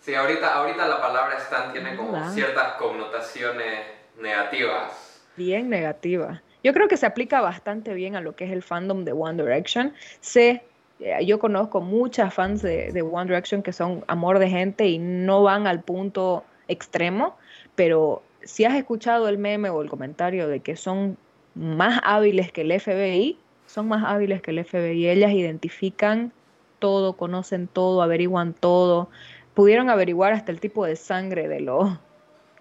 sí, 0.00 0.14
ahorita, 0.14 0.54
ahorita 0.54 0.88
la 0.88 1.00
palabra 1.02 1.36
stand 1.40 1.72
tiene 1.72 1.94
como 1.94 2.30
ciertas 2.30 2.72
connotaciones 2.74 3.80
negativas. 4.18 5.26
Bien 5.36 5.68
negativas. 5.68 6.40
Yo 6.62 6.72
creo 6.72 6.88
que 6.88 6.96
se 6.96 7.06
aplica 7.06 7.40
bastante 7.40 7.94
bien 7.94 8.16
a 8.16 8.20
lo 8.20 8.36
que 8.36 8.44
es 8.44 8.52
el 8.52 8.62
fandom 8.62 9.04
de 9.04 9.12
One 9.12 9.42
Direction. 9.42 9.94
Sé 10.20 10.62
eh, 11.00 11.24
yo 11.24 11.38
conozco 11.38 11.80
muchas 11.80 12.32
fans 12.32 12.62
de, 12.62 13.02
One 13.02 13.24
Direction 13.24 13.62
que 13.62 13.72
son 13.72 14.04
amor 14.06 14.38
de 14.38 14.50
gente 14.50 14.86
y 14.86 14.98
no 14.98 15.42
van 15.42 15.66
al 15.66 15.80
punto 15.80 16.44
extremo, 16.68 17.36
pero 17.74 18.22
si 18.42 18.64
has 18.64 18.74
escuchado 18.74 19.28
el 19.28 19.38
meme 19.38 19.70
o 19.70 19.82
el 19.82 19.88
comentario 19.88 20.46
de 20.46 20.60
que 20.60 20.76
son 20.76 21.16
más 21.54 22.00
hábiles 22.04 22.52
que 22.52 22.60
el 22.62 22.78
FBI, 22.78 23.38
son 23.66 23.88
más 23.88 24.04
hábiles 24.04 24.42
que 24.42 24.50
el 24.50 24.64
FBI. 24.64 25.08
Ellas 25.08 25.32
identifican 25.32 26.32
todo, 26.78 27.14
conocen 27.14 27.66
todo, 27.66 28.02
averiguan 28.02 28.52
todo. 28.52 29.08
Pudieron 29.54 29.90
averiguar 29.90 30.32
hasta 30.32 30.52
el 30.52 30.60
tipo 30.60 30.84
de 30.86 30.96
sangre 30.96 31.48
de 31.48 31.60
los, 31.60 31.98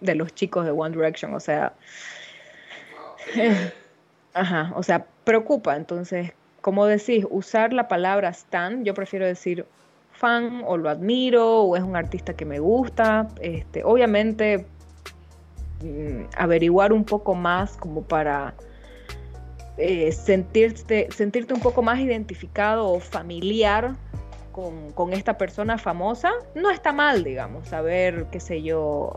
de 0.01 0.15
los 0.15 0.33
chicos 0.33 0.65
de 0.65 0.71
One 0.71 0.95
Direction. 0.95 1.33
O 1.33 1.39
sea, 1.39 1.73
ajá, 4.33 4.71
o 4.75 4.83
sea, 4.83 5.05
preocupa. 5.23 5.75
Entonces, 5.75 6.33
como 6.61 6.85
decís, 6.85 7.25
usar 7.29 7.73
la 7.73 7.87
palabra 7.87 8.29
stan, 8.29 8.83
yo 8.85 8.93
prefiero 8.93 9.25
decir 9.25 9.65
fan 10.11 10.63
o 10.65 10.75
lo 10.77 10.89
admiro 10.89 11.61
o 11.61 11.75
es 11.75 11.83
un 11.83 11.95
artista 11.95 12.33
que 12.33 12.45
me 12.45 12.59
gusta. 12.59 13.27
Este, 13.41 13.83
obviamente, 13.83 14.65
mm, 15.83 16.23
averiguar 16.37 16.91
un 16.93 17.05
poco 17.05 17.35
más 17.35 17.77
como 17.77 18.03
para 18.03 18.53
eh, 19.77 20.11
sentirte, 20.11 21.07
sentirte 21.15 21.53
un 21.53 21.61
poco 21.61 21.81
más 21.81 21.99
identificado 21.99 22.89
o 22.89 22.99
familiar 22.99 23.95
con, 24.93 25.13
esta 25.13 25.37
persona 25.37 25.77
famosa, 25.77 26.31
no 26.53 26.69
está 26.69 26.91
mal, 26.91 27.23
digamos, 27.23 27.69
saber, 27.69 28.25
qué 28.29 28.41
sé 28.41 28.61
yo, 28.61 29.13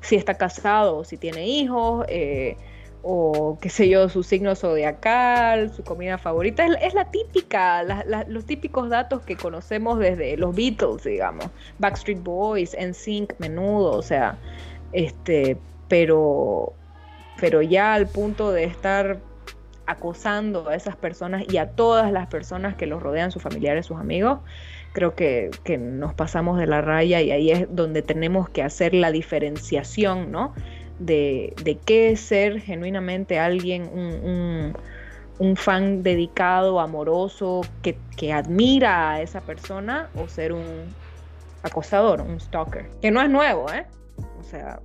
si 0.00 0.16
está 0.16 0.34
casado 0.34 0.96
o 0.96 1.04
si 1.04 1.18
tiene 1.18 1.46
hijos, 1.46 2.06
eh, 2.08 2.56
o 3.02 3.58
qué 3.60 3.68
sé 3.68 3.88
yo, 3.88 4.08
su 4.08 4.22
signo 4.22 4.54
zodiacal, 4.54 5.72
su 5.74 5.82
comida 5.82 6.18
favorita. 6.18 6.64
Es, 6.64 6.94
la 6.94 7.10
típica, 7.10 7.82
los 8.28 8.46
típicos 8.46 8.88
datos 8.88 9.22
que 9.22 9.36
conocemos 9.36 9.98
desde 9.98 10.36
los 10.36 10.54
Beatles, 10.54 11.04
digamos, 11.04 11.46
Backstreet 11.78 12.22
Boys, 12.22 12.76
NSYNC, 12.78 13.38
Menudo, 13.38 13.92
o 13.92 14.02
sea, 14.02 14.38
este, 14.92 15.56
pero, 15.88 16.72
pero 17.40 17.62
ya 17.62 17.94
al 17.94 18.06
punto 18.06 18.52
de 18.52 18.64
estar 18.64 19.18
acosando 19.86 20.68
a 20.68 20.76
esas 20.76 20.96
personas 20.96 21.44
y 21.48 21.56
a 21.56 21.70
todas 21.70 22.12
las 22.12 22.28
personas 22.28 22.76
que 22.76 22.86
los 22.86 23.02
rodean, 23.02 23.32
sus 23.32 23.42
familiares, 23.42 23.86
sus 23.86 23.98
amigos, 23.98 24.38
creo 24.92 25.14
que, 25.14 25.50
nos 25.78 26.14
pasamos 26.14 26.58
de 26.58 26.66
la 26.66 26.80
raya 26.80 27.20
y 27.20 27.30
ahí 27.30 27.50
es 27.50 27.66
donde 27.74 28.02
tenemos 28.02 28.48
que 28.48 28.62
hacer 28.62 28.94
la 28.94 29.10
diferenciación, 29.10 30.30
¿no? 30.30 30.54
De, 31.04 31.78
qué 31.84 32.10
es 32.10 32.20
ser 32.20 32.60
genuinamente 32.60 33.38
alguien, 33.38 34.74
un, 35.38 35.56
fan 35.56 36.02
dedicado, 36.02 36.80
amoroso, 36.80 37.62
que, 37.82 37.96
que, 38.16 38.32
admira 38.32 39.10
a 39.10 39.22
esa 39.22 39.40
persona 39.40 40.08
o 40.14 40.28
ser 40.28 40.52
un 40.52 40.94
acosador, 41.62 42.20
un 42.20 42.38
stalker, 42.40 42.88
que 43.00 43.10
no 43.10 43.20
es 43.20 43.28
nuevo, 43.28 43.70
¿eh? 43.72 43.86
O 44.38 44.44
sea, 44.44 44.80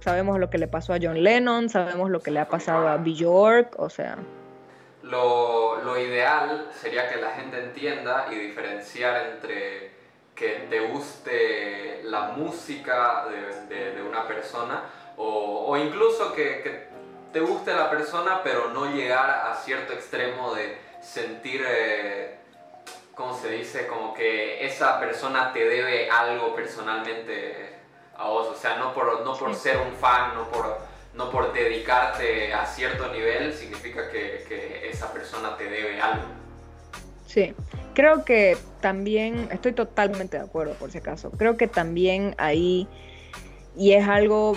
Sabemos 0.00 0.38
lo 0.38 0.48
que 0.48 0.56
le 0.56 0.66
pasó 0.66 0.94
a 0.94 0.98
John 1.00 1.22
Lennon, 1.22 1.68
sabemos 1.68 2.10
lo 2.10 2.20
que 2.20 2.30
le 2.30 2.40
ha 2.40 2.48
pasado 2.48 2.88
a 2.88 2.96
Bjork, 2.96 3.78
o 3.78 3.90
sea... 3.90 4.16
Lo, 5.02 5.82
lo 5.82 5.98
ideal 5.98 6.68
sería 6.72 7.08
que 7.08 7.20
la 7.20 7.30
gente 7.30 7.62
entienda 7.62 8.26
y 8.30 8.36
diferenciar 8.36 9.26
entre 9.32 9.90
que 10.34 10.66
te 10.70 10.80
guste 10.88 12.00
la 12.04 12.28
música 12.28 13.26
de, 13.68 13.92
de, 13.92 14.02
una 14.02 14.26
persona 14.26 14.84
o, 15.20 15.66
o 15.68 15.76
incluso 15.76 16.32
que, 16.32 16.62
que, 16.62 16.90
te 17.32 17.38
guste 17.38 17.72
la 17.72 17.88
persona 17.88 18.40
pero 18.42 18.70
no 18.70 18.86
llegar 18.86 19.30
a 19.30 19.54
cierto 19.54 19.92
extremo 19.92 20.52
de 20.52 20.76
sentir, 21.00 21.64
eh, 21.64 22.38
¿cómo 23.14 23.38
se 23.38 23.50
dice? 23.50 23.86
Como 23.86 24.14
que 24.14 24.66
esa 24.66 24.98
persona 24.98 25.52
te 25.52 25.60
debe 25.60 26.10
algo 26.10 26.56
personalmente 26.56 27.78
o 28.22 28.54
sea, 28.54 28.76
no 28.76 28.92
por, 28.92 29.24
no 29.24 29.34
por 29.34 29.54
ser 29.54 29.78
un 29.78 29.92
fan, 29.94 30.34
no 30.34 30.48
por, 30.50 30.78
no 31.14 31.30
por 31.30 31.52
dedicarte 31.52 32.52
a 32.52 32.66
cierto 32.66 33.12
nivel, 33.12 33.52
significa 33.54 34.10
que, 34.10 34.44
que 34.48 34.88
esa 34.90 35.12
persona 35.12 35.56
te 35.56 35.64
debe 35.64 36.00
algo. 36.00 36.24
Sí, 37.26 37.54
creo 37.94 38.24
que 38.24 38.56
también, 38.80 39.48
estoy 39.52 39.72
totalmente 39.72 40.36
de 40.36 40.44
acuerdo 40.44 40.74
por 40.74 40.90
si 40.90 40.98
acaso, 40.98 41.30
creo 41.30 41.56
que 41.56 41.68
también 41.68 42.34
ahí, 42.38 42.88
y 43.76 43.92
es 43.92 44.08
algo, 44.08 44.54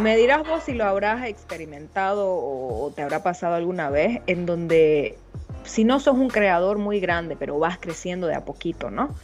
me 0.00 0.16
dirás 0.16 0.46
vos 0.46 0.62
si 0.64 0.74
lo 0.74 0.84
habrás 0.84 1.26
experimentado 1.26 2.26
o 2.28 2.92
te 2.94 3.02
habrá 3.02 3.22
pasado 3.22 3.54
alguna 3.54 3.90
vez, 3.90 4.20
en 4.26 4.46
donde 4.46 5.18
si 5.66 5.84
no 5.84 6.00
sos 6.00 6.16
un 6.16 6.28
creador 6.28 6.78
muy 6.78 7.00
grande, 7.00 7.36
pero 7.36 7.58
vas 7.58 7.78
creciendo 7.78 8.26
de 8.26 8.34
a 8.34 8.44
poquito, 8.44 8.90
¿no? 8.90 9.14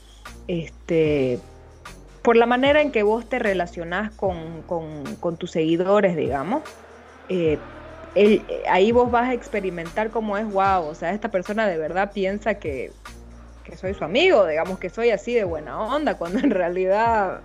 Este, 0.48 1.38
por 2.22 2.36
la 2.36 2.46
manera 2.46 2.80
en 2.82 2.92
que 2.92 3.02
vos 3.02 3.28
te 3.28 3.38
relacionás 3.38 4.12
con, 4.12 4.64
tus 5.38 5.50
seguidores, 5.50 6.16
digamos, 6.16 6.62
eh, 7.28 7.58
ahí 8.68 8.92
vos 8.92 9.10
vas 9.10 9.30
a 9.30 9.34
experimentar 9.34 10.10
cómo 10.10 10.36
es, 10.36 10.46
wow, 10.52 10.84
o 10.84 10.94
sea, 10.94 11.12
esta 11.12 11.30
persona 11.30 11.66
de 11.66 11.78
verdad 11.78 12.12
piensa 12.12 12.54
que, 12.54 12.92
soy 13.76 13.94
su 13.94 14.04
amigo, 14.04 14.46
digamos 14.46 14.78
que 14.78 14.90
soy 14.90 15.10
así 15.10 15.32
de 15.32 15.44
buena 15.44 15.80
onda, 15.80 16.18
cuando 16.18 16.40
en 16.40 16.50
realidad 16.50 17.40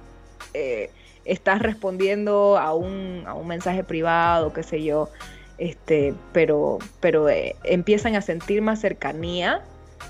eh, 0.54 0.92
estás 1.28 1.62
respondiendo 1.62 2.58
a 2.58 2.74
un, 2.74 3.24
a 3.26 3.34
un 3.34 3.48
mensaje 3.48 3.84
privado, 3.84 4.54
qué 4.54 4.64
sé 4.64 4.84
yo, 4.84 5.10
este, 5.58 6.14
pero, 6.34 6.80
pero 7.00 7.30
eh, 7.30 7.56
empiezan 7.64 8.16
a 8.16 8.22
sentir 8.22 8.62
más 8.62 8.80
cercanía 8.82 9.64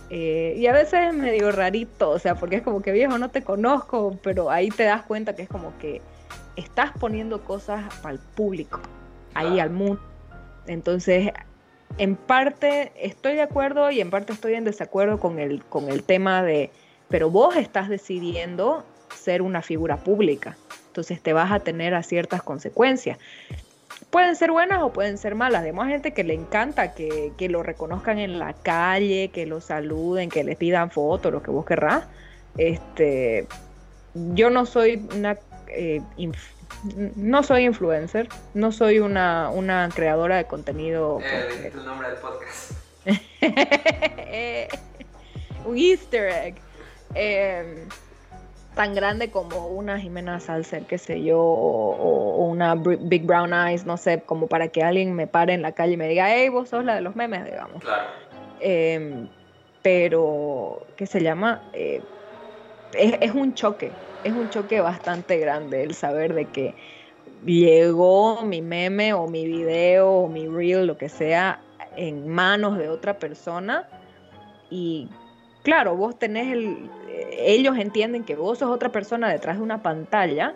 eh, 0.09 0.55
y 0.57 0.67
a 0.67 0.73
veces 0.73 1.09
es 1.09 1.13
medio 1.13 1.51
rarito, 1.51 2.09
o 2.09 2.19
sea, 2.19 2.35
porque 2.35 2.57
es 2.57 2.61
como 2.61 2.81
que 2.81 2.91
viejo, 2.91 3.17
no 3.17 3.29
te 3.29 3.43
conozco, 3.43 4.17
pero 4.23 4.49
ahí 4.49 4.69
te 4.69 4.83
das 4.83 5.03
cuenta 5.03 5.35
que 5.35 5.43
es 5.43 5.49
como 5.49 5.77
que 5.79 6.01
estás 6.55 6.91
poniendo 6.99 7.43
cosas 7.43 7.83
para 8.01 8.13
el 8.13 8.19
público, 8.19 8.79
ahí 9.33 9.59
al 9.59 9.69
mundo. 9.69 10.01
Entonces, 10.65 11.31
en 11.97 12.15
parte 12.15 12.91
estoy 12.95 13.35
de 13.35 13.41
acuerdo 13.41 13.89
y 13.91 14.01
en 14.01 14.09
parte 14.09 14.33
estoy 14.33 14.53
en 14.53 14.63
desacuerdo 14.63 15.19
con 15.19 15.39
el, 15.39 15.63
con 15.65 15.89
el 15.89 16.03
tema 16.03 16.43
de, 16.43 16.71
pero 17.09 17.29
vos 17.29 17.55
estás 17.55 17.89
decidiendo 17.89 18.85
ser 19.15 19.41
una 19.41 19.61
figura 19.61 19.97
pública, 19.97 20.57
entonces 20.97 21.21
te 21.21 21.31
vas 21.31 21.51
a 21.51 21.59
tener 21.59 21.93
a 21.93 22.01
ciertas 22.01 22.41
consecuencias 22.41 23.19
pueden 24.09 24.35
ser 24.35 24.51
buenas 24.51 24.81
o 24.81 24.91
pueden 24.91 25.19
ser 25.19 25.35
malas. 25.35 25.61
Además, 25.61 25.89
gente 25.89 26.11
que 26.11 26.23
le 26.23 26.33
encanta 26.33 26.93
que, 26.93 27.33
lo 27.49 27.61
reconozcan 27.61 28.17
en 28.17 28.39
la 28.39 28.53
calle, 28.53 29.29
que 29.33 29.45
lo 29.45 29.61
saluden, 29.61 30.29
que 30.29 30.43
les 30.43 30.57
pidan 30.57 30.89
fotos, 30.89 31.31
lo 31.31 31.43
que 31.43 31.51
vos 31.51 31.65
querrás. 31.65 32.05
Este, 32.57 33.47
yo 34.13 34.49
no 34.49 34.65
soy 34.65 35.05
una 35.15 35.37
eh, 35.67 36.01
no 37.15 37.43
soy 37.43 37.65
influencer, 37.65 38.29
no 38.53 38.71
soy 38.71 38.99
una, 38.99 39.49
una 39.49 39.89
creadora 39.93 40.37
de 40.37 40.45
contenido. 40.45 41.19
Eh, 41.21 41.71
el 41.73 41.85
nombre 41.85 42.09
del 42.09 42.17
podcast. 42.17 42.71
un 45.65 45.77
easter 45.77 46.29
egg. 46.29 46.55
Eh, 47.13 47.85
tan 48.77 48.93
grande 48.93 49.31
como 49.31 49.67
una 49.69 49.99
Jimena 49.99 50.39
Salcer, 50.39 50.85
qué 50.85 50.99
sé 50.99 51.23
yo, 51.23 51.41
o, 51.41 52.45
una 52.45 52.75
Big 52.75 53.25
Brown 53.25 53.51
Eyes, 53.51 53.85
no 53.85 53.97
sé, 53.97 54.21
como 54.21 54.47
para 54.47 54.67
que 54.67 54.83
alguien 54.83 55.13
me 55.13 55.25
pare 55.25 55.53
en 55.53 55.63
la 55.63 55.71
calle 55.71 55.93
y 55.93 55.97
me 55.97 56.07
diga, 56.07 56.27
hey, 56.29 56.47
vos 56.49 56.69
sos 56.69 56.85
la 56.85 56.93
de 56.93 57.01
los 57.01 57.15
memes, 57.15 57.43
digamos. 57.43 57.81
Claro. 57.81 58.07
Em, 58.59 59.27
pero, 59.81 60.85
¿qué 60.95 61.07
se 61.07 61.21
llama? 61.21 61.63
Eh, 61.73 62.03
es, 62.93 63.33
un 63.33 63.55
choque, 63.55 63.91
es 64.23 64.33
un 64.33 64.49
choque 64.49 64.79
bastante 64.79 65.39
grande 65.39 65.81
el 65.81 65.95
saber 65.95 66.35
de 66.35 66.45
que 66.45 66.75
llegó 67.43 68.43
mi 68.43 68.61
meme 68.61 69.13
o 69.13 69.27
mi 69.27 69.47
video 69.47 70.09
o 70.11 70.27
mi 70.27 70.47
reel, 70.47 70.85
lo 70.85 70.99
que 70.99 71.09
sea, 71.09 71.61
en 71.95 72.27
manos 72.27 72.77
de 72.77 72.89
otra 72.89 73.17
persona 73.17 73.87
y 74.69 75.09
claro, 75.67 75.97
vos 75.97 76.17
tenés 76.17 76.53
el, 76.53 76.89
ellos 77.39 77.77
entienden 77.77 78.23
que 78.23 78.37
vos 78.37 78.59
sos 78.59 78.69
otra 78.69 78.89
persona 78.89 79.29
detrás 79.29 79.57
de 79.57 79.63
una 79.63 79.83
pantalla, 79.83 80.55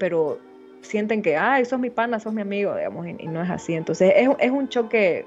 pero 0.00 0.40
sienten 0.80 1.22
que, 1.22 1.36
ay, 1.36 1.64
sos 1.64 1.78
mi 1.78 1.90
pana, 1.90 2.18
sos 2.18 2.32
mi 2.32 2.42
amigo, 2.42 2.74
digamos, 2.74 3.06
y, 3.06 3.28
no 3.28 3.40
es 3.40 3.50
así. 3.50 3.74
Entonces 3.74 4.12
es, 4.16 4.50
un 4.50 4.68
choque 4.68 5.24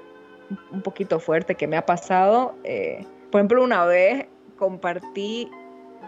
un 0.70 0.82
poquito 0.82 1.18
fuerte 1.18 1.54
que 1.54 1.66
me 1.66 1.78
ha 1.78 1.86
pasado. 1.86 2.56
Eh, 2.62 3.06
por 3.30 3.40
ejemplo, 3.40 3.64
una 3.64 3.86
vez 3.86 4.26
compartí 4.58 5.48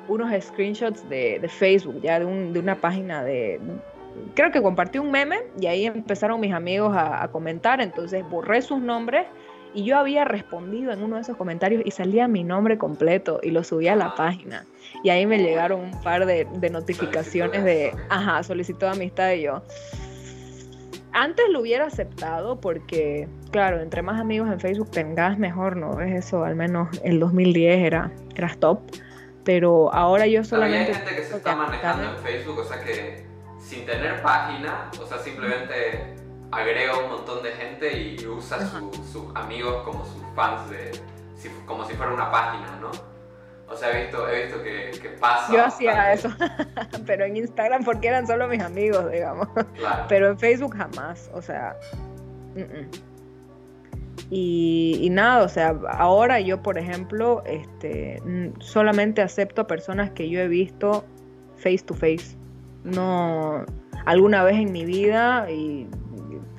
unos 0.07 0.31
screenshots 0.45 1.09
de, 1.09 1.41
Facebook, 1.49 2.03
ya 2.03 2.19
de, 2.19 2.27
una 2.27 2.75
página 2.79 3.25
de... 3.25 3.59
Creo 4.35 4.53
que 4.53 4.61
compartí 4.61 4.99
un 4.99 5.11
meme 5.11 5.39
y 5.59 5.65
ahí 5.65 5.87
empezaron 5.87 6.41
mis 6.41 6.53
amigos 6.53 6.95
a, 6.95 7.23
a 7.23 7.29
comentar, 7.29 7.81
entonces 7.81 8.23
borré 8.29 8.61
sus 8.61 8.83
nombres 8.83 9.27
y 9.75 9.85
yo 9.85 9.99
había 9.99 10.25
respondido 10.25 10.93
en 10.93 11.03
uno 11.03 11.17
de 11.17 11.23
esos 11.23 11.37
comentarios 11.37 11.83
y 11.85 11.91
salía 11.91 12.29
mi 12.29 12.45
nombre 12.45 12.79
completo 12.79 13.41
y 13.43 13.51
lo 13.51 13.65
subía 13.65 13.95
a 13.95 13.97
la 13.97 14.15
página. 14.15 14.65
Y 15.03 15.11
ahí 15.11 15.27
me 15.27 15.39
llegaron 15.39 15.81
un 15.81 16.01
par 16.03 16.25
de, 16.27 16.47
notificaciones 16.71 17.65
de, 17.65 17.93
ajá, 18.09 18.43
solicitó 18.45 18.89
amistad 18.89 19.33
y 19.33 19.43
yo. 19.43 19.63
Antes 21.13 21.45
lo 21.51 21.61
hubiera 21.61 21.87
aceptado 21.87 22.61
porque, 22.61 23.29
claro, 23.51 23.81
entre 23.81 24.03
más 24.03 24.21
amigos 24.21 24.51
en 24.51 24.61
Facebook 24.61 24.91
tengas, 24.91 25.39
mejor, 25.39 25.77
¿no? 25.77 26.01
Es 26.01 26.27
eso, 26.27 26.45
al 26.45 26.57
menos 26.57 26.89
en 27.03 27.21
2010 27.21 27.87
era, 27.87 28.13
era 28.35 28.55
top. 28.55 28.81
Pero 29.45 29.93
ahora 29.93 30.27
yo 30.27 30.43
solamente... 30.43 30.93
Hay 30.93 30.99
gente 30.99 31.17
que 31.17 31.25
se 31.25 31.37
está 31.37 31.55
manejando 31.55 32.11
en 32.11 32.17
Facebook, 32.19 32.59
o 32.59 32.65
sea 32.65 32.83
que 32.83 33.27
sin 33.59 33.87
tener 33.87 34.23
página, 34.23 34.91
o 35.01 35.07
sea, 35.07 35.19
simplemente 35.19 36.15
agrega 36.55 36.99
un 36.99 37.11
montón 37.11 37.43
de 37.43 37.53
gente 37.53 37.99
y 37.99 38.27
usa 38.27 38.59
sus 39.13 39.35
amigos 39.35 39.83
como 39.85 40.05
sus 40.05 40.23
fans 40.35 40.71
de, 40.71 40.93
como 41.67 41.87
si 41.87 41.95
fuera 41.95 42.13
una 42.13 42.31
página, 42.31 42.79
¿no? 42.81 42.91
O 43.69 43.77
sea, 43.77 43.91
he 43.91 44.03
visto, 44.03 44.29
he 44.29 44.45
visto 44.45 44.63
que, 44.63 44.91
que 45.01 45.09
pasa. 45.11 45.53
Yo 45.53 45.65
hacía 45.65 46.13
eso, 46.13 46.29
pero 47.07 47.25
en 47.25 47.37
Instagram 47.37 47.83
porque 47.85 48.09
eran 48.09 48.27
solo 48.27 48.47
mis 48.47 48.63
amigos, 48.63 49.11
digamos. 49.11 49.49
Claro. 49.77 50.05
Pero 50.09 50.29
en 50.29 50.39
Facebook 50.39 50.77
jamás, 50.77 51.31
o 51.33 51.43
sea. 51.43 51.77
mm, 52.55 52.61
mm. 52.61 52.91
Y, 54.31 54.99
y 55.03 55.11
nada, 55.11 55.45
o 55.45 55.49
sea, 55.49 55.79
ahora 55.91 56.41
yo, 56.41 56.63
por 56.63 56.79
ejemplo, 56.79 57.43
este, 57.47 58.23
solamente 58.59 59.21
acepto 59.21 59.63
a 59.63 59.67
personas 59.67 60.11
que 60.11 60.29
yo 60.29 60.41
he 60.41 60.49
visto 60.49 61.05
face 61.57 61.81
to 61.85 61.95
face. 61.95 62.37
No, 62.85 63.65
alguna 64.07 64.43
vez 64.45 64.57
en 64.57 64.73
mi 64.73 64.85
vida 64.85 65.51
y, 65.51 65.87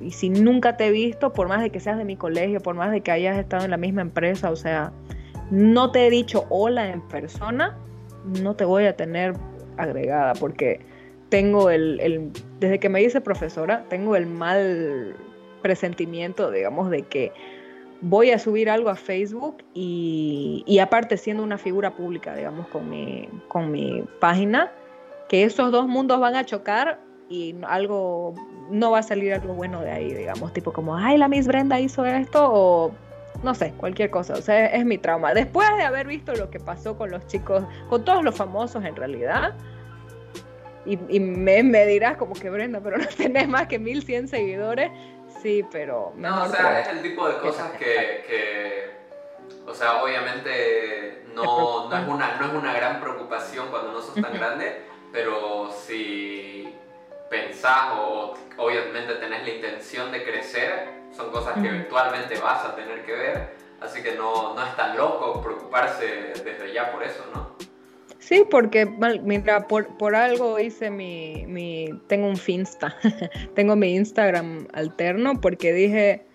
y 0.00 0.10
si 0.10 0.28
nunca 0.30 0.76
te 0.76 0.86
he 0.86 0.90
visto, 0.90 1.32
por 1.32 1.48
más 1.48 1.62
de 1.62 1.70
que 1.70 1.80
seas 1.80 1.98
de 1.98 2.04
mi 2.04 2.16
colegio, 2.16 2.60
por 2.60 2.74
más 2.74 2.90
de 2.90 3.00
que 3.00 3.10
hayas 3.10 3.38
estado 3.38 3.64
en 3.64 3.70
la 3.70 3.76
misma 3.76 4.02
empresa, 4.02 4.50
o 4.50 4.56
sea, 4.56 4.92
no 5.50 5.90
te 5.92 6.06
he 6.06 6.10
dicho 6.10 6.44
hola 6.50 6.88
en 6.90 7.00
persona, 7.02 7.76
no 8.42 8.54
te 8.56 8.64
voy 8.64 8.84
a 8.86 8.96
tener 8.96 9.34
agregada 9.76 10.34
porque 10.34 10.80
tengo 11.28 11.70
el, 11.70 12.00
el- 12.00 12.30
desde 12.60 12.78
que 12.78 12.88
me 12.88 13.02
hice 13.02 13.20
profesora, 13.20 13.84
tengo 13.88 14.16
el 14.16 14.26
mal 14.26 15.16
presentimiento, 15.62 16.50
digamos, 16.50 16.90
de 16.90 17.02
que 17.02 17.32
voy 18.00 18.30
a 18.30 18.38
subir 18.38 18.68
algo 18.70 18.90
a 18.90 18.94
Facebook 18.96 19.58
y, 19.74 20.62
y 20.66 20.78
aparte 20.80 21.16
siendo 21.16 21.42
una 21.42 21.58
figura 21.58 21.96
pública, 21.96 22.34
digamos, 22.36 22.68
con 22.68 22.88
mi, 22.88 23.28
con 23.48 23.70
mi 23.70 24.04
página, 24.20 24.70
que 25.28 25.44
esos 25.44 25.72
dos 25.72 25.88
mundos 25.88 26.20
van 26.20 26.36
a 26.36 26.44
chocar 26.44 27.00
y 27.28 27.54
algo, 27.66 28.34
no 28.70 28.90
va 28.90 28.98
a 28.98 29.02
salir 29.02 29.32
algo 29.34 29.54
bueno 29.54 29.80
de 29.80 29.90
ahí, 29.90 30.12
digamos, 30.12 30.52
tipo 30.52 30.72
como, 30.72 30.96
ay, 30.96 31.18
la 31.18 31.28
Miss 31.28 31.46
Brenda 31.46 31.78
hizo 31.80 32.04
esto 32.04 32.48
o 32.52 32.92
no 33.42 33.54
sé, 33.54 33.72
cualquier 33.76 34.10
cosa, 34.10 34.34
o 34.34 34.42
sea, 34.42 34.66
es 34.66 34.84
mi 34.84 34.98
trauma. 34.98 35.34
Después 35.34 35.68
de 35.76 35.82
haber 35.82 36.06
visto 36.06 36.34
lo 36.34 36.50
que 36.50 36.58
pasó 36.58 36.96
con 36.96 37.10
los 37.10 37.26
chicos, 37.26 37.64
con 37.88 38.04
todos 38.04 38.24
los 38.24 38.34
famosos 38.34 38.84
en 38.84 38.96
realidad, 38.96 39.54
y, 40.84 40.98
y 41.08 41.20
me, 41.20 41.62
me 41.62 41.84
dirás 41.86 42.16
como 42.16 42.34
que 42.34 42.48
Brenda, 42.48 42.80
pero 42.80 42.98
no 42.98 43.06
tenés 43.16 43.48
más 43.48 43.66
que 43.66 43.78
1100 43.78 44.28
seguidores, 44.28 44.90
sí, 45.42 45.64
pero 45.70 46.12
No, 46.16 46.44
o 46.44 46.48
sea, 46.48 46.80
es 46.80 46.88
el 46.88 47.02
tipo 47.02 47.28
de 47.28 47.36
cosas 47.38 47.72
que, 47.72 48.24
que 48.26 48.90
o 49.66 49.74
sea, 49.74 50.02
obviamente 50.02 51.24
no, 51.34 51.88
no, 51.88 51.96
es 51.96 52.08
una, 52.08 52.36
no 52.38 52.46
es 52.46 52.52
una 52.52 52.72
gran 52.72 53.00
preocupación 53.00 53.66
cuando 53.70 53.92
no 53.92 54.00
sos 54.00 54.14
tan 54.14 54.32
grande, 54.32 54.82
pero 55.12 55.70
si 55.72 56.74
pensás 57.30 57.92
o 57.98 58.34
obviamente 58.58 59.14
tenés 59.14 59.42
la 59.44 59.50
intención 59.54 60.12
de 60.12 60.22
crecer, 60.24 60.88
son 61.16 61.30
cosas 61.30 61.54
que 61.54 61.66
eventualmente 61.68 62.38
vas 62.38 62.64
a 62.64 62.74
tener 62.76 63.04
que 63.04 63.12
ver, 63.12 63.56
así 63.80 64.02
que 64.02 64.14
no, 64.14 64.54
no 64.54 64.64
es 64.64 64.76
tan 64.76 64.96
loco 64.96 65.40
preocuparse 65.42 66.32
desde 66.44 66.72
ya 66.72 66.92
por 66.92 67.02
eso, 67.02 67.24
¿no? 67.34 67.56
Sí, 68.18 68.44
porque, 68.50 68.86
mira, 69.22 69.68
por, 69.68 69.86
por 69.98 70.14
algo 70.16 70.58
hice 70.58 70.90
mi, 70.90 71.44
mi, 71.46 71.90
tengo 72.08 72.26
un 72.26 72.36
Finsta, 72.36 72.96
tengo 73.54 73.76
mi 73.76 73.94
Instagram 73.94 74.66
alterno 74.72 75.40
porque 75.40 75.72
dije, 75.72 76.26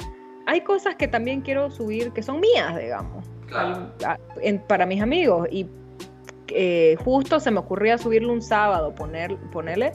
hay 0.46 0.62
cosas 0.62 0.96
que 0.96 1.08
también 1.08 1.42
quiero 1.42 1.70
subir 1.70 2.12
que 2.14 2.24
son 2.24 2.40
mías, 2.40 2.78
digamos, 2.78 3.26
Claro. 3.48 3.68
al- 3.68 3.94
a- 4.06 4.20
en- 4.42 4.60
para 4.60 4.86
mis 4.86 5.02
amigos 5.02 5.48
y 5.52 5.68
eh, 6.54 6.96
justo 7.04 7.40
se 7.42 7.52
me 7.52 7.60
ocurría 7.60 7.98
subirlo 7.98 8.32
un 8.32 8.42
sábado, 8.42 8.94
poner, 8.96 9.36
ponerle, 9.52 9.92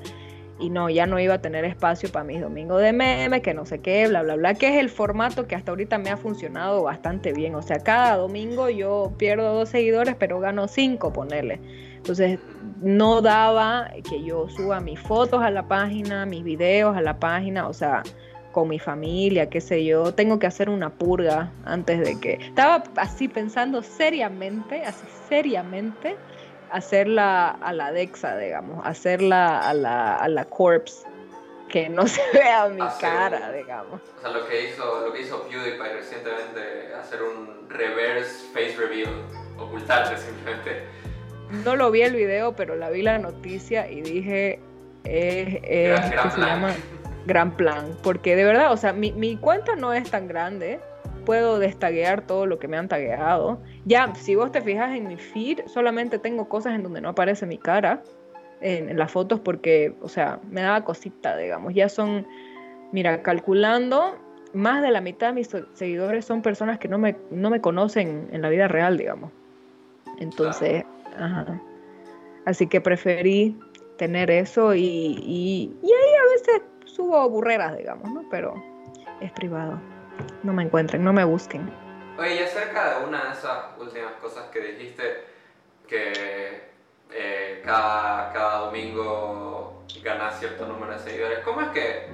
y 0.59 0.71
no, 0.71 0.89
ya 0.89 1.07
no 1.07 1.19
iba 1.19 1.35
a 1.35 1.41
tener 1.41 1.65
espacio 1.65 2.11
para 2.11 2.25
mis 2.25 2.41
domingos 2.41 2.81
de 2.81 2.93
meme, 2.93 3.43
que 3.43 3.53
no 3.53 3.67
sé 3.67 3.81
qué, 3.81 4.09
bla, 4.09 4.23
bla, 4.23 4.37
bla, 4.37 4.55
que 4.55 4.69
es 4.69 4.77
el 4.77 4.89
formato 4.89 5.47
que 5.47 5.55
hasta 5.55 5.73
ahorita 5.73 5.99
me 5.99 6.11
ha 6.11 6.17
funcionado 6.17 6.83
bastante 6.83 7.33
bien. 7.33 7.55
O 7.55 7.63
sea, 7.63 7.79
cada 7.81 8.17
domingo 8.17 8.71
yo 8.71 9.13
pierdo 9.19 9.55
dos 9.55 9.69
seguidores, 9.69 10.15
pero 10.17 10.41
gano 10.41 10.69
cinco, 10.69 11.13
ponerle. 11.13 11.61
Entonces, 11.97 12.39
no 12.81 13.21
daba 13.21 13.91
que 14.09 14.23
yo 14.23 14.49
suba 14.49 14.81
mis 14.81 15.01
fotos 15.01 15.43
a 15.43 15.51
la 15.51 15.67
página, 15.67 16.25
mis 16.25 16.45
videos 16.45 16.97
a 16.97 17.01
la 17.01 17.19
página, 17.19 17.69
o 17.69 17.73
sea, 17.73 18.03
con 18.53 18.69
mi 18.69 18.79
familia, 18.79 19.51
qué 19.51 19.61
sé 19.61 19.85
yo. 19.85 20.15
Tengo 20.15 20.39
que 20.39 20.47
hacer 20.47 20.71
una 20.71 20.91
purga 20.91 21.51
antes 21.65 22.01
de 22.01 22.19
que... 22.19 22.35
Estaba 22.35 22.85
así 22.97 23.29
pensando 23.29 23.83
seriamente, 23.83 24.83
así 24.83 25.05
seriamente, 25.29 26.17
hacerla 26.71 27.51
a 27.51 27.73
la 27.73 27.93
Dexa, 27.93 28.37
digamos, 28.37 28.85
hacerla 28.87 29.69
a 29.69 29.75
la, 29.75 30.17
a 30.17 30.29
la 30.29 30.45
Corpse, 30.47 31.07
que 31.69 31.89
no 31.89 32.07
se 32.07 32.21
vea 32.33 32.69
mi 32.69 32.87
Hacer 32.87 32.99
cara, 33.01 33.49
un- 33.51 33.57
digamos. 33.57 34.01
O 34.19 34.21
sea, 34.21 34.31
lo 34.31 34.47
que 34.47 34.69
hizo, 34.71 35.01
lo 35.07 35.13
que 35.13 35.23
hizo 35.23 35.43
PewDiePie 35.49 35.93
recientemente, 35.93 36.93
hacer 37.01 37.23
un 37.23 37.69
reverse 37.69 38.47
face 38.53 38.77
reveal, 38.77 39.11
ocultarte 39.59 40.17
simplemente. 40.17 40.85
No 41.51 41.77
lo 41.77 41.91
vi 41.91 42.03
el 42.03 42.15
video, 42.15 42.55
pero 42.57 42.75
la 42.75 42.91
vi 42.91 43.03
la 43.03 43.19
noticia 43.19 43.89
y 43.91 44.01
dije, 44.03 44.59
es, 45.05 45.59
es- 45.63 46.01
Gran- 46.01 46.11
gran 46.11 46.23
¿qué 46.23 46.31
se 46.31 46.41
llama? 46.45 46.75
Gran 47.27 47.57
plan, 47.57 47.97
porque 48.03 48.37
de 48.37 48.45
verdad, 48.45 48.73
o 48.73 48.77
sea, 48.77 48.93
mi, 48.93 49.13
mi 49.13 49.37
cuenta 49.37 49.75
no 49.77 49.93
es 49.93 50.09
tan 50.11 50.29
grande, 50.29 50.81
puedo 51.27 51.59
destaguear 51.59 52.27
todo 52.27 52.47
lo 52.47 52.59
que 52.59 52.69
me 52.69 52.79
han 52.79 52.89
tagueado. 52.89 53.61
Ya, 53.85 54.15
si 54.15 54.35
vos 54.35 54.51
te 54.51 54.63
fijas 54.63 54.97
en 54.97 55.09
mi 55.09 55.19
feed, 55.19 55.61
solamente 55.67 56.19
tengo 56.19 56.49
cosas 56.49 56.75
en 56.75 56.83
donde 56.83 57.03
no 57.03 57.11
aparece 57.11 57.45
mi 57.45 57.59
cara 57.59 58.03
en, 58.63 58.89
en 58.89 58.97
las 58.97 59.13
fotos 59.13 59.41
porque, 59.41 59.95
o 60.01 60.09
sea, 60.09 60.41
me 60.49 60.63
daba 60.63 60.83
cosita, 60.85 61.37
digamos. 61.37 61.75
Ya 61.75 61.91
son, 61.91 62.27
mira, 62.93 63.23
calculando, 63.23 64.17
más 64.55 64.81
de 64.81 64.91
la 64.91 65.03
mitad 65.03 65.29
de 65.29 65.33
mis 65.35 65.51
seguidores 65.75 66.25
son 66.25 66.41
personas 66.41 66.79
que 66.79 66.89
no 66.89 66.97
me, 66.97 67.17
no 67.31 67.51
me 67.51 67.61
conocen 67.61 68.29
en 68.33 68.41
la 68.41 68.49
vida 68.49 68.69
real, 68.69 68.97
digamos. 68.97 69.31
Entonces, 70.19 70.85
ajá. 71.19 71.61
Así 72.47 72.69
que 72.69 72.81
preferí 72.81 73.59
tener 73.99 74.31
eso 74.31 74.75
y, 74.75 74.81
y, 74.81 75.77
y 75.83 75.87
ahí 75.87 76.15
a 76.15 76.31
veces 76.31 76.63
subo 76.85 77.29
burreras, 77.29 77.77
digamos, 77.77 78.11
¿no? 78.13 78.23
Pero 78.31 78.55
es 79.21 79.33
privado. 79.33 79.81
No 80.43 80.53
me 80.53 80.63
encuentren, 80.63 81.03
no 81.05 81.13
me 81.13 81.25
busquen. 81.25 81.71
Oye, 82.19 82.37
y 82.37 82.39
acerca 82.39 82.99
de 82.99 83.07
una 83.07 83.25
de 83.25 83.33
esas 83.33 83.79
últimas 83.79 84.13
cosas 84.23 84.45
que 84.53 84.61
dijiste, 84.61 85.25
que 85.87 86.63
eh, 87.13 87.63
cada, 87.65 88.33
cada 88.33 88.59
domingo 88.67 89.85
ganas 90.03 90.39
cierto 90.39 90.67
número 90.67 90.93
de 90.93 90.99
seguidores, 90.99 91.39
¿cómo 91.41 91.61
es 91.63 91.69
que, 91.69 92.09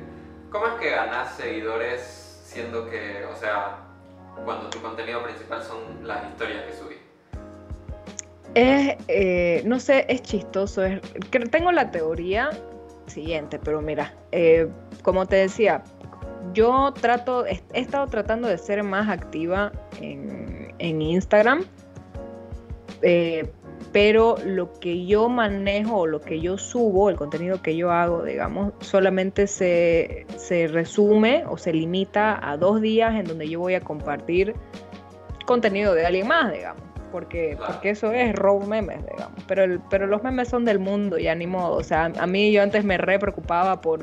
cómo 0.51 0.67
es 0.67 0.75
que 0.75 0.91
ganas 0.91 1.37
seguidores 1.37 2.43
siendo 2.45 2.89
que, 2.89 3.25
o 3.25 3.37
sea, 3.37 3.79
cuando 4.45 4.69
tu 4.71 4.81
contenido 4.81 5.23
principal 5.23 5.63
son 5.63 6.07
las 6.07 6.25
historias 6.31 6.65
que 6.65 6.73
subís? 6.73 6.99
Es, 8.55 8.97
eh, 9.09 9.63
no 9.65 9.81
sé, 9.81 10.05
es 10.09 10.23
chistoso. 10.23 10.85
Es, 10.85 11.01
tengo 11.51 11.73
la 11.73 11.91
teoría 11.91 12.51
siguiente, 13.07 13.59
pero 13.59 13.81
mira, 13.81 14.15
eh, 14.33 14.69
como 15.03 15.27
te 15.27 15.37
decía, 15.37 15.83
yo 16.53 16.93
trato, 17.01 17.47
he, 17.47 17.63
estado 17.75 18.07
tratando 18.07 18.49
de 18.49 18.59
ser 18.59 18.83
más 18.83 19.09
activa 19.09 19.73
en, 20.01 20.75
en 20.79 21.03
Instagram, 21.03 21.65
eh, 23.03 23.51
pero 23.93 24.37
lo 24.45 24.73
que 24.81 25.05
yo 25.05 25.29
manejo 25.29 25.99
o 25.99 26.07
lo 26.07 26.21
que 26.21 26.41
yo 26.41 26.57
subo, 26.57 27.11
el 27.11 27.17
contenido 27.17 27.61
que 27.61 27.77
yo 27.77 27.91
hago, 27.91 28.25
digamos, 28.25 28.73
solamente 28.81 29.47
se, 29.47 30.27
se 30.37 30.67
resume 30.67 31.45
o 31.49 31.59
se 31.59 31.73
limita 31.73 32.39
a 32.49 32.57
dos 32.57 32.81
días 32.81 33.15
en 33.15 33.27
donde 33.27 33.49
yo 33.49 33.61
voy 33.61 33.75
a 33.75 33.81
compartir 33.81 34.55
contenido 35.45 35.95
de 35.95 36.07
alguien 36.07 36.29
más, 36.29 36.53
digamos. 36.53 36.83
Porque, 37.11 37.59
porque 37.67 37.91
eso 37.91 38.11
es 38.13 38.35
robo 38.35 38.65
memes, 38.65 39.05
digamos. 39.05 39.43
Pero, 39.47 39.65
el, 39.65 39.81
pero 39.91 40.07
los 40.07 40.23
memes 40.23 40.49
son 40.49 40.65
del 40.65 40.79
mundo, 40.79 41.19
ya 41.19 41.35
ni 41.35 41.47
modo. 41.47 41.77
O 41.77 41.83
sea, 41.83 42.07
a 42.07 42.27
mí 42.27 42.51
yo 42.53 42.63
antes 42.63 42.85
me 42.85 42.97
re 42.97 43.19
preocupaba 43.19 43.83
por, 43.83 44.03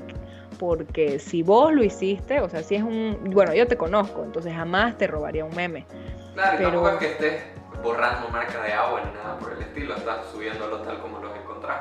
porque 0.59 1.17
si 1.17 1.41
vos 1.41 1.73
lo 1.73 1.83
hiciste, 1.83 2.39
o 2.41 2.49
sea, 2.49 2.61
si 2.61 2.75
es 2.75 2.83
un... 2.83 3.17
Bueno, 3.31 3.55
yo 3.55 3.67
te 3.67 3.77
conozco, 3.77 4.23
entonces 4.23 4.53
jamás 4.53 4.95
te 4.99 5.07
robaría 5.07 5.43
un 5.45 5.55
meme. 5.55 5.87
Claro, 6.35 6.53
y 6.53 6.57
Pero- 6.57 6.69
tampoco 6.83 6.89
es 6.89 6.97
que 6.99 7.11
estés 7.13 7.43
borrando 7.83 8.27
marca 8.29 8.61
de 8.61 8.73
agua 8.73 9.01
ni 9.05 9.11
nada 9.13 9.39
por 9.39 9.53
el 9.53 9.61
estilo, 9.63 9.95
estás 9.95 10.27
subiéndolo 10.31 10.77
tal 10.81 10.99
como 10.99 11.19
los 11.19 11.31
encontrás. 11.35 11.77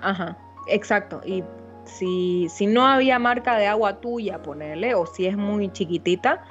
Ajá, 0.00 0.38
exacto. 0.68 1.20
Y 1.26 1.44
si, 1.84 2.48
si 2.48 2.66
no 2.66 2.86
había 2.86 3.18
marca 3.18 3.56
de 3.56 3.66
agua 3.66 4.00
tuya, 4.00 4.40
ponerle, 4.40 4.94
o 4.94 5.04
si 5.04 5.26
es 5.26 5.36
muy 5.36 5.70
chiquitita, 5.72 6.42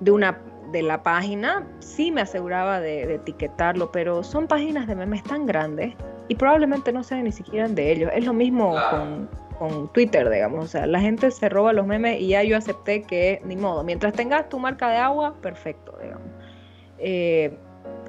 de 0.00 0.10
una 0.10 0.38
de 0.72 0.82
la 0.82 1.02
página, 1.04 1.64
sí 1.78 2.10
me 2.10 2.20
aseguraba 2.22 2.80
de, 2.80 3.06
de 3.06 3.14
etiquetarlo, 3.14 3.92
pero 3.92 4.24
son 4.24 4.48
páginas 4.48 4.88
de 4.88 4.96
memes 4.96 5.22
tan 5.22 5.46
grandes 5.46 5.94
y 6.28 6.34
probablemente 6.34 6.92
no 6.92 7.04
sean 7.04 7.22
ni 7.24 7.30
siquiera 7.32 7.68
de 7.68 7.92
ellos. 7.92 8.10
Es 8.12 8.24
lo 8.26 8.32
mismo 8.32 8.72
Claro. 8.72 8.88
con, 8.90 9.30
con 9.58 9.92
Twitter, 9.92 10.28
digamos. 10.30 10.64
O 10.64 10.68
sea, 10.68 10.86
la 10.86 11.00
gente 11.00 11.30
se 11.30 11.48
roba 11.48 11.72
los 11.72 11.86
memes 11.86 12.20
y 12.20 12.28
ya 12.28 12.42
yo 12.42 12.56
acepté 12.56 13.02
que 13.02 13.40
ni 13.44 13.56
modo. 13.56 13.84
Mientras 13.84 14.12
tengas 14.14 14.48
tu 14.48 14.58
marca 14.58 14.88
de 14.90 14.96
agua, 14.96 15.34
perfecto, 15.40 15.96
digamos. 16.02 16.28
Eh, 16.98 17.56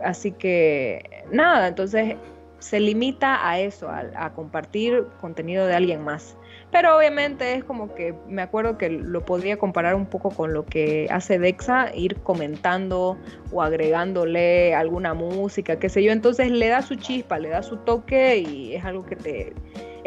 así 0.04 0.32
que 0.32 1.26
nada, 1.32 1.68
entonces 1.68 2.16
se 2.60 2.80
limita 2.80 3.48
a 3.48 3.60
eso, 3.60 3.90
a, 3.90 4.34
compartir 4.34 5.06
contenido 5.22 5.68
de 5.68 5.76
alguien 5.76 6.04
más. 6.04 6.36
Pero 6.72 6.98
obviamente 6.98 7.54
es 7.54 7.64
como 7.64 7.94
que 7.96 8.14
me 8.28 8.42
acuerdo 8.42 8.78
que 8.78 8.90
lo 8.90 9.24
podría 9.24 9.58
comparar 9.58 9.96
un 9.96 10.06
poco 10.06 10.32
con 10.32 10.54
lo 10.54 10.66
que 10.66 11.08
hace 11.10 11.40
Dexa, 11.40 11.96
ir 11.96 12.18
comentando 12.18 13.18
o 13.52 13.62
agregándole 13.62 14.76
alguna 14.76 15.14
música, 15.14 15.80
qué 15.80 15.88
sé 15.88 16.04
yo. 16.04 16.12
Entonces 16.12 16.52
le 16.52 16.68
da 16.68 16.82
su 16.82 16.96
chispa, 16.96 17.40
le 17.40 17.50
da 17.50 17.64
su 17.64 17.78
toque 17.78 18.40
y 18.40 18.74
es 18.76 18.84
algo 18.84 19.06
que 19.06 19.16
te... 19.16 19.54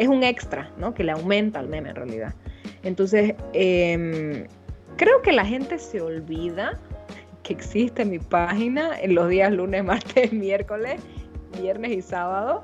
es 0.01 0.09
un 0.09 0.25
extra, 0.25 0.71
¿no? 0.79 0.95
Que 0.95 1.05
le 1.05 1.13
aumenta 1.13 1.61
al 1.61 1.69
meme 1.69 1.91
en 1.91 1.97
realidad. 1.97 2.35
Entonces, 2.83 3.35
em, 3.53 4.47
creo 4.97 5.21
que 5.23 5.33
la 5.33 5.45
gente 5.45 5.79
se 5.79 6.01
olvida 6.01 6.79
que 7.43 7.53
existe 7.53 8.05
mi 8.05 8.19
página 8.19 8.99
en 8.99 9.15
los 9.15 9.29
días 9.29 9.53
lunes, 9.53 9.85
martes, 9.93 10.33
miércoles 10.33 11.01
viernes 11.61 11.93
y 11.93 12.03
sábado. 12.03 12.63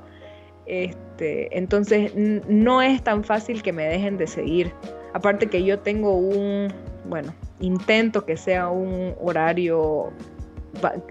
Este, 0.65 1.55
entonces 1.57 2.11
no 2.15 2.81
es 2.81 3.01
tan 3.03 3.23
fácil 3.23 3.61
que 3.61 3.71
me 3.71 3.83
dejen 3.83 4.17
de 4.17 4.27
seguir. 4.27 4.73
Aparte 5.13 5.47
que 5.47 5.63
yo 5.63 5.79
tengo 5.79 6.13
un, 6.15 6.73
bueno, 7.05 7.33
intento 7.59 8.25
que 8.25 8.35
sea 8.35 8.69
un 8.69 9.15
horario 9.21 10.11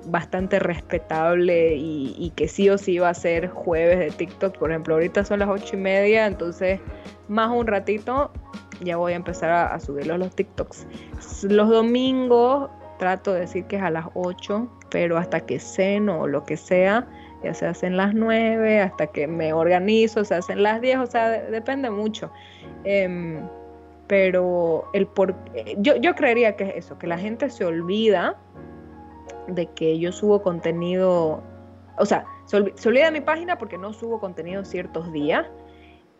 bastante 0.06 0.58
respetable 0.58 1.74
y, 1.76 2.32
que 2.36 2.48
sí 2.48 2.68
o 2.68 2.78
sí 2.78 2.98
va 2.98 3.10
a 3.10 3.14
ser 3.14 3.48
jueves 3.48 3.98
de 3.98 4.10
TikTok. 4.10 4.58
Por 4.58 4.70
ejemplo, 4.70 4.94
ahorita 4.94 5.24
son 5.24 5.40
las 5.40 5.48
ocho 5.48 5.76
y 5.76 5.78
media, 5.78 6.26
entonces 6.26 6.80
más 7.28 7.50
un 7.50 7.66
ratito 7.66 8.30
ya 8.80 8.96
voy 8.96 9.12
a 9.12 9.16
empezar 9.16 9.50
a, 9.50 9.74
a 9.74 10.18
los 10.18 10.36
TikToks. 10.36 10.86
Los 11.48 11.68
domingos 11.70 12.70
trato 12.98 13.32
de 13.32 13.40
decir 13.40 13.64
que 13.64 13.76
es 13.76 13.82
a 13.82 13.90
las 13.90 14.06
8, 14.14 14.68
pero 14.90 15.18
hasta 15.18 15.40
que 15.40 15.58
ceno 15.58 16.20
o 16.20 16.26
lo 16.26 16.44
que 16.44 16.56
sea, 16.56 17.06
ya 17.42 17.54
se 17.54 17.66
hacen 17.66 17.96
las 17.96 18.14
9, 18.14 18.80
hasta 18.80 19.06
que 19.08 19.26
me 19.26 19.52
organizo, 19.52 20.24
se 20.24 20.34
hacen 20.34 20.62
las 20.62 20.80
10, 20.80 20.98
o 20.98 21.06
sea, 21.06 21.28
depende 21.28 21.90
mucho. 21.90 22.30
Em, 22.84 23.46
pero 24.06 24.88
el 24.92 25.06
por, 25.06 25.34
yo, 25.78 25.96
yo 25.96 26.14
creería 26.14 26.56
que 26.56 26.64
es 26.64 26.76
eso, 26.76 26.98
que 26.98 27.06
la 27.06 27.18
gente 27.18 27.50
se 27.50 27.64
olvida 27.64 28.36
de 29.48 29.66
que 29.66 29.98
yo 29.98 30.12
subo 30.12 30.42
contenido, 30.42 31.42
o 31.98 32.06
sea, 32.06 32.24
se, 32.46 32.56
olvida 32.56 33.10
mi 33.10 33.20
página 33.20 33.58
porque 33.58 33.78
no 33.78 33.92
subo 33.92 34.20
contenido 34.20 34.64
ciertos 34.64 35.12
días 35.12 35.46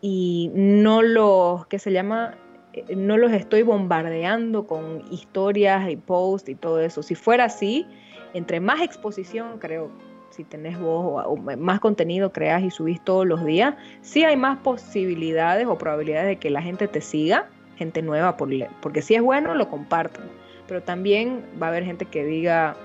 y 0.01 0.51
no 0.53 1.01
los, 1.01 1.65
que 1.67 1.79
se 1.79 1.91
llama, 1.91 2.35
eh, 2.73 2.95
no 2.95 3.17
los 3.17 3.31
estoy 3.31 3.63
bombardeando 3.63 4.67
con 4.67 5.03
historias 5.11 5.89
y 5.89 5.95
posts 5.95 6.49
y 6.49 6.55
todo 6.55 6.79
eso. 6.79 7.01
Si 7.03 7.15
fuera 7.15 7.45
así, 7.45 7.85
entre 8.33 8.59
más 8.59 8.81
exposición 8.81 9.57
creo 9.59 9.89
si 10.29 10.43
tenés 10.43 10.79
vos 10.79 11.23
o, 11.25 11.35
más 11.37 11.79
contenido 11.79 12.31
creas 12.31 12.63
y 12.63 12.69
subís 12.69 13.01
todos 13.03 13.25
los 13.25 13.43
días, 13.43 13.75
sí 14.01 14.23
hay 14.23 14.37
más 14.37 14.59
posibilidades 14.59 15.67
o 15.67 15.77
probabilidades 15.77 16.27
de 16.27 16.35
que 16.37 16.49
la 16.49 16.61
gente 16.61 16.87
te 16.87 17.01
siga, 17.01 17.49
gente 17.75 18.01
nueva, 18.01 18.37
porque 18.37 19.01
si 19.01 19.15
es 19.15 19.21
bueno, 19.21 19.55
lo 19.55 19.69
comparten. 19.69 20.25
Pero 20.67 20.83
también 20.83 21.43
va 21.61 21.67
a 21.67 21.69
haber 21.69 21.85
gente 21.85 22.05
que 22.05 22.23
diga, 22.25 22.75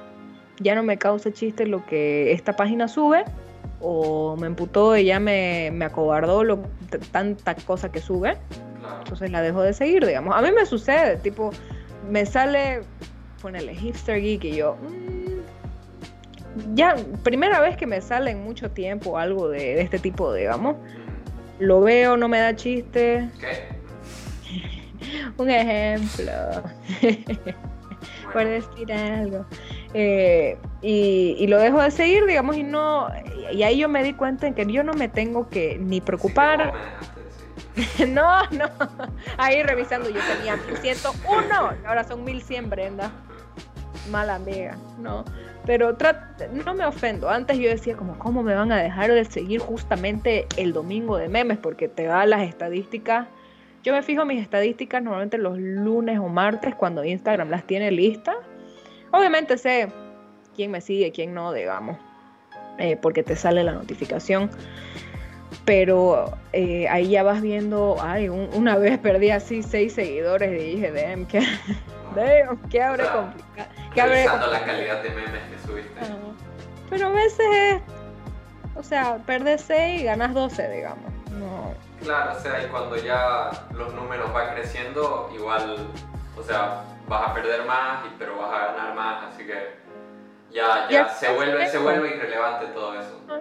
ya 0.62 0.74
no 0.74 0.82
me 0.82 0.98
causa 0.98 1.32
chiste 1.32 1.66
lo 1.66 1.84
que 1.86 2.32
esta 2.32 2.54
página 2.54 2.88
sube, 2.88 3.24
o 3.80 4.36
me 4.36 4.46
emputó 4.46 4.96
y 4.96 5.06
ya 5.06 5.20
me, 5.20 5.70
me 5.72 5.84
acobardó 5.84 6.44
lo, 6.44 6.60
tanta 7.10 7.54
cosa 7.54 7.90
que 7.90 8.00
sube, 8.00 8.36
entonces 9.00 9.30
la 9.30 9.42
dejo 9.42 9.62
de 9.62 9.72
seguir, 9.72 10.06
digamos. 10.06 10.36
A 10.36 10.42
mí 10.42 10.50
me 10.52 10.64
sucede, 10.66 11.16
tipo, 11.16 11.50
me 12.08 12.24
sale, 12.26 12.82
ponele 13.40 13.74
hipster 13.74 14.20
geek 14.20 14.44
y 14.44 14.56
yo, 14.56 14.76
mm, 14.76 15.32
ya, 16.74 16.96
primera 17.22 17.60
vez 17.60 17.76
que 17.76 17.86
me 17.86 18.00
sale 18.00 18.30
en 18.30 18.42
mucho 18.42 18.70
tiempo 18.70 19.18
algo 19.18 19.48
de, 19.48 19.80
este 19.80 19.98
tipo, 19.98 20.32
digamos. 20.32 20.76
Lo 21.58 21.80
veo, 21.80 22.16
no 22.16 22.28
me 22.28 22.40
da 22.40 22.54
chiste. 22.56 23.28
¿Qué? 23.40 23.82
Un 25.36 25.50
ejemplo. 25.50 26.32
Por 28.32 28.44
decir 28.44 28.92
algo. 28.92 29.46
Eh, 29.94 30.58
y, 30.80 31.46
lo 31.46 31.58
dejo 31.58 31.80
de 31.80 31.90
seguir, 31.90 32.26
digamos, 32.26 32.56
y 32.56 32.62
no. 32.62 33.08
Y 33.52 33.62
ahí 33.62 33.78
yo 33.78 33.88
me 33.88 34.02
di 34.02 34.14
cuenta 34.14 34.46
en 34.46 34.54
que 34.54 34.66
yo 34.66 34.82
no 34.82 34.94
me 34.94 35.08
tengo 35.08 35.48
que 35.48 35.78
ni 35.78 36.00
preocupar. 36.00 36.72
no, 38.08 38.42
no. 38.50 38.70
Ahí 39.36 39.62
revisando 39.62 40.08
yo 40.08 40.20
tenía 40.36 40.56
1101, 40.56 41.54
ahora 41.86 42.04
son 42.04 42.24
1100, 42.24 42.70
Brenda. 42.70 43.10
Mala 44.10 44.34
amiga, 44.36 44.76
no 44.98 45.24
pero 45.64 45.96
no 46.52 46.74
me 46.74 46.84
ofendo. 46.84 47.28
Antes 47.28 47.58
yo 47.58 47.68
decía 47.68 47.96
como, 47.96 48.18
¿cómo 48.18 48.42
me 48.42 48.54
van 48.54 48.72
a 48.72 48.82
dejar 48.82 49.12
de 49.12 49.24
seguir 49.24 49.60
justamente 49.60 50.46
el 50.56 50.72
domingo 50.72 51.16
de 51.16 51.28
memes? 51.28 51.58
Porque 51.58 51.88
te 51.88 52.04
da 52.04 52.26
las 52.26 52.42
estadísticas. 52.42 53.28
Yo 53.82 53.92
me 53.92 54.02
fijo 54.02 54.24
mis 54.24 54.40
estadísticas 54.40 55.02
normalmente 55.02 55.38
los 55.38 55.58
lunes 55.58 56.18
o 56.18 56.28
martes 56.28 56.74
cuando 56.74 57.04
Instagram 57.04 57.50
las 57.50 57.64
tiene 57.64 57.90
listas. 57.90 58.36
Obviamente 59.12 59.58
sé 59.58 59.88
quién 60.56 60.70
me 60.70 60.80
sigue, 60.80 61.12
quién 61.12 61.34
no, 61.34 61.52
digamos, 61.52 61.98
eh, 62.78 62.96
porque 62.96 63.22
te 63.22 63.36
sale 63.36 63.62
la 63.62 63.72
notificación. 63.72 64.50
Pero 65.64 66.32
eh, 66.52 66.88
ahí 66.88 67.10
ya 67.10 67.22
vas 67.22 67.40
viendo, 67.42 67.96
ay, 68.00 68.28
una 68.28 68.76
vez 68.76 68.98
perdí 68.98 69.30
así 69.30 69.62
seis 69.62 69.92
seguidores 69.92 70.50
y 70.60 70.76
dije, 70.76 70.90
damn, 70.90 71.26
qué, 71.26 71.40
damn, 72.16 72.56
qué 72.68 72.82
abre 72.82 73.04
complicado 73.04 73.68
Revisando 73.94 74.46
la 74.46 74.64
calidad 74.64 75.02
de 75.02 75.10
memes 75.10 75.42
que 75.50 75.66
subiste. 75.66 76.00
pero 76.88 77.08
a 77.08 77.10
veces 77.10 77.46
es, 77.52 77.82
o 78.74 78.82
sea, 78.82 79.18
perdes 79.26 79.62
6 79.66 80.00
y 80.00 80.04
ganas 80.04 80.32
12, 80.32 80.68
digamos. 80.70 81.12
No. 81.38 81.74
Claro, 82.02 82.32
o 82.36 82.40
sea, 82.40 82.62
y 82.64 82.66
cuando 82.68 82.96
ya 82.96 83.50
los 83.74 83.94
números 83.94 84.32
van 84.32 84.54
creciendo, 84.54 85.30
igual, 85.34 85.86
o 86.38 86.42
sea, 86.42 86.82
vas 87.12 87.30
a 87.30 87.34
perder 87.34 87.64
más, 87.64 88.04
pero 88.18 88.38
vas 88.38 88.52
a 88.52 88.72
ganar 88.72 88.94
más, 88.94 89.32
así 89.32 89.44
que 89.44 89.52
ya, 90.50 90.88
ya, 90.90 91.08
se, 91.08 91.32
vuelve, 91.32 91.66
se 91.68 91.78
vuelve 91.78 92.16
irrelevante 92.16 92.66
todo 92.66 92.98
eso. 92.98 93.20
Ah, 93.28 93.40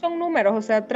son 0.00 0.18
números, 0.18 0.54
o 0.56 0.62
sea, 0.62 0.86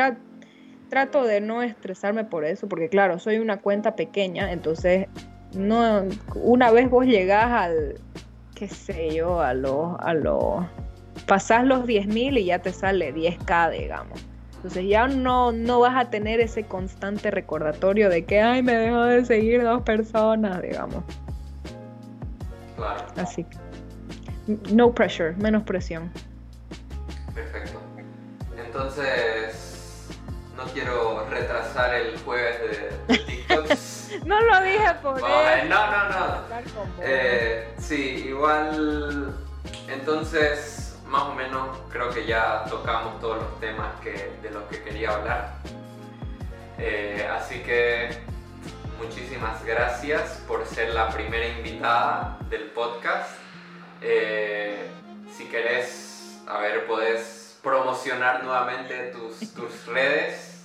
trato 0.89 1.25
de 1.25 1.41
no 1.41 1.63
estresarme 1.63 2.25
por 2.25 2.45
eso, 2.45 2.69
porque 2.69 2.89
claro, 2.89 3.19
soy 3.19 3.39
una 3.39 3.59
cuenta 3.59 3.97
pequeña, 3.97 4.53
entonces 4.53 5.07
no 5.55 6.05
una 6.35 6.71
vez 6.71 6.91
vos 6.91 7.07
llegás 7.07 7.51
al 7.51 8.01
qué 8.57 8.69
sé 8.69 9.15
yo, 9.15 9.41
a 9.41 9.55
los, 9.55 9.97
a 10.01 10.15
los, 10.15 10.65
pasás 11.27 11.65
los 11.65 11.85
10.000 11.85 12.39
y 12.39 12.47
ya 12.47 12.59
te 12.59 12.73
sale 12.73 13.15
10k, 13.15 13.71
digamos. 13.71 14.27
Entonces 14.57 14.87
ya 14.89 15.07
no, 15.07 15.53
no 15.53 15.79
vas 15.81 15.95
a 15.95 16.11
tener 16.11 16.41
ese 16.41 16.65
constante 16.65 17.31
recordatorio 17.31 18.09
de 18.09 18.25
que, 18.25 18.41
ay, 18.41 18.63
me 18.63 18.73
dejó 18.73 19.05
de 19.05 19.25
seguir 19.25 19.63
dos 19.63 19.83
personas, 19.83 20.63
digamos. 20.63 21.05
Claro. 22.77 23.07
Así. 23.17 23.47
No 24.71 24.93
pressure, 24.93 25.35
menos 25.37 25.65
presión. 25.65 26.13
Perfecto. 27.35 27.81
Entonces, 28.57 30.07
no 30.57 30.65
quiero 30.73 31.27
retrasar 31.29 31.95
el 31.95 32.19
jueves 32.21 32.61
de, 33.09 33.19
TikTok. 33.19 33.67
no 34.27 34.41
lo 34.41 34.63
dije 34.63 34.95
por. 35.03 35.21
No, 35.21 35.67
no, 35.69 36.09
no. 36.09 36.37
Eh, 37.01 37.75
sí, 37.79 38.27
igual. 38.29 39.35
Entonces, 39.89 40.99
más 41.07 41.23
o 41.23 41.35
menos, 41.35 41.79
creo 41.91 42.11
que 42.11 42.27
ya 42.27 42.65
tocamos 42.69 43.21
todos 43.21 43.39
los 43.39 43.61
temas 43.61 43.95
que, 44.01 44.33
de 44.43 44.51
los 44.51 44.63
que 44.65 44.83
quería 44.83 45.15
hablar. 45.15 45.55
Eh, 46.79 47.27
así 47.33 47.61
que 47.61 48.11
muchísimas 48.99 49.65
gracias 49.65 50.43
por 50.47 50.67
ser 50.67 50.95
la 50.95 51.09
primera 51.09 51.47
invitada 51.49 52.39
del 52.49 52.65
podcast. 52.71 53.31
Eh, 54.03 54.89
si 55.37 55.45
querés, 55.47 56.43
a 56.47 56.59
ver, 56.59 56.87
podés 56.87 57.59
promocionar 57.63 58.45
nuevamente 58.45 59.13
tus, 59.13 59.53
tus 59.55 59.87
redes. 59.93 60.65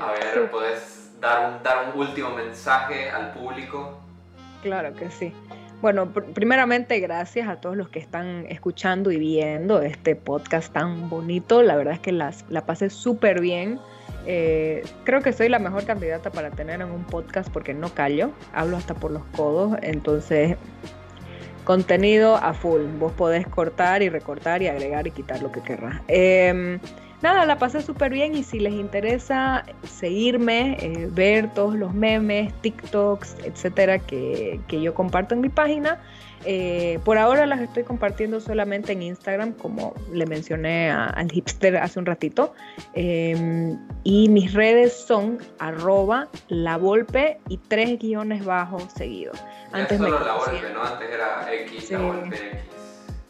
A 0.00 0.12
ver, 0.12 0.50
podés 0.50 1.12
dar 1.20 1.50
un, 1.50 1.62
dar 1.62 1.88
un 1.88 2.00
último 2.00 2.30
mensaje 2.30 3.10
al 3.10 3.32
público? 3.32 4.00
Claro 4.62 4.94
que 4.94 5.10
sí. 5.10 5.32
Bueno, 5.80 6.10
primeramente 6.12 6.98
gracias 7.00 7.48
a 7.48 7.56
todos 7.56 7.76
los 7.76 7.90
que 7.90 7.98
están 7.98 8.46
escuchando 8.48 9.10
y 9.10 9.18
viendo 9.18 9.82
este 9.82 10.16
podcast 10.16 10.72
tan 10.72 11.10
bonito. 11.10 11.62
La 11.62 11.76
verdad 11.76 11.94
es 11.94 12.00
que 12.00 12.12
las, 12.12 12.44
la 12.48 12.64
pasé 12.64 12.88
súper 12.88 13.40
bien. 13.40 13.78
Eh, 14.26 14.82
creo 15.04 15.20
que 15.20 15.32
soy 15.32 15.48
la 15.48 15.58
mejor 15.58 15.84
candidata 15.84 16.30
para 16.30 16.50
tener 16.50 16.80
en 16.80 16.90
un 16.90 17.04
podcast 17.04 17.50
porque 17.50 17.74
no 17.74 17.92
callo, 17.92 18.30
hablo 18.52 18.76
hasta 18.76 18.94
por 18.94 19.10
los 19.10 19.24
codos. 19.36 19.76
Entonces, 19.82 20.56
contenido 21.64 22.36
a 22.36 22.54
full. 22.54 22.82
Vos 22.98 23.12
podés 23.12 23.46
cortar 23.46 24.02
y 24.02 24.08
recortar 24.08 24.62
y 24.62 24.68
agregar 24.68 25.06
y 25.06 25.10
quitar 25.10 25.42
lo 25.42 25.50
que 25.50 25.62
querrás. 25.62 26.00
Em, 26.08 26.78
nada, 27.24 27.46
la 27.46 27.58
pasé 27.58 27.82
súper 27.82 28.12
bien 28.12 28.36
y 28.36 28.44
si 28.44 28.60
les 28.60 28.74
interesa 28.74 29.64
seguirme, 29.82 30.76
eh, 30.78 31.08
ver 31.10 31.52
todos 31.54 31.74
los 31.74 31.94
memes, 31.94 32.52
TikToks, 32.60 33.36
etcétera, 33.44 33.98
que, 33.98 34.60
que 34.68 34.80
yo 34.80 34.94
comparto 34.94 35.34
en 35.34 35.40
mi 35.40 35.48
página, 35.48 35.98
eh, 36.44 37.00
por 37.04 37.16
ahora 37.16 37.46
las 37.46 37.60
estoy 37.60 37.84
compartiendo 37.84 38.38
solamente 38.40 38.92
en 38.92 39.02
Instagram, 39.02 39.52
como 39.52 39.94
le 40.12 40.26
mencioné 40.26 40.90
al 40.90 41.30
hipster 41.30 41.78
hace 41.78 41.98
un 41.98 42.06
ratito. 42.06 42.54
Em, 42.92 43.78
y 44.02 44.28
mis 44.28 44.52
redes 44.52 44.92
son 44.92 45.38
arroba 45.58 46.28
la 46.48 46.76
volpe 46.76 47.40
y 47.48 47.56
tres 47.56 47.98
guiones 47.98 48.44
bajos 48.44 48.84
seguidos. 48.94 49.42
Antes 49.72 49.96
solo 49.98 50.20
la 50.20 50.34
volpe, 50.34 50.70
¿no? 50.74 50.82
Antes 50.82 51.08
era 51.10 51.46
X, 51.50 51.90
la 51.90 51.98
volpe 52.00 52.36
X. 52.36 52.83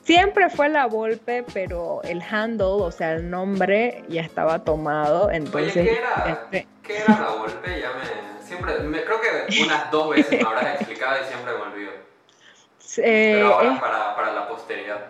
Siempre 0.05 0.51
fue 0.51 0.68
la 0.68 0.86
Volpe, 0.86 1.44
pero 1.55 2.02
el 2.02 2.20
handle, 2.20 2.66
o 2.66 2.90
sea, 2.90 3.14
el 3.14 3.31
nombre 3.31 4.05
ya 4.09 4.20
estaba 4.20 4.62
tomado. 4.62 5.31
Entonces, 5.31 5.76
Oye, 5.76 5.85
¿qué 5.85 5.98
era, 5.98 6.31
este 6.31 6.68
¿qué 6.82 6.98
era 6.98 7.20
la 7.20 7.31
Volpe? 7.31 7.81
Ya 7.81 7.89
me, 7.89 8.44
siempre, 8.44 8.81
me, 8.81 9.02
creo 9.02 9.18
que 9.20 9.62
unas 9.62 9.90
dos 9.90 10.10
veces 10.10 10.43
me 10.43 10.47
habrás 10.47 10.74
explicado 10.76 11.16
y 11.22 11.26
siempre 11.26 11.52
me 11.55 11.62
olvido. 11.62 11.93
Eh, 12.98 13.32
Pero 13.35 13.55
ahora 13.55 13.81
para, 13.81 14.14
para, 14.14 14.32
la 14.32 14.47
posteridad. 14.47 15.06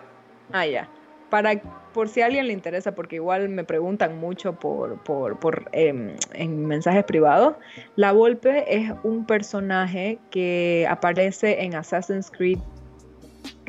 Ah, 0.51 0.65
ya. 0.65 0.87
Para, 1.29 1.61
por 1.93 2.09
si 2.09 2.21
a 2.21 2.25
alguien 2.25 2.47
le 2.47 2.53
interesa, 2.53 2.95
porque 2.95 3.17
igual 3.17 3.47
me 3.49 3.63
preguntan 3.63 4.17
mucho 4.17 4.53
por, 4.53 4.97
por, 5.03 5.37
por 5.37 5.69
em, 5.71 6.15
en 6.33 6.65
mensajes 6.65 7.03
privados, 7.03 7.57
la 7.95 8.11
Volpe 8.11 8.75
es 8.75 8.91
un 9.03 9.27
personaje 9.27 10.17
que 10.31 10.87
aparece 10.89 11.61
en 11.63 11.75
Assassin's 11.75 12.31
Creed 12.31 12.57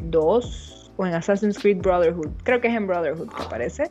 2 0.05 0.76
o 0.97 1.06
en 1.06 1.14
Assassin's 1.14 1.59
Creed 1.59 1.78
Brotherhood. 1.78 2.31
Creo 2.43 2.60
que 2.60 2.68
es 2.68 2.74
en 2.74 2.86
Brotherhood 2.86 3.28
que 3.28 3.43
aparece. 3.43 3.90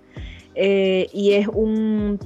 Eh, 0.56 1.07
y 1.14 1.34
es 1.34 1.48
un. 1.48 2.19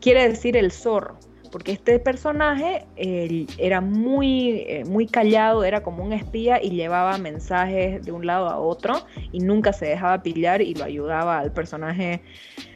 Quiere 0.00 0.28
decir 0.28 0.56
el 0.56 0.72
zorro 0.72 1.18
porque 1.50 1.72
este 1.72 1.98
personaje 1.98 2.86
era 2.96 3.80
muy, 3.80 4.64
eh, 4.66 4.84
muy 4.86 5.06
callado, 5.06 5.64
era 5.64 5.82
como 5.82 6.04
un 6.04 6.12
espía 6.12 6.62
y 6.62 6.70
llevaba 6.70 7.18
mensajes 7.18 8.04
de 8.04 8.12
un 8.12 8.26
lado 8.26 8.48
a 8.48 8.58
otro 8.58 8.94
y 9.32 9.40
nunca 9.40 9.72
se 9.72 9.86
dejaba 9.86 10.22
pillar 10.22 10.62
y 10.62 10.74
lo 10.74 10.84
ayudaba 10.84 11.38
al 11.38 11.52
personaje 11.52 12.22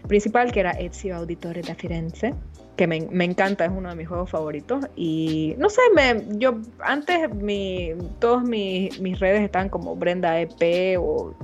principal 0.08 0.52
que 0.52 0.60
era 0.60 0.72
Ezio 0.72 1.16
Auditore 1.16 1.62
da 1.62 1.74
Firenze 1.74 2.34
que 2.76 2.86
me, 2.86 3.24
encanta, 3.24 3.64
es 3.64 3.70
uno 3.70 3.90
de 3.90 3.96
mis 3.96 4.08
juegos 4.08 4.30
favoritos. 4.30 4.86
Y 4.96 5.54
no 5.58 5.68
sé, 5.68 5.80
me, 5.94 6.24
yo 6.38 6.58
antes 6.80 7.34
mi, 7.34 7.92
todos 8.18 8.42
mis, 8.42 8.98
mis 9.00 9.20
redes 9.20 9.42
estaban 9.42 9.68
como 9.68 9.94
Brenda 9.96 10.40
EP 10.40 10.98
o 10.98 11.34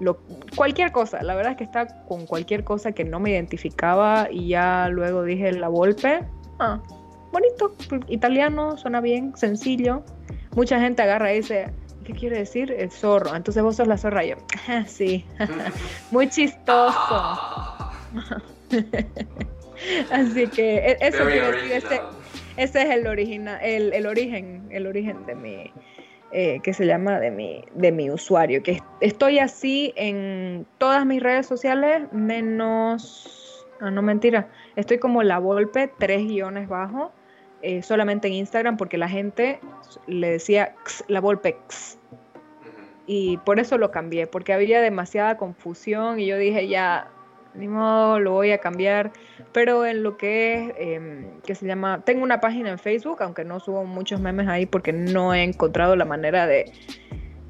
lo, 0.00 0.18
cualquier 0.56 0.92
cosa. 0.92 1.22
La 1.22 1.34
verdad 1.34 1.52
es 1.52 1.58
que 1.58 1.64
está 1.64 2.04
con 2.06 2.26
cualquier 2.26 2.64
cosa 2.64 2.92
que 2.92 3.04
no 3.04 3.20
me 3.20 3.30
identificaba 3.30 4.28
y 4.30 4.48
ya 4.48 4.88
luego 4.88 5.24
dije 5.24 5.52
la 5.52 5.68
Volpe 5.68 6.24
ah, 6.58 6.80
bonito, 7.32 7.74
italiano, 8.08 8.76
suena 8.76 9.00
bien, 9.00 9.36
sencillo. 9.36 10.02
Mucha 10.54 10.80
gente 10.80 11.02
agarra 11.02 11.32
y 11.32 11.36
dice, 11.36 11.72
¿qué 12.04 12.12
quiere 12.12 12.38
decir? 12.38 12.72
El 12.72 12.90
zorro. 12.90 13.34
Entonces 13.34 13.62
vos 13.62 13.76
sos 13.76 13.86
la 13.86 13.98
zorra. 13.98 14.24
yo, 14.24 14.36
ah, 14.68 14.84
sí, 14.86 15.24
muy 16.10 16.28
chistoso. 16.28 16.94
Así 20.10 20.46
que 20.48 20.76
e, 20.76 20.96
eso 21.00 21.24
decir, 21.24 21.42
ese, 21.72 22.00
ese, 22.56 22.82
es 22.82 22.90
el, 22.90 23.06
original, 23.06 23.58
el, 23.62 23.92
el, 23.92 24.06
origen, 24.06 24.66
el 24.70 24.86
origen 24.86 25.24
de 25.26 25.34
mi, 25.34 25.72
eh, 26.32 26.60
que 26.62 26.72
se 26.72 26.86
llama 26.86 27.20
de 27.20 27.30
mi, 27.30 27.64
de 27.74 27.92
mi 27.92 28.10
usuario. 28.10 28.62
Que 28.62 28.80
estoy 29.00 29.38
así 29.38 29.92
en 29.96 30.66
todas 30.78 31.04
mis 31.06 31.22
redes 31.22 31.46
sociales, 31.46 32.02
menos 32.12 33.40
Ah, 33.80 33.90
no 33.90 34.02
mentira. 34.02 34.48
Estoy 34.76 34.98
como 34.98 35.22
la 35.22 35.38
Volpe, 35.38 35.90
tres 35.98 36.26
guiones 36.26 36.68
bajo, 36.68 37.12
eh, 37.62 37.82
solamente 37.82 38.28
en 38.28 38.34
Instagram 38.34 38.76
porque 38.76 38.98
la 38.98 39.08
gente 39.08 39.58
le 40.06 40.32
decía 40.32 40.74
la 41.08 41.20
Volpe 41.20 41.50
X. 41.50 41.98
Y 43.06 43.38
por 43.38 43.58
eso 43.58 43.78
lo 43.78 43.90
cambié, 43.90 44.26
porque 44.26 44.52
había 44.52 44.82
demasiada 44.82 45.38
confusión 45.38 46.20
y 46.20 46.26
yo 46.26 46.36
dije 46.36 46.68
ya, 46.68 47.10
ni 47.54 47.68
modo, 47.68 48.18
lo 48.20 48.32
voy 48.32 48.52
a 48.52 48.58
cambiar. 48.58 49.12
Pero 49.52 49.84
en 49.86 50.02
lo 50.02 50.16
que 50.16 50.54
es, 50.54 50.74
em, 50.78 51.40
que 51.40 51.54
se 51.54 51.66
llama, 51.66 52.02
tengo 52.04 52.22
una 52.22 52.40
página 52.40 52.70
en 52.70 52.78
Facebook, 52.78 53.22
aunque 53.22 53.44
no 53.44 53.60
subo 53.60 53.84
muchos 53.84 54.20
memes 54.20 54.48
ahí 54.48 54.66
porque 54.66 54.92
no 54.92 55.34
he 55.34 55.42
encontrado 55.42 55.96
la 55.96 56.04
manera 56.04 56.46
de 56.46 56.72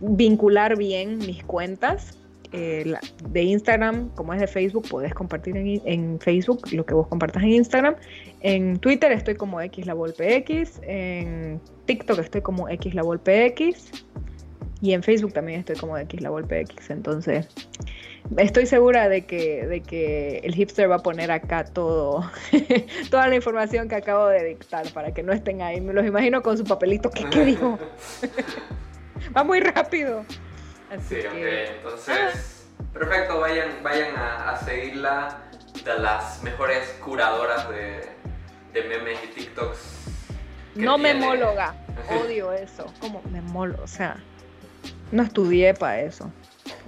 vincular 0.00 0.76
bien 0.78 1.18
mis 1.18 1.44
cuentas 1.44 2.16
eh, 2.52 2.94
de 3.28 3.42
Instagram, 3.42 4.08
como 4.16 4.34
es 4.34 4.40
de 4.40 4.48
Facebook, 4.48 4.88
podés 4.88 5.14
compartir 5.14 5.56
en, 5.56 6.18
Facebook 6.18 6.62
lo 6.72 6.84
que 6.84 6.94
vos 6.94 7.06
compartas 7.06 7.44
en 7.44 7.50
Instagram. 7.50 7.94
En 8.40 8.78
Twitter 8.78 9.12
estoy 9.12 9.36
como 9.36 9.60
X 9.60 9.86
la 9.86 9.94
Volpe 9.94 10.34
X. 10.36 10.80
En 10.82 11.60
TikTok 11.86 12.18
estoy 12.18 12.40
como 12.40 12.68
X 12.68 12.94
la 12.94 13.02
Volpe 13.02 13.46
X. 13.46 13.92
Y 14.82 14.94
en 14.94 15.02
Facebook 15.02 15.32
también 15.32 15.60
estoy 15.60 15.76
como 15.76 15.98
X 15.98 16.20
la 16.20 16.30
Volpe 16.30 16.60
X. 16.60 16.90
Entonces, 16.90 17.48
estoy 18.36 18.66
segura 18.66 19.08
de 19.08 19.26
que, 19.26 19.66
de 19.66 19.82
que 19.82 20.38
el 20.38 20.54
hipster 20.54 20.90
va 20.90 20.96
a 20.96 21.02
poner 21.02 21.30
acá 21.30 21.64
todo, 21.64 22.30
toda 23.10 23.28
la 23.28 23.34
información 23.34 23.88
que 23.88 23.96
acabo 23.96 24.26
de 24.28 24.44
dictar 24.44 24.90
para 24.92 25.12
que 25.12 25.22
no 25.22 25.32
estén 25.32 25.60
ahí. 25.62 25.80
Me 25.80 25.92
los 25.92 26.06
imagino 26.06 26.42
con 26.42 26.56
su 26.56 26.64
papelito. 26.64 27.10
¿Qué, 27.10 27.28
qué 27.28 27.44
dijo? 27.44 27.78
va 29.36 29.44
muy 29.44 29.60
rápido. 29.60 30.24
sí, 31.08 31.16
ok, 31.18 31.34
entonces, 31.76 32.68
perfecto, 32.92 33.40
vayan, 33.40 33.82
vayan 33.82 34.16
a, 34.16 34.56
seguirla 34.64 35.42
de 35.84 35.98
las 35.98 36.42
mejores 36.42 36.88
curadoras 37.04 37.68
de, 37.68 38.08
de 38.72 38.88
memes 38.88 39.18
y 39.24 39.28
TikToks. 39.28 40.00
No 40.74 40.98
memóloga, 40.98 41.74
odio 42.24 42.52
eso, 42.52 42.86
como 43.00 43.22
memóloga, 43.30 43.82
o 43.82 43.88
sea, 43.88 44.22
no 45.12 45.22
estudié 45.22 45.74
para 45.74 46.00
eso. 46.00 46.30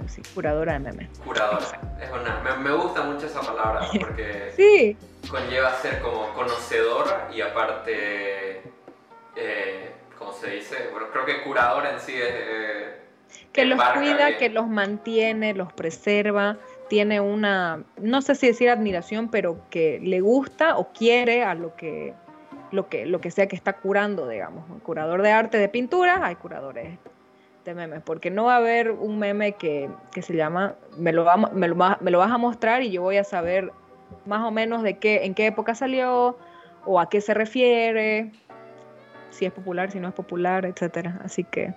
Sí, 0.06 0.22
curadora 0.34 0.74
de 0.74 0.78
memes. 0.80 1.08
Curadora, 1.24 1.66
es 2.00 2.10
una, 2.10 2.56
me, 2.56 2.72
gusta 2.72 3.02
mucho 3.02 3.26
esa 3.26 3.40
palabra 3.40 3.88
porque 4.00 4.52
sí. 4.56 4.96
conlleva 5.28 5.74
ser 5.76 6.00
como 6.00 6.32
conocedor 6.34 7.06
y 7.34 7.40
aparte, 7.40 8.62
eh, 9.36 9.92
¿cómo 10.18 10.32
se 10.32 10.50
dice? 10.50 10.88
Bueno, 10.92 11.08
creo 11.12 11.24
que 11.24 11.42
curador 11.42 11.86
en 11.86 12.00
sí 12.00 12.14
es... 12.14 12.28
Eh, 12.30 12.98
que 13.52 13.66
los 13.66 13.82
cuida, 13.94 14.38
que 14.38 14.48
los 14.48 14.66
mantiene, 14.66 15.52
los 15.52 15.72
preserva, 15.72 16.56
tiene 16.88 17.20
una, 17.20 17.84
no 17.98 18.22
sé 18.22 18.34
si 18.34 18.46
decir 18.46 18.70
admiración, 18.70 19.30
pero 19.30 19.68
que 19.68 20.00
le 20.02 20.20
gusta 20.20 20.78
o 20.78 20.92
quiere 20.92 21.44
a 21.44 21.54
lo 21.54 21.76
que, 21.76 22.14
lo 22.70 22.88
que, 22.88 23.04
lo 23.04 23.20
que 23.20 23.30
sea 23.30 23.48
que 23.48 23.56
está 23.56 23.74
curando, 23.74 24.26
digamos. 24.26 24.68
Un 24.70 24.80
curador 24.80 25.20
de 25.20 25.32
arte 25.32 25.58
de 25.58 25.68
pintura, 25.68 26.24
hay 26.24 26.36
curadores 26.36 26.98
de 27.64 27.74
memes, 27.74 28.02
porque 28.02 28.30
no 28.30 28.44
va 28.44 28.54
a 28.54 28.58
haber 28.58 28.90
un 28.90 29.18
meme 29.18 29.52
que, 29.52 29.90
se 30.20 30.34
llama, 30.34 30.74
me 30.96 31.12
lo, 31.12 31.26
me, 31.52 31.68
lo, 31.68 31.76
me 32.00 32.10
lo 32.10 32.18
vas 32.18 32.30
a 32.30 32.38
mostrar 32.38 32.82
y 32.82 32.90
yo 32.90 33.02
voy 33.02 33.16
a 33.16 33.24
saber 33.24 33.72
más 34.26 34.44
o 34.44 34.50
menos 34.50 34.82
de 34.82 34.98
qué, 34.98 35.24
en 35.24 35.34
qué 35.34 35.46
época 35.46 35.74
salió 35.74 36.36
o 36.84 37.00
a 37.00 37.08
qué 37.08 37.20
se 37.20 37.34
refiere, 37.34 38.32
si 39.30 39.46
es 39.46 39.52
popular, 39.52 39.90
si 39.90 40.00
no 40.00 40.08
es 40.08 40.14
popular, 40.14 40.66
etcétera. 40.66 41.20
Así 41.24 41.44
que 41.44 41.74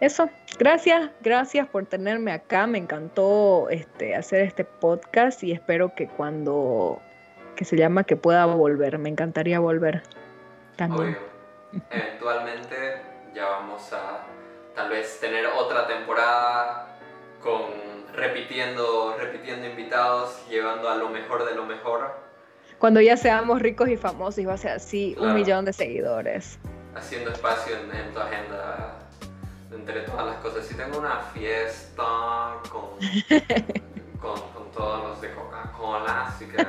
eso, 0.00 0.28
gracias, 0.58 1.10
gracias 1.20 1.68
por 1.68 1.86
tenerme 1.86 2.32
acá. 2.32 2.66
Me 2.66 2.78
encantó 2.78 3.68
este, 3.70 4.14
hacer 4.14 4.40
este 4.40 4.64
podcast 4.64 5.42
y 5.42 5.52
espero 5.52 5.94
que 5.94 6.08
cuando 6.08 7.00
que 7.56 7.64
se 7.64 7.76
llama 7.76 8.04
que 8.04 8.16
pueda 8.16 8.46
volver. 8.46 8.98
Me 8.98 9.08
encantaría 9.08 9.60
volver 9.60 10.02
también. 10.76 11.16
Eventualmente 11.90 13.02
ya 13.34 13.44
vamos 13.46 13.92
a 13.92 14.24
tal 14.74 14.90
vez 14.90 15.18
tener 15.20 15.46
otra 15.46 15.86
temporada 15.86 16.98
con 17.42 17.60
repitiendo, 18.14 19.16
repitiendo 19.18 19.66
invitados, 19.66 20.36
llevando 20.48 20.88
a 20.88 20.96
lo 20.96 21.08
mejor 21.08 21.44
de 21.44 21.54
lo 21.54 21.64
mejor. 21.64 22.14
Cuando 22.78 23.00
ya 23.00 23.16
seamos 23.16 23.62
ricos 23.62 23.88
y 23.88 23.96
famosos 23.96 24.38
y 24.38 24.44
va 24.44 24.54
a 24.54 24.58
ser 24.58 24.72
así, 24.72 25.16
un 25.18 25.34
millón 25.34 25.64
de 25.64 25.72
seguidores. 25.72 26.58
Haciendo 26.94 27.30
espacio 27.30 27.76
en 27.76 28.12
tu 28.12 28.20
agenda 28.20 28.98
entre 29.72 30.00
todas 30.02 30.26
las 30.26 30.36
cosas. 30.36 30.66
Si 30.66 30.74
tengo 30.74 30.98
una 30.98 31.18
fiesta 31.32 32.58
con, 32.70 32.98
con, 34.20 34.70
todos 34.72 35.04
los 35.04 35.20
de 35.20 35.32
Coca-Cola, 35.34 36.26
así 36.28 36.46
que... 36.46 36.56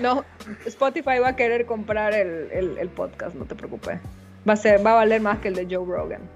No, 0.00 0.22
Spotify 0.66 1.18
va 1.18 1.28
a 1.28 1.36
querer 1.36 1.64
comprar 1.64 2.12
el, 2.12 2.76
el, 2.78 2.88
podcast, 2.90 3.34
no 3.34 3.46
te 3.46 3.54
preocupes. 3.54 3.98
Va 4.48 4.54
a 4.54 4.56
ser, 4.56 4.84
va 4.84 4.92
a 4.92 4.94
valer 4.94 5.20
más 5.20 5.38
que 5.38 5.48
el 5.48 5.54
de 5.54 5.64
Joe 5.64 5.86
Rogan. 5.86 6.28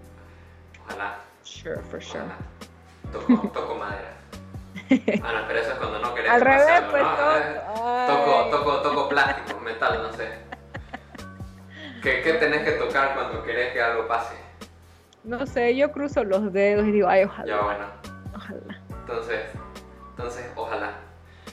Ojalá. 0.85 1.19
Sure, 1.43 1.81
for 1.91 2.03
sure. 2.03 2.25
Toco, 3.13 3.49
toco 3.55 3.75
madera. 3.75 4.13
Ah, 5.25 5.33
no, 5.33 5.49
pero 5.49 5.61
eso 5.61 5.73
es 5.73 5.79
cuando 5.79 5.99
no 5.99 6.15
querés. 6.15 6.31
Al 6.31 6.41
revés, 6.41 6.83
pues 6.91 7.03
toco, 8.07 8.51
toco, 8.51 8.83
toco 8.83 9.09
plástico, 9.09 9.61
metal, 9.61 10.03
no 10.03 10.13
sé. 10.13 10.47
¿Qué, 12.03 12.37
tenés 12.39 12.63
que 12.63 12.73
tocar 12.73 13.15
cuando 13.15 13.43
querés 13.43 13.73
que 13.73 13.83
algo 13.83 14.07
pase? 14.07 14.37
No 15.25 15.45
sé, 15.45 15.75
yo 15.75 15.91
cruzo 15.91 16.23
los 16.23 16.53
dedos 16.53 16.87
y 16.87 16.93
digo, 16.93 17.09
ay, 17.09 17.25
ojalá. 17.25 17.57
Ya, 17.57 17.63
bueno. 17.63 17.87
Ojalá. 18.37 18.81
Entonces, 19.01 19.41
Entonces, 20.11 20.47
ojalá. 20.55 20.93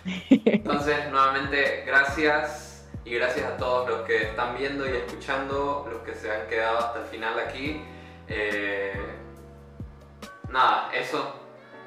Entonces, 0.29 1.09
nuevamente, 1.09 1.83
gracias 1.87 2.72
y 3.05 3.15
gracias 3.15 3.51
a 3.51 3.57
todos 3.57 3.89
los 3.89 4.01
que 4.01 4.23
están 4.23 4.57
viendo 4.57 4.87
y 4.87 4.95
escuchando, 4.95 5.87
los 5.91 6.01
que 6.03 6.13
se 6.13 6.31
han 6.31 6.47
quedado 6.47 6.79
hasta 6.79 6.99
el 6.99 7.05
final 7.05 7.39
aquí. 7.39 7.83
Eh, 8.27 8.93
nada, 10.49 10.89
eso. 10.93 11.33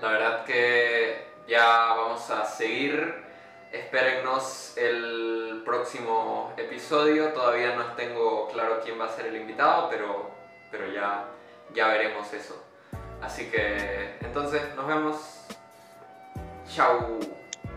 La 0.02 0.10
verdad 0.10 0.44
que 0.44 1.26
ya 1.48 1.94
vamos 1.96 2.28
a 2.30 2.44
seguir. 2.44 3.24
Espérennos 3.72 4.76
el 4.76 5.62
próximo 5.64 6.52
episodio. 6.56 7.32
Todavía 7.32 7.74
no 7.74 7.84
tengo 7.94 8.48
claro 8.48 8.80
quién 8.84 9.00
va 9.00 9.06
a 9.06 9.08
ser 9.08 9.26
el 9.26 9.36
invitado, 9.36 9.88
pero, 9.88 10.30
pero 10.70 10.92
ya, 10.92 11.24
ya 11.74 11.88
veremos 11.88 12.32
eso. 12.32 12.62
Así 13.22 13.50
que 13.50 14.16
entonces 14.20 14.62
nos 14.76 14.86
vemos. 14.86 15.46
Chau. 16.68 17.18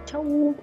Chau. 0.06 0.56